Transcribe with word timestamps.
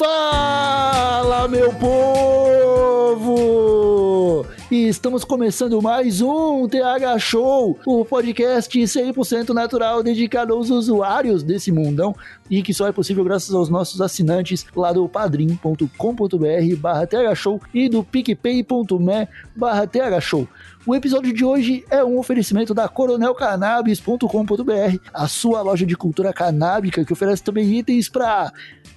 Fala, 0.00 1.46
meu 1.46 1.74
povo! 1.74 3.20
E 4.70 4.88
estamos 4.88 5.24
começando 5.24 5.82
mais 5.82 6.22
um 6.22 6.66
TH 6.66 7.18
Show, 7.18 7.78
o 7.84 8.02
podcast 8.06 8.78
100% 8.78 9.50
natural 9.50 10.02
dedicado 10.02 10.54
aos 10.54 10.70
usuários 10.70 11.42
desse 11.42 11.70
mundão 11.70 12.16
e 12.50 12.62
que 12.62 12.74
só 12.74 12.88
é 12.88 12.92
possível 12.92 13.22
graças 13.22 13.54
aos 13.54 13.68
nossos 13.68 14.00
assinantes 14.00 14.66
lá 14.74 14.92
do 14.92 15.08
padrim.com.br 15.08 15.86
barra 16.78 17.06
thshow 17.06 17.60
e 17.72 17.88
do 17.88 18.02
picpay.me 18.02 19.28
barra 19.54 19.86
thshow. 19.86 20.48
O 20.86 20.94
episódio 20.94 21.32
de 21.32 21.44
hoje 21.44 21.84
é 21.88 22.02
um 22.02 22.18
oferecimento 22.18 22.74
da 22.74 22.88
coronelcannabis.com.br, 22.88 24.98
a 25.12 25.28
sua 25.28 25.62
loja 25.62 25.86
de 25.86 25.96
cultura 25.96 26.32
canábica 26.32 27.04
que 27.04 27.12
oferece 27.12 27.44
também 27.44 27.78
itens 27.78 28.08
para 28.08 28.52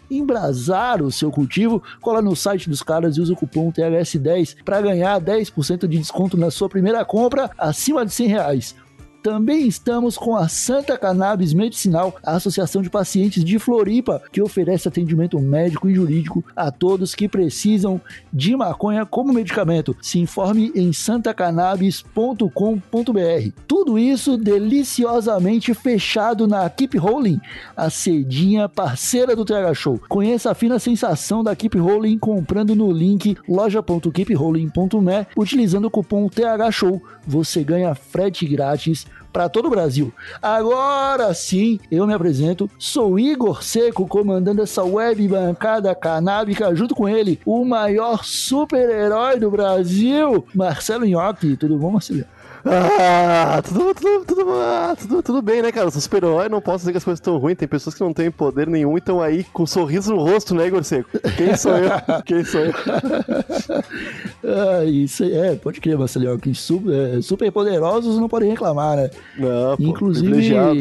embrasar 0.10 1.02
o 1.02 1.12
seu 1.12 1.30
cultivo, 1.32 1.84
cola 2.02 2.22
no 2.22 2.36
site 2.36 2.70
dos 2.70 2.82
caras 2.82 3.18
e 3.18 3.22
usa 3.22 3.34
o 3.34 3.36
cupom 3.36 3.72
THS10 3.72 4.58
para 4.64 4.82
ganhar 4.82 5.20
10% 5.20 5.88
de 5.88 5.98
desconto 5.98 6.38
na 6.38 6.52
sua 6.52 6.70
primeira 6.70 7.04
compra 7.04 7.50
acima 7.58 8.06
de 8.06 8.14
100 8.14 8.28
reais. 8.28 8.76
Também 9.24 9.66
estamos 9.66 10.18
com 10.18 10.36
a 10.36 10.50
Santa 10.50 10.98
Cannabis 10.98 11.54
Medicinal, 11.54 12.14
a 12.22 12.36
Associação 12.36 12.82
de 12.82 12.90
Pacientes 12.90 13.42
de 13.42 13.58
Floripa, 13.58 14.22
que 14.34 14.42
oferece 14.42 14.90
atendimento 14.90 15.40
médico 15.40 15.90
e 15.90 15.96
jurídico 15.96 16.44
a 16.54 16.70
todos 16.70 17.16
que 17.16 17.30
precisam 17.30 18.02
de 18.34 18.54
maconha 18.54 19.06
como 19.06 19.32
medicamento. 19.32 19.96
Se 20.02 20.20
informe 20.20 20.74
em 20.76 20.92
santacannabis.com.br. 20.92 23.62
Tudo 23.66 23.98
isso 23.98 24.36
deliciosamente 24.36 25.74
fechado 25.74 26.46
na 26.46 26.70
Keep 26.70 26.98
Rolling, 26.98 27.40
a 27.78 27.90
cedinha 27.90 28.68
parceira 28.68 29.38
do 29.38 29.46
TH 29.46 29.74
Show. 29.74 30.02
Conheça 30.10 30.52
a 30.52 30.56
fina 30.56 30.78
sensação 30.80 31.42
da 31.42 31.56
Keep 31.56 31.80
Rolling 31.80 32.18
comprando 32.18 32.76
no 32.76 32.92
link 32.92 33.38
loja.keeprolling.me 33.48 35.28
utilizando 35.38 35.86
o 35.86 35.90
cupom 35.90 36.28
TH 36.28 36.72
Show. 36.72 37.02
Você 37.26 37.64
ganha 37.64 37.96
frete 37.96 38.46
grátis 38.46 39.08
para 39.34 39.50
todo 39.50 39.66
o 39.66 39.72
Brasil. 39.72 40.14
Agora 40.40 41.34
sim, 41.34 41.80
eu 41.92 42.06
me 42.06 42.14
apresento, 42.14 42.70
sou 42.78 43.20
Igor 43.20 43.64
Seco, 43.64 44.08
comandando 44.08 44.62
essa 44.62 44.84
web 44.84 45.28
bancada 45.28 45.94
canábica, 45.96 46.74
junto 46.76 46.94
com 46.94 47.10
ele, 47.10 47.40
o 47.44 47.66
maior 47.66 48.24
super-herói 48.24 49.40
do 49.40 49.50
Brasil, 49.50 50.46
Marcelo 50.54 51.06
Nhoque. 51.06 51.58
Tudo 51.58 51.78
bom, 51.78 51.92
Marcelo? 51.92 52.24
Ah, 52.66 53.62
tudo, 53.62 53.94
tudo, 53.94 54.26
tudo, 54.26 54.52
ah, 54.52 54.96
tudo, 54.98 55.22
tudo 55.22 55.42
bem, 55.42 55.62
né, 55.62 55.72
cara? 55.72 55.88
Eu 55.88 55.92
sou 55.92 56.02
super-herói, 56.02 56.48
não 56.48 56.62
posso 56.62 56.80
dizer 56.80 56.92
que 56.92 56.98
as 56.98 57.04
coisas 57.04 57.20
estão 57.20 57.38
ruins. 57.38 57.58
Tem 57.58 57.68
pessoas 57.68 57.94
que 57.94 58.02
não 58.02 58.14
têm 58.14 58.32
poder 58.32 58.68
nenhum 58.68 58.96
e 58.96 59.00
estão 59.00 59.22
aí 59.22 59.44
com 59.52 59.64
um 59.64 59.68
sorriso 59.68 60.14
no 60.14 60.22
rosto, 60.22 60.56
né, 60.56 60.68
Igor 60.68 60.84
Seco? 60.84 61.10
Quem 61.36 61.56
sou 61.58 61.74
eu? 61.78 61.92
Quem 62.26 62.44
sou 62.46 62.62
eu? 62.62 62.74
ah, 64.46 64.86
isso 64.86 65.24
aí, 65.24 65.34
é, 65.34 65.56
pode 65.56 65.82
crer, 65.82 65.98
Marcelo, 65.98 66.40
que 66.40 66.54
super, 66.56 67.18
é, 67.18 67.22
super 67.22 67.52
poderosos 67.52 68.18
não 68.18 68.30
podem 68.30 68.50
reclamar, 68.50 68.96
né? 68.96 69.10
Não, 69.38 69.76
pô, 69.76 69.84
Inclusive, 69.84 70.30
privilegiado. 70.30 70.80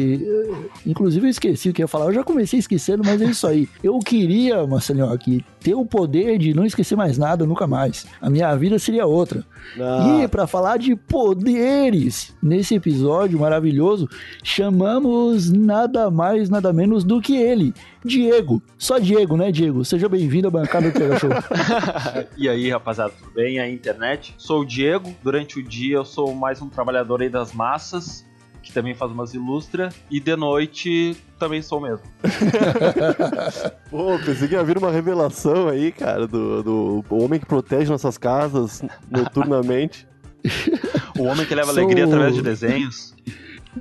inclusive 0.85 1.27
eu 1.27 1.31
esqueci 1.31 1.69
o 1.69 1.73
que 1.73 1.81
eu 1.81 1.85
ia 1.85 1.87
falar, 1.87 2.05
eu 2.05 2.13
já 2.13 2.23
comecei 2.23 2.59
esquecendo, 2.59 3.03
mas 3.05 3.21
é 3.21 3.25
isso 3.25 3.45
aí. 3.45 3.67
Eu 3.83 3.99
queria, 3.99 4.65
Marcelinho, 4.65 5.11
aqui 5.11 5.43
ter 5.59 5.73
o 5.73 5.85
poder 5.85 6.37
de 6.37 6.53
não 6.53 6.65
esquecer 6.65 6.95
mais 6.95 7.17
nada 7.17 7.45
nunca 7.45 7.65
mais. 7.65 8.05
A 8.21 8.29
minha 8.29 8.53
vida 8.55 8.77
seria 8.77 9.05
outra. 9.05 9.43
Ah. 9.79 10.21
E 10.21 10.27
para 10.27 10.45
falar 10.45 10.77
de 10.77 10.95
nesse 12.41 12.75
episódio 12.75 13.39
maravilhoso, 13.39 14.09
chamamos 14.43 15.51
nada 15.51 16.09
mais, 16.09 16.49
nada 16.49 16.73
menos 16.73 17.03
do 17.03 17.21
que 17.21 17.35
ele, 17.35 17.73
Diego. 18.03 18.61
Só 18.77 18.99
Diego, 18.99 19.37
né, 19.37 19.51
Diego? 19.51 19.83
Seja 19.85 20.09
bem-vindo 20.09 20.47
à 20.47 20.51
bancada 20.51 20.89
do 20.89 20.97
Tega 20.97 21.19
Show. 21.19 21.29
e 22.37 22.49
aí, 22.49 22.69
rapaziada, 22.69 23.13
tudo 23.17 23.33
bem? 23.33 23.59
A 23.59 23.69
internet. 23.69 24.33
Sou 24.37 24.61
o 24.61 24.65
Diego. 24.65 25.13
Durante 25.23 25.59
o 25.59 25.63
dia 25.63 25.97
eu 25.97 26.05
sou 26.05 26.33
mais 26.33 26.61
um 26.61 26.69
trabalhador 26.69 27.21
aí 27.21 27.29
das 27.29 27.53
massas, 27.53 28.25
que 28.61 28.71
também 28.71 28.93
faz 28.93 29.11
umas 29.11 29.33
ilustra. 29.33 29.89
E 30.09 30.19
de 30.19 30.35
noite 30.35 31.15
também 31.39 31.61
sou 31.61 31.81
mesmo. 31.81 32.05
Pô, 33.89 34.17
pensei 34.25 34.47
que 34.47 34.53
ia 34.53 34.63
vir 34.63 34.77
uma 34.77 34.91
revelação 34.91 35.67
aí, 35.67 35.91
cara, 35.91 36.27
do, 36.27 36.63
do 36.63 37.03
homem 37.09 37.39
que 37.39 37.45
protege 37.45 37.91
nossas 37.91 38.17
casas 38.17 38.81
noturnamente. 39.09 40.07
O 41.17 41.23
homem 41.23 41.45
que 41.45 41.53
leva 41.55 41.71
Sou- 41.73 41.83
alegria 41.83 42.05
através 42.05 42.35
de 42.35 42.41
desenhos. 42.41 43.13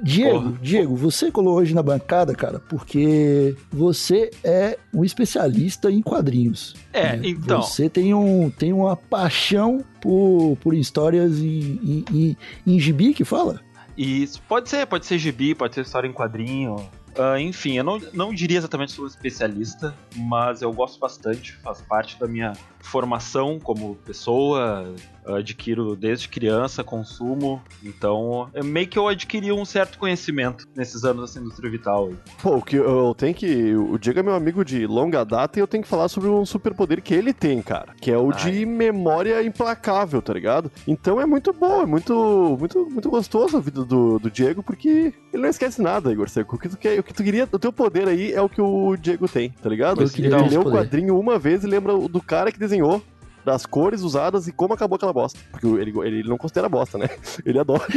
Diego, 0.03 0.41
Porra. 0.41 0.59
Diego, 0.63 0.97
você 0.97 1.31
colou 1.31 1.55
hoje 1.57 1.75
na 1.75 1.83
bancada, 1.83 2.35
cara, 2.35 2.59
porque 2.59 3.55
você 3.71 4.31
é 4.43 4.79
um 4.93 5.05
especialista 5.05 5.91
em 5.91 6.01
quadrinhos. 6.01 6.75
É, 6.93 7.17
né? 7.17 7.21
então. 7.25 7.63
Você 7.63 7.91
tem, 7.91 8.15
um, 8.15 8.49
tem 8.51 8.73
uma 8.73 8.97
paixão 8.97 9.85
por, 10.01 10.57
por 10.63 10.73
histórias 10.75 11.39
em, 11.39 11.79
em, 11.83 12.05
em, 12.11 12.37
em 12.67 12.81
gibi 12.81 13.13
que 13.13 13.25
fala? 13.25 13.61
E 13.97 14.23
isso 14.23 14.41
pode 14.49 14.71
ser, 14.71 14.87
pode 14.87 15.05
ser 15.05 15.19
gibi, 15.19 15.55
pode 15.55 15.75
ser 15.75 15.83
história 15.83 16.09
em 16.09 16.13
quadrinho. 16.13 16.77
Ah, 17.17 17.41
enfim, 17.41 17.77
eu 17.77 17.85
não, 17.85 18.01
não 18.13 18.35
diria 18.35 18.59
exatamente 18.59 18.93
sou 18.93 19.07
especialista, 19.07 19.95
mas 20.17 20.63
eu 20.63 20.73
gosto 20.73 20.99
bastante, 20.99 21.55
faz 21.57 21.81
parte 21.83 22.19
da 22.19 22.27
minha 22.27 22.53
formação 22.81 23.61
como 23.61 23.95
pessoa, 23.97 24.95
adquiro 25.25 25.95
desde 25.95 26.29
criança, 26.29 26.83
consumo, 26.83 27.63
então 27.83 28.51
é 28.53 28.63
meio 28.63 28.89
que 28.89 28.99
eu 28.99 29.07
adquiri 29.09 29.53
um 29.53 29.65
certo 29.65 29.99
conhecimento 29.99 30.67
nesses 30.75 31.05
anos 31.05 31.35
da 31.35 31.41
indústria 31.41 31.71
vital. 31.71 32.11
Pô, 32.43 32.57
o 32.57 32.63
que 32.63 32.77
eu 32.77 33.15
tenho 33.17 33.35
que. 33.35 33.75
O 33.75 33.99
Diego 33.99 34.19
é 34.19 34.23
meu 34.23 34.35
amigo 34.35 34.65
de 34.65 34.87
longa 34.87 35.25
data 35.25 35.59
e 35.59 35.63
eu 35.63 35.67
tenho 35.67 35.83
que 35.83 35.89
falar 35.89 36.09
sobre 36.09 36.29
um 36.29 36.45
superpoder 36.45 37.01
que 37.01 37.15
ele 37.15 37.33
tem, 37.33 37.63
cara. 37.63 37.95
Que 38.01 38.11
é 38.11 38.19
o 38.19 38.33
de 38.33 38.67
memória 38.67 39.43
implacável, 39.43 40.21
tá 40.21 40.33
ligado? 40.33 40.71
Então 40.87 41.21
é 41.21 41.27
muito 41.27 41.53
bom, 41.53 41.83
é 41.83 41.87
muito, 41.87 42.57
muito, 42.59 42.91
muito 42.91 43.09
gostoso 43.09 43.57
a 43.57 43.61
vida 43.61 43.85
do, 43.85 44.19
do 44.19 44.31
Diego, 44.31 44.63
porque 44.63 45.15
ele 45.33 45.43
não 45.43 45.49
esquece 45.49 45.81
nada, 45.81 46.11
Igor 46.11 46.29
Seco. 46.29 46.57
O 46.57 46.59
que 46.59 46.69
tu 46.69 46.77
quer, 46.77 47.02
o 47.03 47.05
que 47.05 47.13
tu 47.13 47.23
queria, 47.23 47.49
o 47.51 47.59
teu 47.59 47.73
poder 47.73 48.09
aí 48.09 48.33
é 48.33 48.41
o 48.41 48.49
que 48.49 48.63
o 48.63 48.97
Diego 48.97 49.29
tem, 49.29 49.51
tá 49.51 49.69
ligado? 49.69 50.01
Eu 50.01 50.09
queria 50.09 50.37
ele 50.37 50.49
lê 50.49 50.57
o 50.57 50.65
quadrinho 50.65 51.19
uma 51.19 51.39
vez 51.39 51.65
e 51.65 51.67
lembra 51.67 51.97
do 51.97 52.23
cara 52.23 52.51
que 52.51 52.59
desenhou. 52.59 53.03
Das 53.45 53.67
cores 53.67 54.03
usadas 54.03 54.47
e 54.47 54.53
como 54.53 54.73
acabou 54.73 54.95
aquela 54.95 55.13
bosta. 55.13 55.37
Porque 55.51 55.67
ele, 55.67 55.93
ele 56.07 56.29
não 56.29 56.39
considera 56.39 56.69
bosta, 56.69 56.97
né? 56.97 57.09
Ele 57.45 57.59
adora. 57.59 57.83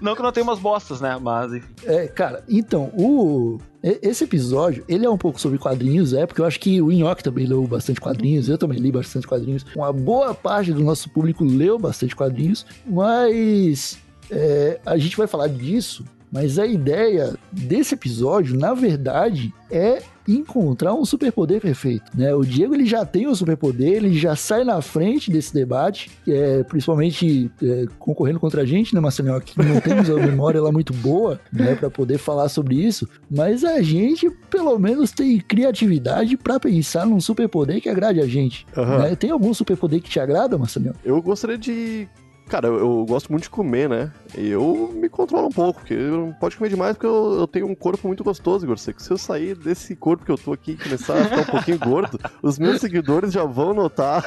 Não 0.00 0.14
que 0.14 0.22
não 0.22 0.32
tenha 0.32 0.44
umas 0.44 0.58
bostas, 0.58 1.00
né? 1.00 1.18
Mas 1.20 1.52
enfim. 1.52 1.68
É, 1.84 2.06
cara, 2.06 2.44
então, 2.48 2.90
o. 2.94 3.58
Esse 3.82 4.24
episódio, 4.24 4.84
ele 4.88 5.06
é 5.06 5.10
um 5.10 5.16
pouco 5.16 5.40
sobre 5.40 5.58
quadrinhos, 5.58 6.12
é, 6.12 6.26
porque 6.26 6.40
eu 6.40 6.44
acho 6.44 6.58
que 6.58 6.82
o 6.82 6.90
Inhoque 6.90 7.22
também 7.22 7.46
leu 7.46 7.64
bastante 7.66 8.00
quadrinhos, 8.00 8.48
eu 8.48 8.58
também 8.58 8.78
li 8.78 8.90
bastante 8.90 9.26
quadrinhos. 9.26 9.64
Uma 9.76 9.92
boa 9.92 10.34
parte 10.34 10.72
do 10.72 10.82
nosso 10.82 11.08
público 11.08 11.44
leu 11.44 11.78
bastante 11.78 12.16
quadrinhos, 12.16 12.66
mas 12.84 13.98
é, 14.30 14.80
a 14.84 14.96
gente 14.96 15.16
vai 15.16 15.26
falar 15.26 15.48
disso, 15.48 16.04
mas 16.30 16.58
a 16.58 16.66
ideia 16.66 17.34
desse 17.50 17.94
episódio, 17.94 18.58
na 18.58 18.74
verdade, 18.74 19.54
é 19.70 20.02
encontrar 20.28 20.92
um 20.92 21.04
superpoder 21.04 21.60
perfeito, 21.60 22.10
né? 22.14 22.34
O 22.34 22.44
Diego 22.44 22.74
ele 22.74 22.84
já 22.84 23.04
tem 23.04 23.28
um 23.28 23.34
superpoder, 23.34 23.92
ele 23.94 24.12
já 24.12 24.34
sai 24.34 24.64
na 24.64 24.82
frente 24.82 25.30
desse 25.30 25.54
debate, 25.54 26.10
é, 26.26 26.64
principalmente 26.64 27.50
é, 27.62 27.86
concorrendo 27.98 28.40
contra 28.40 28.62
a 28.62 28.64
gente, 28.64 28.94
né, 28.94 29.00
Marcelinho? 29.00 29.40
Que 29.40 29.56
não 29.62 29.80
temos 29.80 30.10
a 30.10 30.14
memória 30.14 30.60
lá 30.60 30.72
muito 30.72 30.92
boa, 30.92 31.40
né, 31.52 31.76
para 31.76 31.88
poder 31.88 32.18
falar 32.18 32.48
sobre 32.48 32.74
isso, 32.74 33.08
mas 33.30 33.62
a 33.62 33.80
gente 33.80 34.28
pelo 34.50 34.76
menos 34.78 35.12
tem 35.12 35.38
criatividade 35.38 36.36
para 36.36 36.58
pensar 36.58 37.06
num 37.06 37.20
superpoder 37.20 37.80
que 37.80 37.88
agrade 37.88 38.20
a 38.20 38.26
gente. 38.26 38.66
Aham. 38.76 38.98
né? 38.98 39.16
Tem 39.16 39.30
algum 39.30 39.54
superpoder 39.54 40.00
que 40.02 40.10
te 40.10 40.18
agrada, 40.18 40.58
Marcelinho? 40.58 40.94
Eu 41.04 41.22
gostaria 41.22 41.56
de 41.56 42.08
Cara, 42.48 42.68
eu, 42.68 42.78
eu 42.78 43.06
gosto 43.08 43.30
muito 43.30 43.44
de 43.44 43.50
comer, 43.50 43.88
né? 43.88 44.12
E 44.36 44.48
eu 44.48 44.90
me 44.94 45.08
controlo 45.08 45.48
um 45.48 45.52
pouco, 45.52 45.80
porque 45.80 45.94
não 45.96 46.32
pode 46.32 46.56
comer 46.56 46.68
demais, 46.70 46.92
porque 46.94 47.06
eu, 47.06 47.40
eu 47.40 47.46
tenho 47.46 47.66
um 47.66 47.74
corpo 47.74 48.06
muito 48.06 48.22
gostoso, 48.22 48.64
Igor. 48.64 48.78
Se 48.78 48.94
eu 49.10 49.18
sair 49.18 49.56
desse 49.56 49.96
corpo 49.96 50.24
que 50.24 50.30
eu 50.30 50.38
tô 50.38 50.52
aqui 50.52 50.72
e 50.72 50.76
começar 50.76 51.14
a 51.20 51.24
ficar 51.24 51.40
um 51.40 51.44
pouquinho 51.44 51.78
gordo, 51.84 52.18
os 52.42 52.56
meus 52.58 52.80
seguidores 52.80 53.32
já 53.32 53.44
vão 53.44 53.74
notar. 53.74 54.24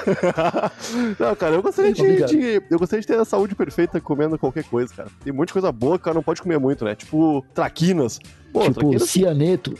não, 1.17 1.35
cara, 1.35 1.55
eu 1.55 1.61
gostaria 1.61 1.93
de, 1.93 2.25
de- 2.25 2.61
Eu 2.69 2.77
gostaria 2.77 3.01
de 3.01 3.07
ter 3.07 3.17
a 3.17 3.25
saúde 3.25 3.55
perfeita 3.55 4.01
comendo 4.01 4.37
qualquer 4.37 4.65
coisa, 4.65 4.93
cara. 4.93 5.09
Tem 5.23 5.33
de 5.33 5.53
coisa 5.53 5.71
boa 5.71 5.97
que 5.97 6.01
o 6.01 6.05
cara 6.05 6.15
não 6.15 6.23
pode 6.23 6.41
comer 6.41 6.59
muito, 6.59 6.83
né? 6.83 6.95
Tipo, 6.95 7.43
traquinas. 7.53 8.19
Pô, 8.51 8.63
tipo, 8.63 8.99
cianeto. 8.99 9.73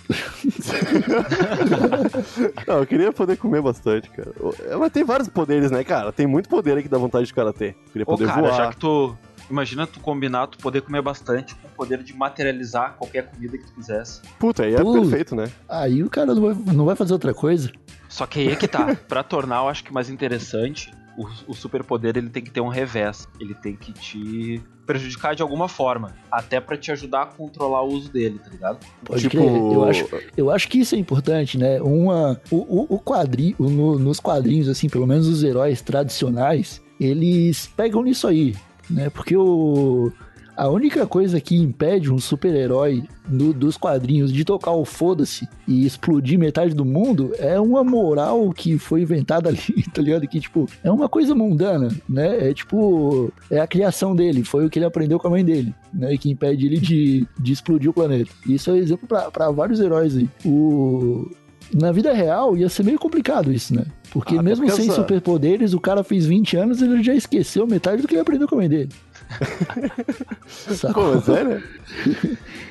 Não, 2.68 2.80
eu 2.80 2.88
queria 2.88 3.12
poder 3.12 3.38
comer 3.38 3.62
bastante, 3.62 4.10
cara. 4.10 4.31
É, 4.68 4.75
Mas 4.75 4.92
tem 4.92 5.04
vários 5.04 5.27
poderes, 5.27 5.71
né, 5.71 5.83
cara? 5.83 6.12
Tem 6.12 6.27
muito 6.27 6.48
poder 6.48 6.77
aí 6.77 6.83
que 6.83 6.89
dá 6.89 6.98
vontade 6.98 7.25
de 7.25 7.33
cara 7.33 7.51
ter. 7.51 7.75
Queria 7.92 8.04
Ô, 8.04 8.12
poder 8.12 8.27
cara, 8.27 8.42
voar. 8.42 8.56
já 8.56 8.69
que 8.69 8.77
tu. 8.77 9.18
Imagina 9.50 9.88
tu 9.88 10.00
combinar, 10.00 10.48
tu 10.48 10.60
poder 10.60 10.81
comer 10.81 11.01
bastante 11.01 11.56
com 11.56 11.68
o 11.68 11.71
poder 11.71 12.04
de 12.04 12.13
materializar 12.13 12.95
qualquer 12.98 13.31
comida 13.31 13.57
que 13.57 13.66
tu 13.66 13.74
quisesse. 13.74 14.21
Puta, 14.38 14.63
aí 14.63 14.75
é 14.75 14.81
Pô. 14.81 14.94
perfeito, 14.94 15.36
né? 15.36 15.50
Aí 15.68 16.04
o 16.04 16.10
cara 16.10 16.36
não 16.36 16.42
vai, 16.42 16.75
não 16.75 16.86
vai 16.86 16.95
fazer 16.95 17.13
outra 17.13 17.33
coisa. 17.33 17.71
Só 18.07 18.27
que 18.27 18.39
aí 18.39 18.50
é 18.50 18.56
que 18.56 18.68
tá. 18.68 18.95
pra 19.07 19.24
tornar, 19.24 19.63
eu 19.63 19.69
acho 19.69 19.83
que 19.83 19.92
mais 19.92 20.10
interessante, 20.10 20.94
o, 21.18 21.27
o 21.48 21.54
superpoder 21.56 22.18
ele 22.18 22.30
tem 22.30 22.44
que 22.44 22.51
ter 22.51 22.62
um 22.62 22.68
revés. 22.68 23.27
Ele 23.39 23.56
tem 23.56 23.75
que 23.75 23.92
te 23.92 24.62
prejudicar 24.89 25.36
de 25.36 25.44
alguma 25.44 25.68
forma. 25.69 26.15
Até 26.31 26.59
pra 26.59 26.75
te 26.75 26.91
ajudar 26.91 27.21
a 27.21 27.25
controlar 27.27 27.83
o 27.83 27.89
uso 27.94 28.12
dele, 28.12 28.39
tá 28.44 28.50
ligado? 28.50 28.80
Pode 29.06 29.21
tipo, 29.21 29.38
crer. 29.38 29.56
Eu 29.71 29.83
acho, 29.83 30.07
eu 30.36 30.50
acho 30.50 30.68
que 30.68 30.80
isso 30.80 30.95
é 30.95 30.97
importante, 30.97 31.59
né? 31.59 31.80
Uma, 31.80 32.41
o, 32.50 32.56
o, 32.56 32.95
o 32.95 33.00
quadrinho, 33.00 33.56
no- 33.59 34.00
nos 34.00 34.19
quadrinhos, 34.19 34.68
assim, 34.68 34.89
pelo 34.89 35.06
menos 35.06 35.27
os 35.27 35.44
heróis 35.44 35.80
tradicionais, 35.83 36.81
eles 37.00 37.68
pegam 37.77 38.01
nisso 38.01 38.27
aí, 38.27 38.56
né? 38.89 39.12
Porque 39.12 39.38
o, 39.38 40.12
a 40.59 40.67
única 40.69 41.07
coisa 41.07 41.39
que 41.39 41.56
impede 41.56 42.11
um 42.11 42.19
super-herói 42.19 43.03
no- 43.29 43.53
dos 43.53 43.77
quadrinhos 43.77 44.31
de 44.33 44.44
tocar 44.44 44.71
o 44.71 44.83
foda-se 44.85 45.47
e 45.67 45.85
explodir 45.85 46.38
metade 46.38 46.73
do 46.73 46.83
mundo 46.83 47.31
é 47.38 47.59
uma 47.59 47.83
moral 47.83 48.51
que 48.51 48.77
foi 48.77 49.01
inventada 49.03 49.50
ali, 49.50 49.57
tá 49.94 50.01
ligado? 50.01 50.27
Que, 50.27 50.39
tipo, 50.39 50.67
é 50.83 50.91
uma 50.91 51.07
coisa 51.07 51.33
mundana, 51.33 51.89
né? 52.07 52.50
É 52.50 52.53
tipo, 52.53 53.31
é 53.50 53.59
a 53.59 53.67
criação 53.67 54.15
dele, 54.15 54.44
foi 54.44 54.65
o 54.65 54.69
que 54.69 54.79
ele 54.79 54.85
aprendeu 54.85 55.17
com 55.19 55.27
a 55.27 55.31
mãe 55.31 55.45
dele, 55.45 55.73
né? 55.94 56.17
Que 56.17 56.29
impede 56.29 56.65
ele 56.65 56.77
de, 56.79 57.27
de 57.39 57.51
explodir 57.53 57.89
o 57.89 57.94
planeta. 57.94 58.29
Isso 58.47 58.69
é 58.69 58.73
um 58.73 58.77
exemplo 58.77 59.07
pra- 59.07 59.31
pra 59.31 59.51
vários 59.51 59.79
heróis 59.79 60.15
aí. 60.17 60.27
O... 60.45 61.29
Na 61.71 61.91
vida 61.91 62.11
real 62.13 62.57
ia 62.57 62.67
ser 62.67 62.81
meio 62.83 62.97
complicado 62.97 63.53
isso, 63.53 63.75
né? 63.75 63.85
Porque 64.11 64.35
Ah, 64.35 64.41
mesmo 64.41 64.67
sem 64.71 64.85
essa- 64.85 64.95
superpoderes, 64.95 65.71
o 65.73 65.79
cara 65.79 66.03
fez 66.03 66.25
20 66.25 66.57
anos 66.57 66.81
e 66.81 66.85
ele 66.85 67.03
já 67.03 67.13
esqueceu 67.13 67.67
metade 67.67 68.01
do 68.01 68.07
que 68.07 68.15
ele 68.15 68.21
aprendeu 68.21 68.47
com 68.47 68.56
a 68.56 68.57
mãe 68.57 68.67
dele. 68.67 68.89
Pô, 70.93 71.13
mas 71.13 71.29
é, 71.29 71.43
né? 71.43 71.63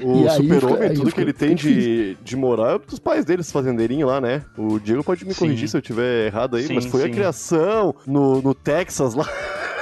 O 0.01 0.29
super-homem, 0.31 0.95
tudo 0.95 1.13
que 1.13 1.21
ele 1.21 1.33
tem 1.33 1.55
de, 1.55 2.17
de 2.23 2.37
moral 2.37 2.77
é 2.77 2.79
dos 2.79 2.99
pais 2.99 3.25
deles, 3.25 3.51
fazendeirinho 3.51 4.07
lá, 4.07 4.21
né? 4.21 4.43
O 4.57 4.79
Diego 4.79 5.03
pode 5.03 5.25
me 5.25 5.33
Sim. 5.33 5.41
corrigir 5.41 5.69
se 5.69 5.77
eu 5.77 5.83
tiver 5.83 6.27
errado 6.27 6.57
aí, 6.57 6.67
Sim, 6.67 6.75
mas 6.75 6.87
foi 6.87 7.03
a 7.03 7.07
sim. 7.07 7.13
criação 7.13 7.95
no, 8.07 8.43
no 8.43 8.55
Texas 8.55 9.15
lá. 9.15 9.27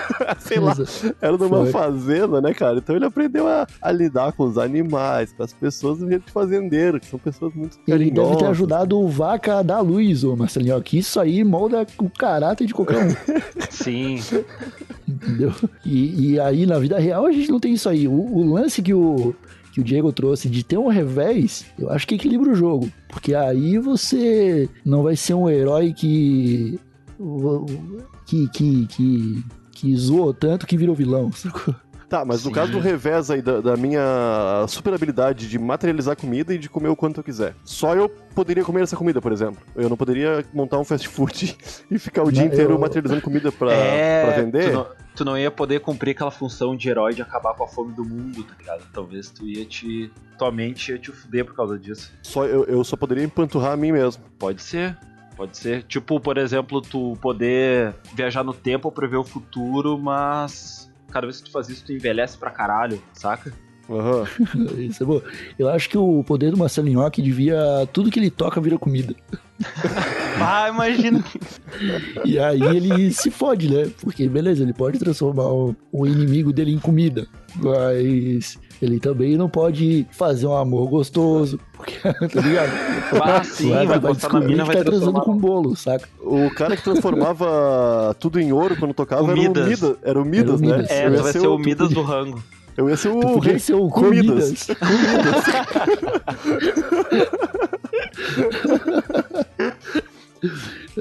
Sei 0.38 0.58
lá, 0.58 0.74
era 1.20 1.36
numa 1.36 1.62
Foi. 1.62 1.70
fazenda, 1.70 2.40
né, 2.40 2.54
cara? 2.54 2.78
Então 2.78 2.96
ele 2.96 3.04
aprendeu 3.04 3.46
a, 3.46 3.66
a 3.80 3.92
lidar 3.92 4.32
com 4.32 4.44
os 4.44 4.58
animais, 4.58 5.32
com 5.32 5.42
as 5.42 5.52
pessoas 5.52 5.98
do 5.98 6.08
jeito 6.08 6.26
de 6.26 6.32
fazendeiro, 6.32 7.00
que 7.00 7.06
são 7.06 7.18
pessoas 7.18 7.54
muito 7.54 7.78
Ele 7.86 8.10
deve 8.10 8.36
ter 8.36 8.46
ajudado 8.46 8.98
o 8.98 9.08
Vaca 9.08 9.58
a 9.58 9.62
dar 9.62 9.80
luz, 9.80 10.24
ô 10.24 10.36
Marcelinho. 10.36 10.80
Que 10.82 10.98
isso 10.98 11.18
aí 11.20 11.42
molda 11.42 11.86
o 11.98 12.10
caráter 12.10 12.66
de 12.66 12.74
qualquer 12.74 12.98
um. 12.98 13.10
Sim. 13.70 14.20
entendeu? 15.08 15.52
E, 15.84 16.32
e 16.32 16.40
aí, 16.40 16.66
na 16.66 16.78
vida 16.78 16.98
real, 16.98 17.26
a 17.26 17.32
gente 17.32 17.50
não 17.50 17.60
tem 17.60 17.72
isso 17.74 17.88
aí. 17.88 18.06
O, 18.06 18.12
o 18.12 18.52
lance 18.54 18.82
que 18.82 18.94
o, 18.94 19.34
que 19.76 19.80
o 19.80 19.84
Diego 19.84 20.10
trouxe 20.10 20.48
de 20.48 20.64
ter 20.64 20.78
um 20.78 20.88
revés, 20.88 21.66
eu 21.78 21.90
acho 21.90 22.06
que 22.06 22.14
equilibra 22.14 22.50
o 22.50 22.54
jogo. 22.54 22.90
Porque 23.08 23.34
aí 23.34 23.78
você 23.78 24.70
não 24.82 25.02
vai 25.02 25.14
ser 25.16 25.34
um 25.34 25.50
herói 25.50 25.92
que. 25.92 26.80
que. 28.24 28.48
que. 28.48 28.86
que, 28.86 29.44
que 29.76 29.94
zoou 29.96 30.32
tanto 30.32 30.66
que 30.66 30.76
virou 30.76 30.94
vilão, 30.94 31.30
sacou? 31.32 31.74
Tá, 32.08 32.24
mas 32.24 32.44
no 32.44 32.50
Sim. 32.50 32.54
caso 32.54 32.70
do 32.70 32.78
revés 32.78 33.32
aí, 33.32 33.42
da, 33.42 33.60
da 33.60 33.76
minha 33.76 34.64
super 34.68 34.94
habilidade 34.94 35.48
de 35.48 35.58
materializar 35.58 36.16
comida 36.16 36.54
e 36.54 36.58
de 36.58 36.68
comer 36.68 36.88
o 36.88 36.94
quanto 36.94 37.18
eu 37.18 37.24
quiser. 37.24 37.56
Só 37.64 37.96
eu 37.96 38.08
poderia 38.08 38.62
comer 38.64 38.82
essa 38.82 38.96
comida, 38.96 39.20
por 39.20 39.32
exemplo. 39.32 39.60
Eu 39.74 39.88
não 39.88 39.96
poderia 39.96 40.44
montar 40.54 40.78
um 40.78 40.84
fast 40.84 41.08
food 41.08 41.58
e 41.90 41.98
ficar 41.98 42.22
o 42.22 42.30
dia 42.30 42.44
Não, 42.44 42.52
inteiro 42.52 42.74
eu- 42.74 42.78
materializando 42.78 43.20
comida 43.20 43.50
pra, 43.50 43.72
é, 43.72 44.24
pra 44.24 44.40
vender. 44.40 44.70
Tu 44.70 44.72
não, 44.72 44.86
tu 45.16 45.24
não 45.24 45.36
ia 45.36 45.50
poder 45.50 45.80
cumprir 45.80 46.12
aquela 46.12 46.30
função 46.30 46.76
de 46.76 46.88
herói 46.88 47.12
de 47.12 47.22
acabar 47.22 47.54
com 47.54 47.64
a 47.64 47.66
fome 47.66 47.92
do 47.92 48.04
mundo, 48.04 48.44
tá 48.44 48.54
ligado? 48.56 48.84
Talvez 48.92 49.28
tu 49.30 49.44
ia 49.44 49.64
te. 49.64 50.08
Tua 50.38 50.52
mente 50.52 50.92
ia 50.92 50.98
te 50.98 51.10
fuder 51.10 51.44
por 51.44 51.56
causa 51.56 51.76
disso. 51.76 52.12
Só, 52.22 52.44
eu, 52.44 52.64
eu 52.66 52.84
só 52.84 52.96
poderia 52.96 53.24
empanturrar 53.24 53.72
a 53.72 53.76
mim 53.76 53.90
mesmo. 53.90 54.22
Pode 54.38 54.62
ser. 54.62 54.96
Pode 55.36 55.56
ser. 55.58 55.82
Tipo, 55.82 56.18
por 56.18 56.38
exemplo, 56.38 56.80
tu 56.80 57.16
poder 57.20 57.94
viajar 58.14 58.42
no 58.42 58.54
tempo 58.54 58.88
ou 58.88 58.92
prever 58.92 59.16
o 59.16 59.24
futuro, 59.24 59.98
mas. 59.98 60.90
Cada 61.10 61.26
vez 61.26 61.38
que 61.38 61.44
tu 61.44 61.52
faz 61.52 61.68
isso, 61.68 61.84
tu 61.84 61.92
envelhece 61.92 62.36
pra 62.36 62.50
caralho, 62.50 63.00
saca? 63.12 63.52
Aham. 63.88 64.24
Isso 64.78 65.02
é 65.02 65.06
bom. 65.06 65.20
Eu 65.58 65.68
acho 65.68 65.88
que 65.88 65.96
o 65.96 66.24
poder 66.24 66.50
do 66.50 66.56
Marcelo 66.56 66.88
Nhoque 66.88 67.22
devia. 67.22 67.56
Tudo 67.92 68.10
que 68.10 68.18
ele 68.18 68.30
toca 68.30 68.60
vira 68.60 68.78
comida. 68.78 69.14
Ah, 70.38 70.68
imagina. 70.68 71.24
E 72.22 72.38
aí 72.38 72.60
ele 72.60 73.10
se 73.10 73.30
fode, 73.30 73.72
né? 73.72 73.90
Porque, 74.02 74.28
beleza, 74.28 74.62
ele 74.62 74.74
pode 74.74 74.98
transformar 74.98 75.46
o, 75.46 75.74
o 75.90 76.06
inimigo 76.06 76.52
dele 76.52 76.72
em 76.72 76.78
comida. 76.78 77.26
Mas 77.54 78.58
ele 78.80 78.98
também 79.00 79.36
não 79.36 79.48
pode 79.48 80.06
fazer 80.10 80.46
um 80.46 80.56
amor 80.56 80.88
gostoso. 80.88 81.58
Porque, 81.76 81.96
tá 82.00 82.40
ligado? 82.40 82.70
Ah, 83.22 83.42
sim, 83.44 83.70
vai 83.70 83.86
na 83.86 84.12
descobrir 84.12 84.46
mina, 84.48 84.62
que 84.62 84.66
vai 84.68 84.76
tá 84.76 84.84
transando 84.84 85.12
transformar. 85.12 85.24
com 85.24 85.38
bolo, 85.38 85.76
saca? 85.76 86.08
O 86.20 86.50
cara 86.54 86.76
que 86.76 86.82
transformava 86.82 88.14
tudo 88.20 88.40
em 88.40 88.52
ouro 88.52 88.76
quando 88.76 88.92
tocava 88.94 89.22
O 89.22 89.30
era 89.30 89.38
o 89.38 89.42
Midas. 89.42 89.68
Midas. 89.68 89.96
Era 90.02 90.20
o 90.20 90.24
Midas, 90.24 90.48
Era 90.48 90.56
o 90.56 90.60
né? 90.60 90.76
Midas. 90.76 90.90
É, 90.90 91.06
tu 91.08 91.12
ia 91.16 91.22
vai 91.22 91.32
ser 91.32 91.40
ser 91.40 91.46
o 91.46 91.58
Midas 91.58 91.88
podia- 91.88 92.02
do 92.02 92.08
rango. 92.08 92.42
Eu 92.76 92.90
ia 92.90 92.96
ser 92.96 93.08
o 93.08 93.20
Tu 93.20 93.26
podia 93.32 93.50
rei 93.52 93.58
ser 93.58 93.74
o 93.74 93.88
Comidas. 93.88 94.66
Comidas. 94.66 95.46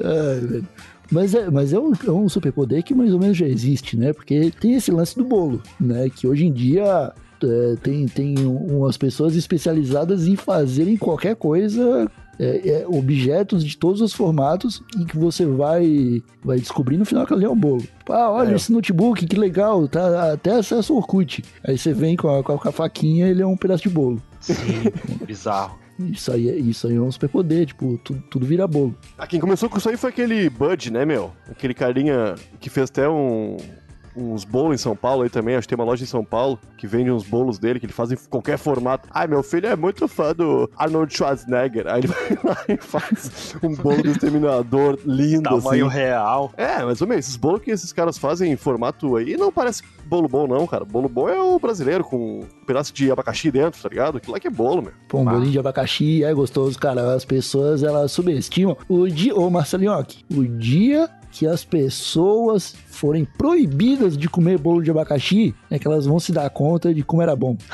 Ai, 0.02 0.40
velho. 0.40 0.68
Mas 1.10 1.34
é, 1.34 1.48
mas 1.50 1.72
é 1.72 1.78
um, 1.78 1.92
é 2.06 2.10
um 2.10 2.28
superpoder 2.28 2.82
que 2.82 2.92
mais 2.94 3.12
ou 3.12 3.20
menos 3.20 3.36
já 3.36 3.46
existe, 3.46 3.96
né? 3.96 4.12
Porque 4.12 4.50
tem 4.58 4.74
esse 4.74 4.90
lance 4.90 5.14
do 5.16 5.24
bolo, 5.24 5.62
né? 5.80 6.10
Que 6.10 6.26
hoje 6.26 6.44
em 6.46 6.52
dia 6.52 7.12
é, 7.42 7.76
tem, 7.76 8.06
tem 8.06 8.34
umas 8.46 8.96
pessoas 8.96 9.34
especializadas 9.36 10.26
em 10.26 10.36
fazerem 10.36 10.96
qualquer 10.96 11.36
coisa, 11.36 12.10
é, 12.38 12.68
é, 12.82 12.86
objetos 12.86 13.64
de 13.64 13.76
todos 13.76 14.00
os 14.00 14.12
formatos, 14.12 14.82
e 15.00 15.04
que 15.04 15.16
você 15.16 15.44
vai, 15.46 16.22
vai 16.44 16.58
descobrir 16.58 16.96
no 16.96 17.04
final 17.04 17.26
que 17.26 17.32
ali 17.34 17.44
é 17.44 17.48
um 17.50 17.56
bolo. 17.58 17.82
Ah, 18.08 18.30
olha 18.30 18.52
É. 18.52 18.54
esse 18.56 18.70
notebook, 18.72 19.26
que 19.26 19.36
legal, 19.36 19.88
tá 19.88 20.32
até 20.32 20.52
acesso 20.52 20.92
ao 20.92 20.98
Orkut. 20.98 21.42
Aí 21.64 21.76
você 21.78 21.92
vem 21.92 22.16
com 22.16 22.28
a, 22.28 22.42
com 22.42 22.68
a 22.68 22.72
faquinha, 22.72 23.26
ele 23.28 23.42
é 23.42 23.46
um 23.46 23.56
pedaço 23.56 23.82
de 23.84 23.88
bolo. 23.88 24.22
Sim, 24.40 24.54
bizarro. 25.26 25.78
Isso 25.98 26.30
aí, 26.30 26.50
é- 26.50 26.56
isso 26.56 26.86
aí 26.86 26.94
é 26.96 27.00
um 27.00 27.10
superpoder, 27.10 27.64
tipo, 27.64 27.98
tudo, 28.04 28.22
tudo 28.30 28.44
vira 28.46 28.66
bolo. 28.66 28.94
Ah, 29.16 29.26
quem 29.26 29.40
começou 29.40 29.70
com 29.70 29.78
isso 29.78 29.88
aí 29.88 29.96
foi 29.96 30.10
aquele 30.10 30.50
Bud, 30.50 30.92
né, 30.92 31.06
meu? 31.06 31.32
Aquele 31.50 31.72
carinha 31.72 32.34
que 32.60 32.68
fez 32.68 32.90
até 32.90 33.08
um, 33.08 33.56
uns 34.16 34.44
bolos 34.44 34.74
em 34.74 34.78
São 34.82 34.96
Paulo 34.96 35.22
aí 35.22 35.30
também. 35.30 35.54
Acho 35.56 35.66
que 35.68 35.74
tem 35.74 35.82
uma 35.82 35.88
loja 35.90 36.02
em 36.02 36.06
São 36.06 36.24
Paulo 36.24 36.58
que 36.78 36.86
vende 36.86 37.10
uns 37.10 37.24
bolos 37.24 37.58
dele, 37.58 37.78
que 37.80 37.86
ele 37.86 37.92
faz 37.92 38.10
em 38.12 38.16
qualquer 38.30 38.58
formato. 38.58 39.08
Ai, 39.12 39.26
meu 39.26 39.42
filho 39.42 39.66
é 39.66 39.76
muito 39.76 40.06
fã 40.08 40.32
do 40.34 40.70
Arnold 40.76 41.12
Schwarzenegger. 41.14 41.86
Aí 41.86 42.00
ele 42.00 42.06
vai 42.08 42.38
lá 42.44 42.58
e 42.68 42.76
faz 42.76 43.54
um 43.62 43.74
bolo 43.74 44.02
do 44.02 44.10
exterminador 44.10 44.98
lindo, 45.04 45.42
Tamanho 45.42 45.86
assim. 45.86 45.96
real. 45.96 46.52
É, 46.56 46.82
mas, 46.84 47.00
ô, 47.02 47.06
meu, 47.06 47.18
esses 47.18 47.36
bolos 47.36 47.60
que 47.62 47.70
esses 47.70 47.92
caras 47.92 48.16
fazem 48.18 48.52
em 48.52 48.56
formato 48.56 49.16
aí 49.16 49.36
não 49.36 49.52
parece 49.52 49.82
bolo 50.06 50.28
bom, 50.28 50.46
não, 50.46 50.66
cara. 50.66 50.84
Bolo 50.84 51.08
bom 51.08 51.28
é 51.28 51.40
o 51.40 51.58
brasileiro 51.58 52.04
com 52.04 52.40
um 52.40 52.46
pedaço 52.66 52.92
de 52.92 53.10
abacaxi 53.10 53.50
dentro, 53.50 53.82
tá 53.82 53.88
ligado? 53.88 54.18
Aquilo 54.18 54.32
lá 54.34 54.40
que 54.40 54.46
é 54.46 54.50
bolo, 54.50 54.82
meu. 54.82 54.92
Pô, 55.08 55.18
um 55.18 55.28
Ah. 55.28 55.32
bolinho 55.32 55.50
de 55.52 55.58
abacaxi 55.58 56.22
é 56.24 56.32
gostoso, 56.32 56.78
cara. 56.78 57.14
As 57.14 57.24
pessoas, 57.24 57.82
elas 57.82 58.12
subestimam. 58.12 58.76
O 58.88 59.08
dia, 59.08 59.34
ô 59.34 59.50
Marcelinhoque, 59.50 60.24
o 60.32 60.44
dia 60.44 61.08
que 61.36 61.46
as 61.46 61.64
pessoas 61.66 62.74
forem 62.88 63.26
proibidas 63.26 64.16
de 64.16 64.26
comer 64.26 64.56
bolo 64.56 64.82
de 64.82 64.90
abacaxi, 64.90 65.54
é 65.70 65.78
que 65.78 65.86
elas 65.86 66.06
vão 66.06 66.18
se 66.18 66.32
dar 66.32 66.48
conta 66.48 66.94
de 66.94 67.02
como 67.02 67.20
era 67.20 67.36
bom. 67.36 67.58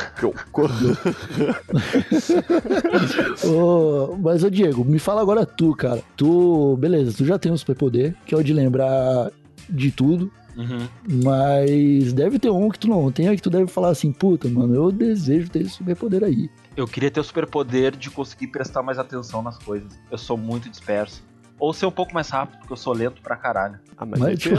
Ô, 3.47 4.17
mas, 4.17 4.43
ô 4.43 4.51
Diego, 4.51 4.85
me 4.85 4.99
fala 4.99 5.21
agora 5.21 5.47
tu, 5.47 5.77
cara. 5.77 6.03
Tu, 6.17 6.77
beleza, 6.77 7.17
tu 7.17 7.25
já 7.25 7.39
tem 7.39 7.53
um 7.53 7.57
superpoder, 7.57 8.17
que 8.27 8.35
é 8.35 8.39
o 8.39 8.43
de 8.43 8.53
lembrar 8.53 9.31
de 9.71 9.93
tudo. 9.93 10.29
Uhum. 10.57 10.89
Mas 11.23 12.13
deve 12.13 12.41
ter 12.41 12.51
um 12.51 12.69
que 12.69 12.81
tu 12.81 12.89
não 12.89 13.13
tenha, 13.13 13.37
que 13.37 13.43
tu 13.43 13.49
deve 13.49 13.69
falar 13.69 13.91
assim, 13.91 14.11
puta, 14.11 14.49
mano, 14.49 14.75
eu 14.75 14.91
desejo 14.91 15.49
ter 15.49 15.63
esse 15.63 15.71
superpoder 15.71 16.25
aí. 16.25 16.51
Eu 16.77 16.89
queria 16.89 17.13
ter 17.13 17.21
o 17.21 17.25
superpoder 17.25 17.97
de 17.97 18.11
conseguir 18.11 18.49
prestar 18.49 18.83
mais 18.83 18.99
atenção 18.99 19.41
nas 19.41 19.57
coisas. 19.57 19.93
Eu 20.11 20.19
sou 20.19 20.37
muito 20.37 20.69
disperso. 20.69 21.23
Ou 21.63 21.73
ser 21.73 21.87
um 21.87 21.93
pouco 21.93 22.13
mais 22.13 22.29
rápido, 22.29 22.59
porque 22.59 22.73
eu 22.73 22.77
sou 22.77 22.93
lento 22.93 23.23
pra 23.23 23.37
caralho. 23.37 23.79
Ah, 23.97 24.05
mas, 24.05 24.19
Mas, 24.19 24.37
tipo, 24.41 24.57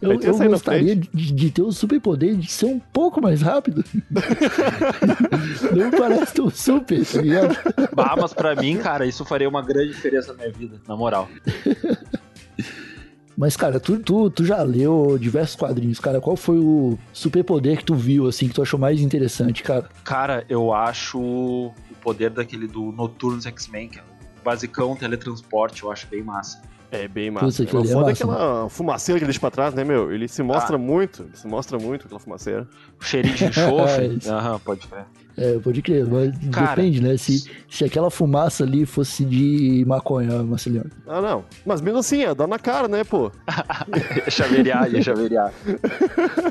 Eu, 0.00 0.12
eu 0.12 0.32
sair 0.32 0.46
na 0.46 0.52
gostaria 0.52 0.94
de, 0.94 1.32
de 1.32 1.50
ter 1.50 1.62
o 1.62 1.72
superpoder 1.72 2.36
de 2.36 2.48
ser 2.48 2.66
um 2.66 2.78
pouco 2.78 3.20
mais 3.20 3.42
rápido. 3.42 3.84
Não 5.74 5.90
parece 5.90 6.34
tão 6.34 6.48
super, 6.48 7.04
tá 7.04 7.20
ligado? 7.20 7.58
Bah, 7.92 8.14
mas 8.16 8.32
pra 8.32 8.54
mim, 8.54 8.78
cara, 8.78 9.04
isso 9.04 9.24
faria 9.24 9.48
uma 9.48 9.60
grande 9.60 9.88
diferença 9.88 10.32
na 10.34 10.38
minha 10.38 10.52
vida, 10.52 10.80
na 10.86 10.94
moral. 10.94 11.28
Mas, 13.36 13.54
cara, 13.54 13.78
tu, 13.78 13.98
tu, 13.98 14.30
tu 14.30 14.46
já 14.46 14.62
leu 14.62 15.18
diversos 15.20 15.56
quadrinhos, 15.56 16.00
cara. 16.00 16.22
Qual 16.22 16.36
foi 16.36 16.58
o 16.58 16.98
superpoder 17.12 17.76
que 17.76 17.84
tu 17.84 17.94
viu, 17.94 18.26
assim, 18.26 18.48
que 18.48 18.54
tu 18.54 18.62
achou 18.62 18.80
mais 18.80 18.98
interessante, 19.00 19.62
cara? 19.62 19.90
Cara, 20.04 20.42
eu 20.48 20.72
acho 20.72 21.20
o 21.20 21.74
poder 22.00 22.30
daquele 22.30 22.66
do 22.66 22.92
Noturnos 22.92 23.44
X-Men, 23.44 23.90
que 23.90 23.98
é 23.98 24.02
o 24.02 24.15
basicão 24.46 24.94
teletransporte, 24.96 25.82
eu 25.82 25.90
acho 25.90 26.06
bem 26.06 26.22
massa. 26.22 26.62
É 26.90 27.08
bem 27.08 27.30
massa. 27.32 27.64
aquilo 27.64 27.80
O 27.80 27.82
ali 27.82 27.90
é 27.90 27.92
foda 27.92 28.06
é 28.06 28.10
massa, 28.10 28.24
aquela 28.24 28.68
fumaceira 28.70 29.18
que 29.18 29.24
ele 29.24 29.28
deixa 29.32 29.40
pra 29.40 29.50
trás, 29.50 29.74
né, 29.74 29.82
meu? 29.82 30.12
Ele 30.12 30.28
se 30.28 30.40
mostra 30.42 30.76
Ah. 30.76 30.78
muito, 30.78 31.24
ele 31.24 31.36
se 31.36 31.46
mostra 31.48 31.78
muito 31.78 32.04
aquela 32.06 32.20
fumaceira. 32.20 32.66
O 33.00 33.04
cheirinho 33.04 33.34
de 33.34 33.44
enxofre. 33.46 34.06
Isso. 34.22 34.32
Aham, 34.32 34.60
pode 34.60 34.86
crer. 34.86 35.04
É, 35.38 35.58
pode 35.58 35.82
crer, 35.82 36.06
mas 36.06 36.32
Cara, 36.50 36.74
depende, 36.74 37.02
né? 37.02 37.16
Se, 37.18 37.44
se 37.68 37.84
aquela 37.84 38.10
fumaça 38.10 38.64
ali 38.64 38.86
fosse 38.86 39.22
de 39.24 39.84
maconha, 39.86 40.42
Marceliano. 40.42 40.90
Ah, 41.06 41.20
não. 41.20 41.44
Mas 41.64 41.80
mesmo 41.82 41.98
assim, 41.98 42.22
é 42.22 42.34
dar 42.34 42.46
na 42.46 42.58
cara, 42.58 42.88
né, 42.88 43.04
pô? 43.04 43.30
Ia 44.24 44.30
chaveirar, 44.30 44.90
ia 44.90 45.02
chaveirar. 45.02 45.52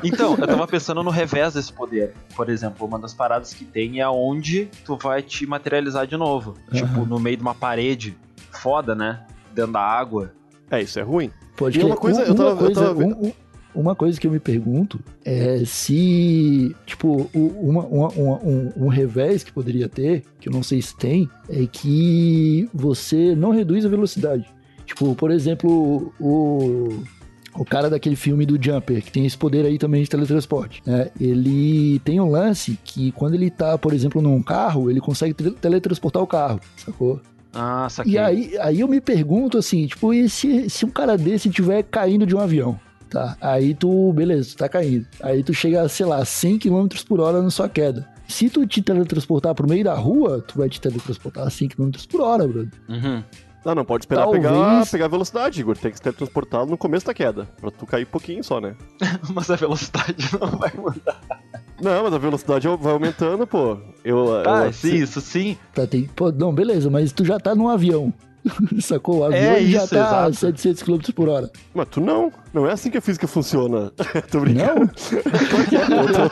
Então, 0.04 0.36
eu 0.38 0.46
tava 0.46 0.66
pensando 0.66 1.02
no 1.02 1.10
revés 1.10 1.54
desse 1.54 1.72
poder. 1.72 2.12
Por 2.34 2.48
exemplo, 2.48 2.86
uma 2.86 2.98
das 2.98 3.12
paradas 3.12 3.52
que 3.52 3.64
tem 3.64 3.98
é 3.98 4.02
aonde 4.02 4.68
tu 4.84 4.96
vai 4.96 5.22
te 5.22 5.46
materializar 5.46 6.06
de 6.06 6.16
novo. 6.16 6.54
Tipo, 6.72 7.04
no 7.04 7.18
meio 7.18 7.36
de 7.36 7.42
uma 7.42 7.54
parede. 7.54 8.16
Foda, 8.52 8.94
né? 8.94 9.20
Dentro 9.54 9.72
da 9.72 9.80
água. 9.80 10.32
É, 10.70 10.80
isso 10.80 10.98
é 10.98 11.02
ruim. 11.02 11.30
Pode 11.56 11.76
E 11.78 11.80
crer. 11.80 11.90
uma 11.90 11.96
coisa, 11.96 12.20
Um- 12.22 12.24
eu 12.26 12.34
tava- 12.34 12.50
uma 12.50 12.52
eu 12.60 12.64
coisa, 12.66 12.80
tava 12.82 12.94
vendo- 12.94 13.16
um- 13.16 13.26
um- 13.28 13.32
uma 13.76 13.94
coisa 13.94 14.18
que 14.18 14.26
eu 14.26 14.30
me 14.30 14.40
pergunto 14.40 14.98
é 15.24 15.62
se, 15.64 16.74
tipo, 16.86 17.30
uma, 17.34 17.84
uma- 17.84 18.08
uma- 18.08 18.38
um, 18.42 18.72
um 18.76 18.88
revés 18.88 19.44
que 19.44 19.52
poderia 19.52 19.88
ter, 19.88 20.22
que 20.40 20.48
eu 20.48 20.52
não 20.52 20.62
sei 20.62 20.80
se 20.82 20.96
tem, 20.96 21.28
é 21.48 21.66
que 21.66 22.68
você 22.74 23.34
não 23.36 23.50
reduz 23.50 23.84
a 23.84 23.88
velocidade. 23.88 24.44
Tipo, 24.84 25.14
por 25.14 25.30
exemplo, 25.30 26.12
o, 26.20 27.00
o 27.54 27.64
cara 27.64 27.90
daquele 27.90 28.16
filme 28.16 28.46
do 28.46 28.54
Jumper, 28.62 29.02
que 29.02 29.10
tem 29.10 29.26
esse 29.26 29.36
poder 29.36 29.64
aí 29.66 29.78
também 29.78 30.02
de 30.02 30.08
teletransporte, 30.08 30.82
né? 30.86 31.10
Ele 31.20 31.98
tem 32.04 32.20
um 32.20 32.30
lance 32.30 32.78
que 32.84 33.10
quando 33.12 33.34
ele 33.34 33.50
tá, 33.50 33.76
por 33.76 33.92
exemplo, 33.92 34.22
num 34.22 34.42
carro, 34.42 34.90
ele 34.90 35.00
consegue 35.00 35.34
tele- 35.34 35.52
teletransportar 35.60 36.22
o 36.22 36.26
carro, 36.26 36.60
sacou? 36.76 37.20
Ah, 37.52 37.88
saquei. 37.90 38.12
E 38.12 38.18
aí, 38.18 38.58
aí 38.60 38.80
eu 38.80 38.86
me 38.88 39.00
pergunto 39.00 39.56
assim, 39.58 39.86
tipo, 39.86 40.12
e 40.12 40.28
se, 40.28 40.68
se 40.68 40.84
um 40.84 40.90
cara 40.90 41.16
desse 41.16 41.48
estiver 41.48 41.82
caindo 41.82 42.26
de 42.26 42.34
um 42.36 42.38
avião? 42.38 42.78
Tá, 43.10 43.36
aí 43.40 43.74
tu, 43.74 44.12
beleza, 44.12 44.50
tu 44.50 44.56
tá 44.56 44.68
caindo. 44.68 45.06
Aí 45.22 45.42
tu 45.42 45.54
chega, 45.54 45.88
sei 45.88 46.06
lá, 46.06 46.24
100 46.24 46.58
km 46.58 46.88
por 47.08 47.20
hora 47.20 47.40
na 47.40 47.50
sua 47.50 47.68
queda. 47.68 48.06
Se 48.26 48.50
tu 48.50 48.66
te 48.66 48.82
teletransportar 48.82 49.54
pro 49.54 49.68
meio 49.68 49.84
da 49.84 49.94
rua, 49.94 50.42
tu 50.46 50.58
vai 50.58 50.68
te 50.68 50.80
teletransportar 50.80 51.46
a 51.46 51.50
100 51.50 51.68
km 51.68 51.90
por 52.10 52.20
hora, 52.20 52.46
brother. 52.48 52.68
Uhum. 52.88 53.22
Não, 53.64 53.74
não 53.74 53.84
pode 53.84 54.02
esperar 54.04 54.22
Talvez- 54.24 54.42
pegar, 54.44 54.86
pegar 54.90 55.08
velocidade, 55.08 55.60
Igor. 55.60 55.76
Tem 55.76 55.90
que 55.92 55.98
ser 55.98 56.12
transportado 56.12 56.70
no 56.70 56.76
começo 56.76 57.06
da 57.06 57.14
queda. 57.14 57.48
Pra 57.60 57.70
tu 57.70 57.84
cair 57.86 58.04
pouquinho 58.06 58.42
só, 58.44 58.60
né? 58.60 58.74
Mas 59.34 59.50
a 59.50 59.56
velocidade 59.56 60.28
não 60.40 60.48
vai 60.48 60.72
mudar. 60.76 61.20
Não, 61.80 62.04
mas 62.04 62.14
a 62.14 62.18
velocidade 62.18 62.66
vai 62.80 62.92
aumentando, 62.92 63.46
pô. 63.46 63.76
Eu, 64.02 64.34
Ah, 64.48 64.64
eu- 64.66 64.72
sim, 64.72 64.94
isso 64.94 65.20
sim. 65.20 65.58
Pra 65.74 65.86
ter, 65.86 66.08
pô, 66.16 66.32
não, 66.32 66.50
beleza, 66.50 66.88
mas 66.88 67.12
tu 67.12 67.22
já 67.22 67.38
tá 67.38 67.54
num 67.54 67.68
avião. 67.68 68.14
Sacou? 68.80 69.18
O 69.18 69.24
avião 69.24 69.40
É 69.40 69.60
já 69.62 69.84
isso, 69.84 69.94
tá 69.94 70.24
a 70.24 70.28
exato. 70.28 70.36
700 70.36 70.82
km 70.82 70.98
por 71.14 71.28
hora. 71.28 71.50
Mas 71.74 71.88
tu 71.90 72.00
não. 72.00 72.32
Não 72.52 72.66
é 72.66 72.72
assim 72.72 72.90
que 72.90 72.98
a 72.98 73.00
física 73.00 73.26
funciona. 73.26 73.92
Tô 74.30 74.40
brincando. 74.40 74.80
Não? 74.80 76.30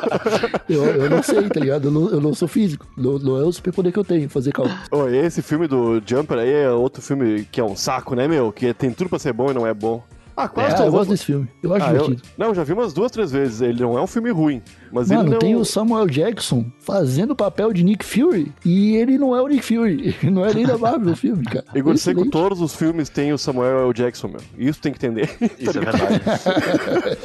eu, 0.69 0.85
eu 0.85 1.11
não 1.11 1.23
sei, 1.23 1.49
tá 1.49 1.61
ligado? 1.61 1.89
Eu 1.89 1.91
não, 1.91 2.11
eu 2.11 2.21
não 2.21 2.35
sou 2.35 2.49
físico. 2.49 2.87
Não, 2.97 3.19
não 3.19 3.39
é 3.39 3.45
o 3.45 3.53
superpoder 3.53 3.93
que 3.93 3.99
eu 3.99 4.05
tenho, 4.05 4.29
fazer 4.29 4.53
cálculo. 4.53 4.77
Ô, 4.91 5.09
esse 5.09 5.43
filme 5.43 5.67
do 5.67 6.03
Jumper 6.05 6.39
aí 6.39 6.51
é 6.53 6.71
outro 6.71 7.03
filme 7.03 7.47
que 7.51 7.61
é 7.61 7.65
um 7.65 7.77
saco, 7.77 8.15
né, 8.15 8.27
meu? 8.27 8.53
Que 8.53 8.73
tem 8.73 8.91
tudo 8.91 9.11
pra 9.11 9.19
ser 9.19 9.33
bom 9.33 9.51
e 9.51 9.55
não 9.55 9.67
é 9.67 9.75
bom. 9.75 10.03
Ah, 10.37 10.49
quase 10.49 10.83
Ah, 10.83 10.87
eu 10.87 10.91
gosto 10.93 11.11
desse 11.11 11.25
filme. 11.27 11.49
Eu 11.63 11.75
acho 11.75 11.87
Ah, 11.87 11.95
eu, 11.95 12.03
divertido. 12.03 12.29
não, 12.37 12.55
já 12.55 12.65
vi 12.65 12.73
umas 12.73 12.93
duas, 12.93 13.11
três 13.13 13.31
vezes. 13.31 13.61
Ele 13.61 13.81
não 13.83 13.97
é 13.97 14.03
um 14.03 14.07
filme 14.07 14.31
ruim. 14.31 14.61
Mas 14.93 15.09
Mano, 15.09 15.23
ele 15.23 15.31
não... 15.31 15.39
tem 15.39 15.55
o 15.57 15.65
Samuel 15.65 16.07
Jackson 16.07 16.65
fazendo 16.81 17.31
o 17.33 17.37
papel 17.37 17.73
de 17.73 17.83
Nick 17.85 18.05
Fury 18.05 18.53
e 18.65 18.97
ele 18.97 19.17
não 19.19 19.35
é 19.37 19.41
o 19.41 19.47
Nick 19.49 19.63
Fury. 19.65 20.17
Não 20.31 20.45
é 20.45 20.53
nem 20.55 20.67
da 20.67 20.77
Marvel 20.79 21.13
o 21.13 21.17
filme, 21.17 21.45
cara. 21.45 21.65
Igor 21.75 21.97
Seco, 21.97 22.21
Excelente. 22.21 22.31
todos 22.33 22.61
os 22.61 22.75
filmes 22.75 23.09
tem 23.09 23.33
o 23.33 23.39
Samuel 23.39 23.85
L. 23.87 23.93
Jackson, 23.93 24.29
meu. 24.29 24.41
Isso 24.59 24.81
tem 24.81 24.93
que 24.93 24.99
entender. 24.99 25.31
Isso 25.59 25.79
é 25.79 25.81
verdade. 25.85 26.21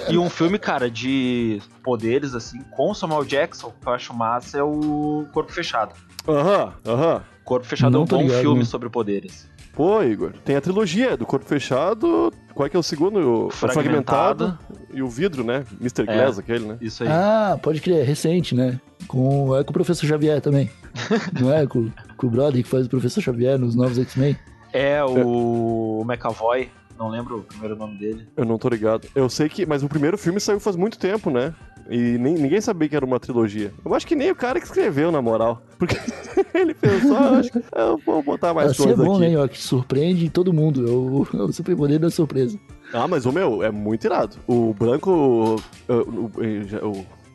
e 0.10 0.18
um 0.18 0.30
filme, 0.30 0.60
cara, 0.60 0.90
de 0.90 1.62
poderes, 1.84 2.34
assim, 2.36 2.60
com 2.76 2.92
o 2.92 2.94
Samuel 2.94 3.24
Jackson, 3.26 3.74
que 3.82 3.88
eu 3.88 3.94
acho 3.94 4.14
massa, 4.14 4.58
é 4.60 4.64
o 4.64 5.26
Corpo 5.34 5.52
Fechado. 5.52 5.94
Aham, 6.28 6.74
aham. 6.86 7.22
Corpo 7.44 7.66
Fechado 7.66 7.92
Não 7.94 8.02
é 8.02 8.04
um 8.04 8.06
bom 8.08 8.22
ligado, 8.22 8.42
filme 8.42 8.60
não. 8.60 8.66
sobre 8.66 8.90
poderes. 8.90 9.49
Pô, 9.80 10.04
Igor, 10.04 10.34
tem 10.44 10.58
a 10.58 10.62
trilogia 10.62 11.16
do 11.16 11.26
Corpo 11.26 11.46
Fechado. 11.46 12.34
Qual 12.54 12.68
é 12.68 12.70
que 12.70 12.76
é 12.76 12.80
o 12.80 12.84
segundo? 12.84 13.46
O 13.46 13.50
Fragmentado. 13.50 14.58
Fragmentado. 14.58 14.60
E 14.94 15.02
o 15.02 15.08
vidro, 15.08 15.42
né? 15.42 15.64
Mr. 15.80 16.02
É. 16.02 16.06
Glass, 16.06 16.38
aquele, 16.38 16.66
né? 16.66 16.78
Isso 16.82 17.02
aí. 17.02 17.10
Ah, 17.10 17.58
pode 17.64 17.80
crer, 17.80 18.02
é 18.02 18.04
recente, 18.04 18.54
né? 18.54 18.78
Com, 19.08 19.56
é 19.56 19.64
com 19.64 19.70
o 19.70 19.74
Professor 19.74 20.06
Xavier 20.06 20.42
também. 20.42 20.70
não 21.40 21.54
é? 21.54 21.66
Com, 21.66 21.90
com 22.18 22.28
o 22.28 22.30
brother 22.30 22.62
que 22.62 22.68
faz 22.68 22.88
o 22.88 22.90
Professor 22.90 23.22
Xavier 23.22 23.58
nos 23.58 23.74
novos 23.74 23.98
X-Men. 23.98 24.38
É 24.74 25.02
o 25.02 26.04
McAvoy, 26.06 26.70
não 27.00 27.08
lembro 27.08 27.38
o 27.38 27.44
primeiro 27.44 27.78
nome 27.78 27.98
dele. 27.98 28.28
Eu 28.36 28.44
não 28.44 28.58
tô 28.58 28.68
ligado. 28.68 29.08
Eu 29.16 29.30
sei 29.30 29.48
que. 29.48 29.66
Mas 29.66 29.82
o 29.82 29.88
primeiro 29.88 30.18
filme 30.18 30.42
saiu 30.42 30.60
faz 30.60 30.76
muito 30.76 31.00
tempo, 31.00 31.30
né? 31.32 31.56
E 31.90 32.18
nem, 32.20 32.36
ninguém 32.36 32.62
sabia 32.62 32.88
que 32.88 32.96
era 32.96 33.06
uma 33.06 33.20
trilogia. 33.20 33.74
Eu 33.84 33.94
acho 33.96 34.06
que 34.06 34.16
nem 34.16 34.30
o 34.30 34.36
cara 34.36 34.60
que 34.60 34.66
escreveu, 34.68 35.12
na 35.12 35.22
moral. 35.22 35.62
Porque 35.78 35.96
ele 36.54 36.74
pensou, 36.76 37.18
ah, 37.18 37.40
acho 37.40 37.52
que 37.52 37.60
eu 37.76 37.98
vou 38.06 38.22
botar 38.22 38.54
mais 38.54 38.72
assim 38.72 38.84
é 38.84 38.86
coisa 38.88 39.04
bom, 39.04 39.16
aqui. 39.18 39.28
né, 39.30 39.38
ó, 39.38 39.48
que 39.48 39.58
surpreende 39.58 40.30
todo 40.30 40.54
mundo. 40.54 40.88
É 40.88 40.92
o, 40.92 41.28
é 41.42 41.44
o 41.44 41.52
superpoder 41.52 42.00
da 42.00 42.10
surpresa. 42.12 42.60
Ah, 42.94 43.08
mas 43.08 43.26
o 43.26 43.32
meu, 43.32 43.64
é 43.64 43.72
muito 43.72 44.06
irado. 44.06 44.36
O 44.48 44.74
Branco. 44.74 45.56
uh, 45.90 45.94
O, 45.94 46.32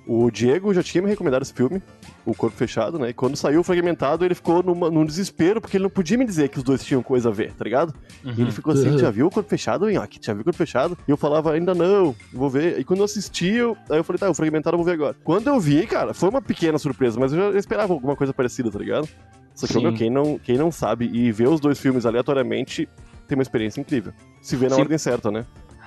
o, 0.07 0.25
o 0.27 0.31
Diego 0.31 0.73
já 0.75 0.83
tinha 0.83 1.03
me 1.03 1.09
recomendado 1.09 1.43
esse 1.43 1.53
filme, 1.55 1.83
O 2.27 2.35
Corpo 2.35 2.57
Fechado, 2.57 2.99
né? 2.99 3.11
E 3.11 3.13
quando 3.13 3.37
saiu 3.37 3.61
o 3.61 3.63
fragmentado, 3.63 4.25
ele 4.25 4.35
ficou 4.35 4.63
numa, 4.63 4.91
num 4.91 5.05
desespero, 5.05 5.61
porque 5.61 5.77
ele 5.77 5.83
não 5.85 5.91
podia 5.91 6.17
me 6.17 6.25
dizer 6.25 6.49
que 6.49 6.57
os 6.57 6.65
dois 6.65 6.83
tinham 6.83 7.03
coisa 7.03 7.29
a 7.29 7.33
ver, 7.33 7.53
tá 7.53 7.63
ligado? 7.65 7.93
E 8.25 8.41
ele 8.41 8.51
ficou 8.51 8.73
assim, 8.73 8.91
Uhum. 8.91 8.99
já 8.99 9.11
viu 9.11 9.27
o 9.27 9.31
Corpo 9.31 9.49
Fechado, 9.51 9.91
Nhoque? 9.91 10.19
Já 10.23 10.33
viu 10.33 10.41
o 10.41 10.45
Corpo 10.45 10.57
Fechado? 10.57 10.97
E 11.07 11.11
eu 11.11 11.17
falava, 11.19 11.53
ainda 11.53 11.75
não, 11.75 12.15
vou 12.33 12.49
ver. 12.49 12.79
E 12.79 12.85
quando 12.85 13.01
eu 13.01 13.05
assisti, 13.05 13.49
eu, 13.55 13.77
aí 13.91 13.99
eu 13.99 14.05
falei, 14.05 14.19
tá, 14.19 14.31
o 14.31 14.35
fragmentado 14.35 14.75
eu 14.75 14.79
vou 14.79 14.87
ver 14.87 14.93
agora. 14.93 15.15
Quando 15.23 15.49
eu 15.49 15.61
vi, 15.61 15.87
cara, 15.87 16.15
foi 16.15 16.31
uma 16.31 16.41
pequena 16.41 16.79
surpresa, 16.79 17.21
mas 17.21 17.33
eu 17.33 17.53
já 17.53 17.59
esperava 17.59 17.93
alguma 17.93 18.17
coisa 18.17 18.33
parecida, 18.33 18.71
tá 18.71 18.79
ligado? 18.79 19.07
Só 19.55 19.67
que, 19.67 19.79
meu, 19.79 19.93
quem 19.93 20.11
não, 20.11 20.39
quem 20.39 20.57
não 20.57 20.73
sabe 20.73 21.09
e 21.13 21.31
vê 21.31 21.47
os 21.47 21.61
dois 21.61 21.79
filmes 21.79 22.07
aleatoriamente, 22.07 22.89
tem 23.29 23.37
uma 23.37 23.43
experiência 23.43 23.81
incrível. 23.81 24.13
Se 24.41 24.57
vê 24.57 24.69
na 24.69 24.77
Sim. 24.77 24.81
ordem 24.83 24.99
certa, 24.99 25.31
né? 25.31 25.45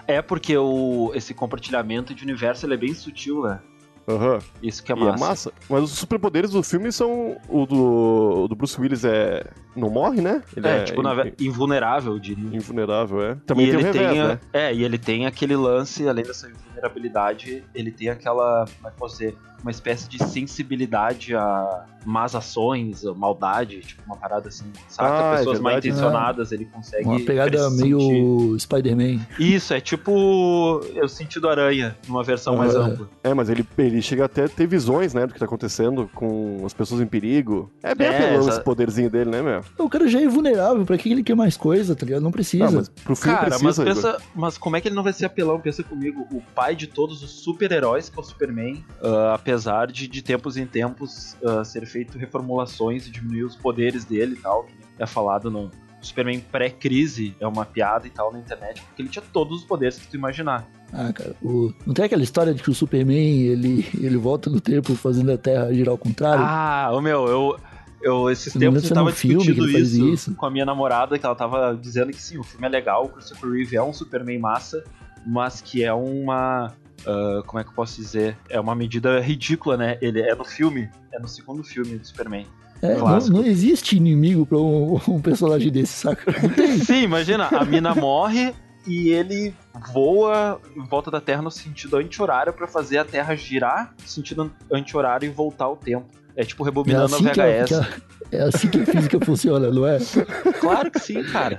É 0.08 0.22
porque 0.22 0.56
o, 0.58 1.12
esse 1.13 1.34
compartilhamento 1.34 2.13
de 2.15 2.24
universo 2.24 2.72
é 2.72 2.77
bem 2.77 2.94
sutil, 2.94 3.41
né? 3.44 3.60
Aham. 4.08 4.40
Isso 4.64 4.82
que 4.84 4.92
é 4.92 4.96
E 4.96 5.00
massa. 5.00 5.16
é 5.24 5.28
massa. 5.28 5.54
Mas 5.70 5.84
os 5.84 5.92
superpoderes 5.92 6.52
do 6.52 6.64
filme 6.64 6.92
são. 6.92 7.38
O 7.50 7.66
do, 7.66 8.44
o 8.44 8.48
do 8.48 8.56
Bruce 8.56 8.80
Willis 8.80 9.04
é. 9.04 9.46
Não 9.76 9.90
morre, 9.90 10.22
né? 10.22 10.42
Ele 10.56 10.68
É, 10.68 10.84
tipo, 10.86 11.02
na 11.04 11.14
ve- 11.14 11.34
invulnerável, 11.40 12.14
eu 12.14 12.20
diria. 12.20 12.56
invulnerável, 12.56 13.22
é. 13.22 13.38
Também 13.46 13.66
e 13.68 13.70
tem 13.70 13.78
o 13.78 13.80
ele 13.82 13.92
revés, 13.92 14.12
tem, 14.14 14.24
né? 14.28 14.40
É, 14.54 14.74
e 14.74 14.84
ele 14.84 14.98
tem 14.98 15.26
aquele 15.28 15.56
lance, 15.56 16.08
além 16.08 16.24
dessa 16.24 16.50
vulnerabilidade, 16.66 17.64
ele 17.76 17.92
tem 17.92 18.10
aquela, 18.10 18.66
como 18.78 18.88
é 18.88 18.92
que 18.92 18.98
posso 18.98 19.18
dizer, 19.20 19.36
uma 19.62 19.72
espécie 19.72 20.08
de 20.10 20.18
sensibilidade 20.24 21.36
a 21.36 21.86
más 22.06 22.36
ações, 22.36 23.06
a 23.06 23.14
maldade, 23.14 23.82
tipo 23.82 24.02
uma 24.06 24.16
parada 24.16 24.48
assim, 24.48 24.64
saca? 24.88 25.10
Ah, 25.12 25.34
é 25.34 25.38
Pessoas 25.40 25.60
mal 25.60 25.74
verdade. 25.74 25.90
intencionadas, 25.90 26.52
ele 26.54 26.66
consegue 26.66 27.04
Uma 27.04 27.20
pegada 27.20 27.70
meio 27.72 28.56
Spider-Man. 28.58 29.20
Isso, 29.38 29.74
é 29.74 29.82
tipo 29.82 30.82
é 30.96 31.04
o 31.04 31.08
sentido 31.10 31.50
aranha, 31.50 31.98
numa 32.08 32.24
versão 32.24 32.56
mais 32.56 32.74
ampla. 32.76 33.10
É, 33.24 33.34
mas 33.34 33.50
ele, 33.50 33.68
ele 33.78 34.02
chega 34.02 34.24
até 34.26 34.46
a 34.46 34.50
ter 34.50 34.68
visões, 34.68 35.14
né, 35.14 35.26
do 35.28 35.34
que 35.34 35.40
tá 35.40 35.46
acontecendo 35.46 36.10
com 36.14 36.62
as 36.66 36.74
pessoas 36.74 37.02
em 37.02 37.06
perigo. 37.08 37.70
É 37.84 37.94
bem 37.94 38.08
É, 38.08 38.16
apelão 38.18 38.40
essa- 38.40 38.50
esse 38.52 38.64
poderzinho 38.64 39.10
dele, 39.10 39.30
né, 39.30 39.42
meu? 39.42 39.62
O 39.78 39.90
cara 39.90 40.08
já 40.08 40.22
é 40.22 40.28
vulnerável, 40.28 40.86
pra 40.86 40.98
que 40.98 41.12
ele 41.12 41.24
quer 41.24 41.36
mais 41.36 41.58
coisa, 41.58 41.94
tá 41.94 42.06
ligado? 42.06 42.22
Não 42.22 42.32
precisa. 42.32 42.66
Ah, 42.68 42.72
mas 42.72 42.90
pro 42.90 43.16
filme 43.18 43.36
Cara, 43.38 43.48
precisa, 43.50 43.66
mas 43.66 43.78
Igor. 43.80 43.94
pensa, 43.94 44.18
mas 44.34 44.58
como 44.58 44.78
é 44.78 44.82
que 44.82 44.88
ele 44.88 44.96
não 44.96 45.04
vai 45.04 45.12
ser 45.14 45.26
apelão? 45.26 45.60
Pensa 45.60 45.84
comigo, 45.84 46.26
o 46.32 46.42
pai 46.56 46.74
de 46.74 46.88
todos 46.88 47.22
os 47.22 47.32
super-heróis, 47.32 48.08
que 48.10 48.18
é 48.18 48.22
o 48.22 48.24
Superman, 48.26 48.84
ah, 49.04 49.34
apesar 49.48 49.88
de 49.92 50.08
de 50.08 50.22
tempos 50.22 50.58
em 50.58 50.66
tempos 50.66 51.38
ah, 51.46 51.63
ser 51.63 51.86
feito 51.86 52.18
reformulações 52.18 53.08
e 53.08 53.12
diminuir 53.12 53.44
os 53.44 53.56
poderes 53.56 54.04
dele 54.04 54.36
e 54.38 54.42
tal, 54.42 54.66
que 54.66 54.74
é 55.00 55.06
falado 55.06 55.50
no 55.50 55.72
Superman 56.01 56.39
pré-crise, 56.51 57.34
é 57.39 57.48
uma 57.48 57.66
piada 57.66 58.06
e 58.06 58.10
tal 58.10 58.32
na 58.32 58.39
internet, 58.39 58.82
porque 58.84 59.01
ele 59.01 59.10
tinha 59.10 59.24
todos 59.34 59.60
os 59.62 59.66
poderes 59.66 59.98
que 59.98 60.08
tu 60.08 60.18
imaginar. 60.18 60.68
Ah, 60.92 61.12
cara, 61.13 61.34
o- 61.42 61.74
não 61.86 61.94
tem 61.94 62.06
aquela 62.06 62.24
história 62.24 62.54
de 62.54 62.62
que 62.62 62.70
o 62.70 62.74
Superman, 62.74 63.42
ele, 63.42 63.86
ele 63.98 64.18
volta 64.18 64.50
no 64.50 64.60
tempo 64.62 64.94
fazendo 64.96 65.32
a 65.32 65.38
Terra 65.38 65.74
girar 65.74 65.92
ao 65.92 65.98
contrário? 65.98 66.44
Ah, 66.46 66.89
o 66.94 67.01
meu, 67.01 67.27
eu 67.27 67.58
Eu, 68.00 68.30
esses 68.30 68.54
Eu 68.54 68.60
tempos 68.60 68.84
eu 68.84 68.94
tava 68.96 69.12
discutindo 69.12 69.68
isso, 69.70 70.06
isso. 70.13 70.36
com 70.36 70.46
a 70.46 70.51
minha 70.51 70.66
namorada, 70.66 71.18
que 71.18 71.25
ela 71.25 71.34
tava 71.36 71.75
dizendo 71.82 72.12
que 72.12 72.22
sim, 72.22 72.38
o 72.38 72.44
filme 72.44 72.68
é 72.68 72.70
legal, 72.70 73.06
o 73.06 73.10
Christopher 73.10 73.50
Reeve 73.50 73.75
é 73.75 73.82
um 73.82 73.92
Superman 73.92 74.38
massa, 74.39 74.84
mas 75.25 75.62
que 75.62 75.84
é 75.84 75.92
uma. 75.92 76.74
Ah, 77.06 77.44
como 77.46 77.60
é 77.60 77.63
que 77.63 77.70
eu 77.70 77.74
posso 77.74 78.00
dizer? 78.00 78.38
É 78.50 78.60
uma 78.60 78.75
medida 78.75 79.20
ridícula, 79.20 79.77
né? 79.77 79.98
Ele 80.01 80.22
é 80.22 80.34
no 80.36 80.46
filme, 80.46 80.89
é 81.13 81.20
no 81.20 81.27
segundo 81.27 81.63
filme 81.63 81.98
do 81.98 82.06
Superman. 82.06 82.46
É, 82.82 82.96
não, 82.96 83.20
não 83.20 83.44
existe 83.44 83.98
inimigo 83.98 84.46
pra 84.46 84.58
um, 84.58 85.00
um 85.08 85.22
personagem 85.22 85.72
desse, 85.72 85.94
saca? 85.94 86.32
Sim, 86.86 87.04
imagina, 87.04 87.48
a 87.48 87.66
mina 87.66 87.96
morre 87.96 88.54
e 88.86 89.10
ele 89.10 89.54
voa 89.92 90.62
em 90.75 90.86
volta 90.86 91.12
da 91.12 91.20
Terra 91.20 91.42
no 91.42 91.51
sentido 91.51 91.98
anti-horário 91.98 92.54
pra 92.54 92.68
fazer 92.68 92.98
a 93.00 93.06
Terra 93.06 93.36
girar 93.36 93.94
no 94.01 94.08
sentido 94.08 94.51
anti-horário 94.72 95.25
e 95.27 95.30
voltar 95.30 95.66
ao 95.66 95.75
tempo. 95.75 96.06
É 96.38 96.46
tipo 96.46 96.63
É 96.63 96.65
rebobinando 96.67 97.15
assim 97.15 97.27
a 97.27 97.32
que, 97.32 97.41
a, 97.41 97.46
VHS. 97.46 97.67
que 97.67 97.74
a- 97.74 98.38
é 98.38 98.41
assim 98.44 98.70
que 98.70 98.79
a 98.82 98.86
física 98.86 99.20
funciona, 99.25 99.72
não 99.72 99.88
é? 99.88 99.98
Claro 100.60 100.91
que 100.91 101.00
sim, 101.00 101.24
cara. 101.24 101.58